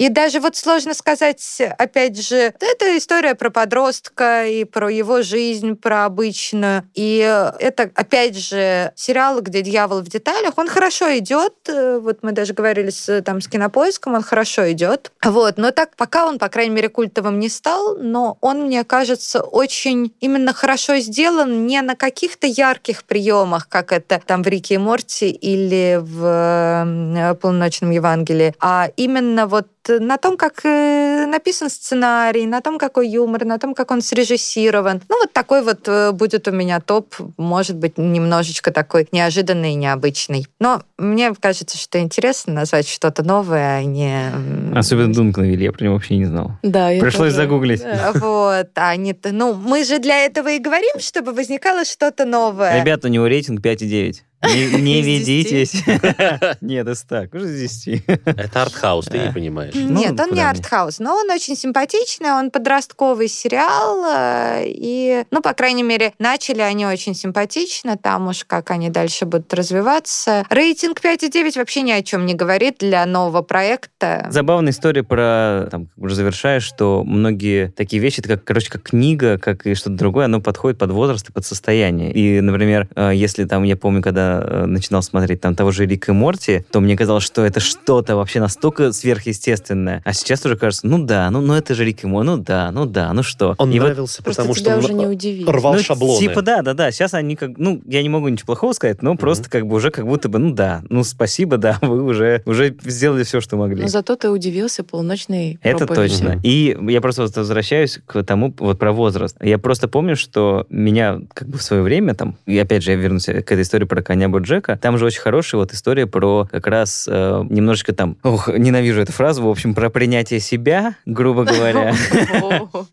И 0.00 0.08
даже 0.08 0.40
вот 0.40 0.56
сложно 0.56 0.94
сказать, 0.94 1.60
опять 1.76 2.26
же, 2.26 2.54
это 2.58 2.96
история 2.96 3.34
про 3.34 3.50
подростка 3.50 4.46
и 4.46 4.64
про 4.64 4.88
его 4.88 5.20
жизнь, 5.20 5.76
про 5.76 6.06
обычную. 6.06 6.88
И 6.94 7.18
это, 7.18 7.90
опять 7.94 8.34
же, 8.34 8.92
сериал, 8.96 9.42
где 9.42 9.60
дьявол 9.60 10.00
в 10.00 10.08
деталях. 10.08 10.54
Он 10.56 10.68
хорошо 10.68 11.18
идет. 11.18 11.52
Э, 11.68 11.98
Вот 12.02 12.20
мы 12.22 12.32
даже 12.32 12.54
говорили 12.54 12.88
с, 12.88 13.20
там, 13.20 13.42
с 13.42 13.48
кинопоиском, 13.48 14.14
он 14.14 14.22
хорошо 14.22 14.72
идет. 14.72 15.12
Вот. 15.22 15.58
Но 15.58 15.70
так, 15.70 15.94
пока 15.96 16.26
он, 16.26 16.38
по 16.38 16.48
крайней 16.48 16.74
мере, 16.74 16.88
культовым 16.88 17.38
не 17.38 17.50
стал, 17.50 17.98
но 17.98 18.38
он, 18.40 18.62
мне 18.62 18.84
кажется, 18.84 19.42
очень 19.42 20.14
именно 20.20 20.54
хорошо 20.54 20.96
сделан 21.00 21.66
не 21.66 21.82
на 21.82 21.94
каких-то 21.94 22.46
ярких 22.46 23.04
приемах, 23.04 23.68
как 23.68 23.92
это 23.92 24.18
там 24.24 24.42
в 24.44 24.48
Рике 24.48 24.76
и 24.76 24.78
Морти 24.78 25.28
или 25.30 25.98
в 26.00 27.36
Полуночном 27.42 27.90
Евангелии, 27.90 28.54
а 28.60 28.88
именно 28.96 29.46
вот 29.46 29.66
на 29.98 30.16
том, 30.16 30.36
как 30.36 30.64
э, 30.64 31.09
написан 31.26 31.70
сценарий, 31.70 32.46
на 32.46 32.60
том, 32.60 32.78
какой 32.78 33.08
юмор, 33.08 33.44
на 33.44 33.58
том, 33.58 33.74
как 33.74 33.90
он 33.90 34.02
срежиссирован. 34.02 35.02
Ну, 35.08 35.18
вот 35.20 35.32
такой 35.32 35.62
вот 35.62 35.86
э, 35.86 36.12
будет 36.12 36.48
у 36.48 36.50
меня 36.50 36.80
топ, 36.80 37.14
может 37.36 37.76
быть, 37.76 37.98
немножечко 37.98 38.70
такой 38.70 39.08
неожиданный 39.12 39.72
и 39.72 39.74
необычный. 39.74 40.46
Но 40.58 40.82
мне 40.98 41.32
кажется, 41.38 41.78
что 41.78 41.98
интересно 41.98 42.52
назвать 42.54 42.88
что-то 42.88 43.22
новое, 43.22 43.78
а 43.78 43.82
не... 43.84 44.32
Особенно 44.74 45.12
Дункан 45.12 45.44
Вилли, 45.44 45.64
я 45.64 45.72
про 45.72 45.84
него 45.84 45.94
вообще 45.94 46.16
не 46.16 46.24
знал. 46.26 46.52
Да, 46.62 46.90
я 46.90 47.00
Пришлось 47.00 47.32
тоже. 47.32 47.36
загуглить. 47.36 47.82
Да. 47.82 48.12
Вот, 48.20 48.68
а 48.74 48.96
не... 48.96 49.16
Ну, 49.24 49.54
мы 49.54 49.84
же 49.84 49.98
для 49.98 50.24
этого 50.24 50.48
и 50.48 50.58
говорим, 50.58 50.98
чтобы 50.98 51.32
возникало 51.32 51.84
что-то 51.84 52.24
новое. 52.24 52.80
Ребята, 52.80 53.08
у 53.08 53.10
него 53.10 53.26
рейтинг 53.26 53.60
5,9. 53.60 54.16
Не, 54.42 54.80
не 54.80 55.02
ведитесь. 55.02 55.84
Нет, 56.60 56.88
из 56.88 57.02
так, 57.02 57.34
уже 57.34 57.46
из 57.46 57.82
10. 57.82 58.04
Это 58.06 58.62
артхаус, 58.62 59.06
ты 59.06 59.18
не 59.18 59.32
понимаешь. 59.32 59.74
Ну, 59.74 59.98
Нет, 59.98 60.18
он 60.18 60.32
не 60.32 60.40
артхаус, 60.40 60.98
но 60.98 61.09
он 61.12 61.30
очень 61.30 61.56
симпатичный, 61.56 62.32
он 62.32 62.50
подростковый 62.50 63.28
сериал, 63.28 64.04
э, 64.04 64.64
и, 64.66 65.24
ну, 65.30 65.40
по 65.40 65.52
крайней 65.52 65.82
мере, 65.82 66.12
начали 66.18 66.60
они 66.60 66.86
очень 66.86 67.14
симпатично, 67.14 67.96
там 67.96 68.28
уж 68.28 68.44
как 68.44 68.70
они 68.70 68.90
дальше 68.90 69.26
будут 69.26 69.52
развиваться. 69.54 70.44
Рейтинг 70.50 71.00
5,9 71.00 71.58
вообще 71.58 71.82
ни 71.82 71.92
о 71.92 72.02
чем 72.02 72.26
не 72.26 72.34
говорит 72.34 72.76
для 72.78 73.04
нового 73.06 73.42
проекта. 73.42 74.26
Забавная 74.30 74.72
история 74.72 75.02
про, 75.02 75.68
там, 75.70 75.88
уже 75.96 76.14
завершаешь, 76.14 76.62
что 76.62 77.04
многие 77.04 77.68
такие 77.68 78.00
вещи, 78.00 78.20
это 78.20 78.30
как, 78.30 78.44
короче, 78.44 78.70
как 78.70 78.82
книга, 78.82 79.38
как 79.38 79.66
и 79.66 79.74
что-то 79.74 79.96
другое, 79.96 80.26
оно 80.26 80.40
подходит 80.40 80.78
под 80.78 80.90
возраст 80.90 81.28
и 81.28 81.32
под 81.32 81.44
состояние. 81.44 82.12
И, 82.12 82.40
например, 82.40 82.88
э, 82.94 83.12
если 83.14 83.44
там, 83.44 83.64
я 83.64 83.76
помню, 83.76 84.02
когда 84.02 84.40
э, 84.42 84.66
начинал 84.66 85.02
смотреть 85.02 85.40
там 85.40 85.54
того 85.54 85.70
же 85.70 85.86
Рика 85.86 86.12
и 86.12 86.14
Морти, 86.14 86.64
то 86.70 86.80
мне 86.80 86.96
казалось, 86.96 87.24
что 87.24 87.44
это 87.44 87.60
что-то 87.60 88.16
вообще 88.16 88.40
настолько 88.40 88.92
сверхъестественное. 88.92 90.02
А 90.04 90.12
сейчас 90.12 90.44
уже 90.44 90.56
кажется, 90.56 90.86
ну 90.86 90.99
да, 91.06 91.30
ну, 91.30 91.40
ну 91.40 91.54
это 91.54 91.74
же 91.74 91.84
Рик 91.84 92.04
и 92.04 92.06
Морти, 92.06 92.26
ну 92.26 92.36
да, 92.38 92.70
ну 92.72 92.86
да, 92.86 93.12
ну 93.12 93.22
что. 93.22 93.54
Он 93.58 93.70
и 93.70 93.78
вот 93.78 93.86
нравился, 93.86 94.22
Просто 94.22 94.42
потому 94.42 94.54
тебя 94.54 94.72
что 94.72 94.78
уже 94.78 94.92
он 94.92 94.98
не 94.98 95.04
э, 95.04 95.08
удивит. 95.08 95.48
рвал 95.48 95.74
ну, 95.74 95.80
шаблоны. 95.80 96.18
Типа, 96.18 96.42
да, 96.42 96.62
да, 96.62 96.74
да. 96.74 96.90
Сейчас 96.90 97.14
они 97.14 97.36
как, 97.36 97.52
ну, 97.56 97.80
я 97.86 98.02
не 98.02 98.08
могу 98.08 98.28
ничего 98.28 98.46
плохого 98.46 98.72
сказать, 98.72 99.02
но 99.02 99.16
просто 99.16 99.50
как 99.50 99.66
бы 99.66 99.76
уже 99.76 99.90
как 99.90 100.06
будто 100.06 100.28
бы, 100.28 100.38
ну 100.38 100.52
да, 100.52 100.82
ну 100.88 101.04
спасибо, 101.04 101.56
да, 101.56 101.78
вы 101.82 102.02
уже, 102.02 102.42
уже 102.46 102.74
сделали 102.84 103.24
все, 103.24 103.40
что 103.40 103.56
могли. 103.56 103.82
Но 103.82 103.88
зато 103.88 104.16
ты 104.16 104.30
удивился 104.30 104.84
полуночной 104.84 105.58
Это 105.62 105.86
проповеди. 105.86 106.14
точно. 106.14 106.30
Мгм. 106.30 106.40
И 106.42 106.76
я 106.92 107.00
просто 107.00 107.22
вот 107.22 107.36
возвращаюсь 107.36 108.00
к 108.06 108.22
тому, 108.22 108.54
вот 108.58 108.78
про 108.78 108.92
возраст. 108.92 109.36
Я 109.42 109.58
просто 109.58 109.88
помню, 109.88 110.16
что 110.16 110.66
меня 110.68 111.20
как 111.34 111.48
бы 111.48 111.58
в 111.58 111.62
свое 111.62 111.82
время 111.82 112.14
там, 112.14 112.36
и 112.46 112.58
опять 112.58 112.82
же 112.82 112.92
я 112.92 112.96
вернусь 112.96 113.24
к 113.26 113.30
этой 113.30 113.62
истории 113.62 113.84
про 113.84 114.02
коня 114.02 114.28
Боджека, 114.28 114.78
там 114.80 114.98
же 114.98 115.04
очень 115.04 115.20
хорошая 115.20 115.60
вот 115.60 115.72
история 115.72 116.06
про 116.06 116.48
как 116.50 116.66
раз 116.66 117.08
э, 117.10 117.44
немножечко 117.48 117.92
там, 117.92 118.16
ох, 118.22 118.48
ненавижу 118.48 119.00
эту 119.00 119.12
фразу, 119.12 119.42
в 119.42 119.48
общем, 119.48 119.74
про 119.74 119.90
принятие 119.90 120.40
себя, 120.40 120.89
грубо 121.06 121.44
говоря. 121.44 121.94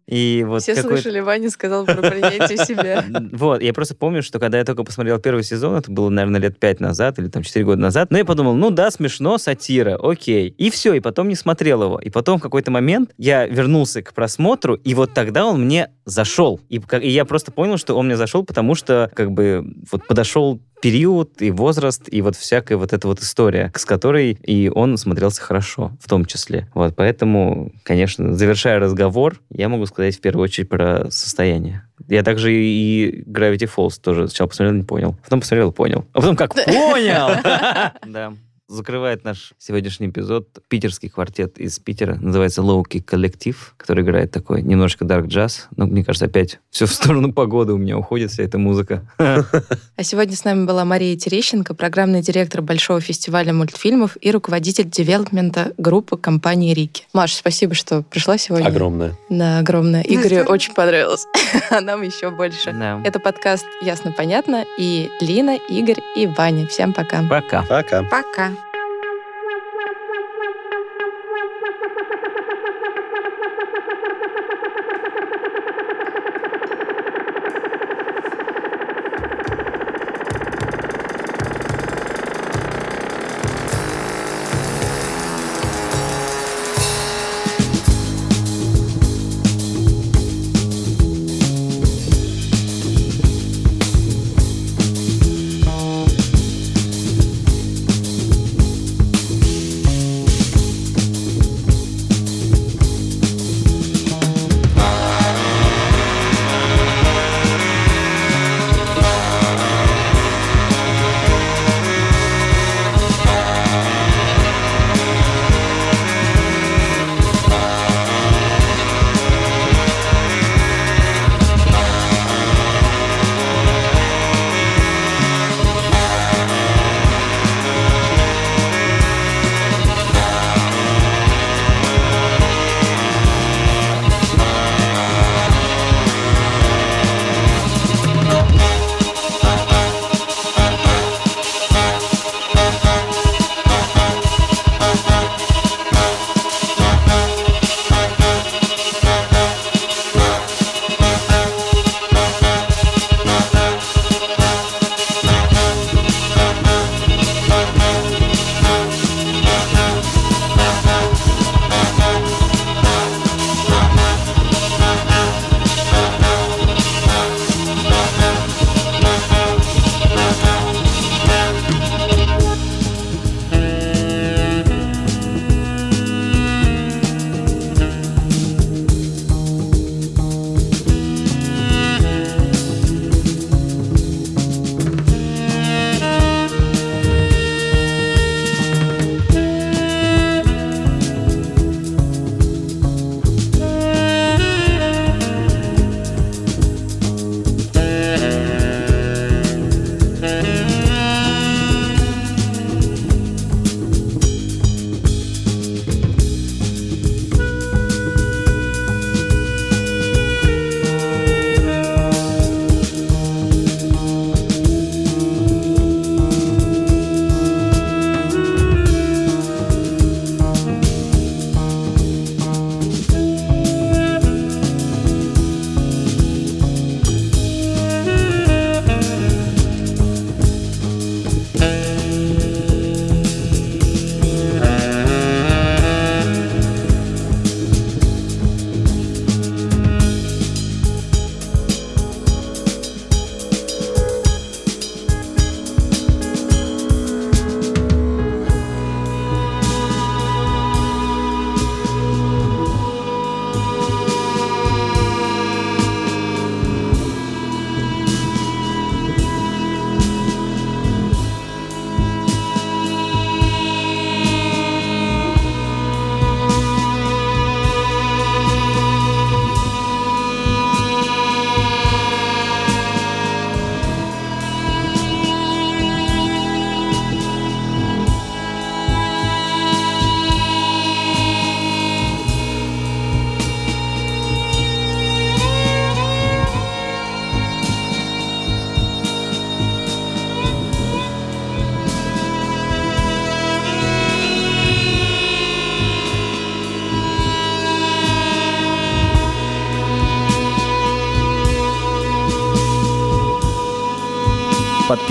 И 0.08 0.45
вот 0.48 0.62
Все 0.62 0.76
слышали, 0.76 1.20
Ваня 1.20 1.50
сказал 1.50 1.86
про 1.86 1.95
принятие 1.95 2.58
себя. 2.58 3.04
Вот, 3.32 3.62
я 3.62 3.74
просто 3.74 3.95
помню, 3.95 4.24
что 4.24 4.39
когда 4.39 4.58
я 4.58 4.66
только 4.66 4.84
посмотрел 4.84 5.20
первый 5.20 5.43
сезон, 5.43 5.76
это 5.76 5.91
было, 5.91 6.10
наверное, 6.10 6.41
лет 6.41 6.60
пять 6.60 6.80
назад 6.80 7.20
или 7.20 7.28
там 7.28 7.43
четыре 7.43 7.66
года 7.66 7.82
назад, 7.82 8.12
ну, 8.12 8.18
я 8.18 8.26
подумал, 8.26 8.56
ну 8.56 8.70
да, 8.70 8.91
смешно, 8.91 9.38
сатира, 9.38 9.98
окей. 10.02 10.50
И 10.58 10.70
все, 10.70 10.93
и 10.93 11.00
потом 11.00 11.28
не 11.28 11.36
смотрел 11.36 11.84
его. 11.84 12.00
И 12.00 12.10
потом 12.10 12.39
в 12.39 12.41
какой-то 12.41 12.72
момент 12.72 13.12
я 13.18 13.45
вернулся 13.45 14.02
к 14.02 14.14
просмотру, 14.14 14.76
и 14.76 14.93
вот 14.93 15.14
тогда 15.14 15.45
он 15.45 15.66
мне 15.66 15.89
зашел. 16.06 16.60
И, 16.70 16.82
и 17.02 17.10
я 17.10 17.26
просто 17.26 17.52
понял, 17.52 17.78
что 17.78 17.95
он 17.95 18.08
мне 18.08 18.18
зашел, 18.18 18.43
потому 18.43 18.76
что 18.76 19.12
как 19.14 19.32
бы 19.32 19.66
вот 19.91 20.08
подошел 20.08 20.62
период 20.82 21.41
и 21.41 21.51
возраст, 21.51 22.03
и 22.07 22.21
вот 22.21 22.36
всякая 22.36 22.78
вот 22.78 22.93
эта 22.93 23.07
вот 23.07 23.19
история, 23.19 23.71
с 23.75 23.86
которой 23.86 24.38
и 24.43 24.69
он 24.69 24.97
смотрелся 24.97 25.41
хорошо, 25.41 25.91
в 26.01 26.09
том 26.09 26.25
числе. 26.25 26.67
Вот, 26.73 26.95
поэтому, 26.95 27.71
конечно, 27.84 28.36
завершая 28.36 28.80
разговор, 28.80 29.39
я 29.49 29.69
могу 29.69 29.86
сказать 29.86 30.17
в 30.17 30.21
первую 30.21 30.43
очередь 30.45 30.69
про 30.69 31.09
состояние. 31.09 31.84
Я 32.07 32.23
также 32.23 32.53
и 32.53 33.23
Gravity 33.23 33.69
Falls 33.73 33.99
тоже 34.01 34.28
сначала 34.28 34.47
посмотрел, 34.47 34.75
не 34.75 34.84
понял. 34.84 35.15
Потом 35.23 35.41
посмотрел 35.41 35.71
и 35.71 35.73
понял. 35.73 36.05
А 36.13 36.21
потом 36.21 36.36
как 36.36 36.53
понял! 36.65 37.30
Да. 38.05 38.34
Закрывает 38.70 39.24
наш 39.24 39.53
сегодняшний 39.57 40.07
эпизод 40.07 40.49
питерский 40.68 41.07
квартет 41.07 41.57
из 41.57 41.80
Питера. 41.80 42.15
Называется 42.15 42.61
Лоуки 42.61 42.99
Коллектив, 42.99 43.74
который 43.78 44.03
играет 44.03 44.32
такой 44.32 44.61
немножко 44.61 45.05
дарк 45.05 45.28
джаз. 45.28 45.70
Но 45.78 45.86
мне 45.86 46.03
кажется, 46.03 46.26
опять 46.26 46.59
все 46.70 46.86
в 46.86 46.91
сторону 46.91 47.32
погоды 47.32 47.72
у 47.72 47.78
меня 47.78 47.97
уходит 47.97 48.30
вся 48.30 48.43
эта 48.43 48.57
музыка. 48.57 49.09
А 49.18 50.03
сегодня 50.03 50.36
с 50.36 50.43
нами 50.43 50.65
была 50.65 50.84
Мария 50.84 51.15
Терещенко, 51.15 51.76
программный 51.76 52.22
директор 52.22 52.61
Большого 52.61 52.99
фестиваля 52.99 53.53
мультфильмов 53.53 54.18
и 54.20 54.32
руководитель 54.32 54.89
девелопмента 54.89 55.72
группы 55.78 56.18
компании 56.18 56.74
«Рики». 56.74 57.05
Маш, 57.13 57.36
спасибо, 57.36 57.74
что 57.74 58.03
пришла 58.03 58.38
сегодня. 58.38 58.68
Огромное. 58.68 59.18
Да, 59.30 59.59
огромное. 59.59 60.01
Игорю 60.01 60.43
очень 60.43 60.74
понравилось, 60.74 61.26
а 61.70 61.80
нам 61.80 62.01
еще 62.01 62.32
больше. 62.32 62.74
Да. 62.74 63.01
Это 63.05 63.20
подкаст 63.20 63.65
«Ясно-понятно» 63.82 64.65
и 64.78 65.09
Лина, 65.22 65.57
Игорь 65.70 66.01
и 66.18 66.28
Ваня. 66.28 66.68
Всем 66.68 66.91
пока. 66.91 67.24
Пока. 67.30 67.63
Пока. 67.63 68.03
Пока. 68.03 68.57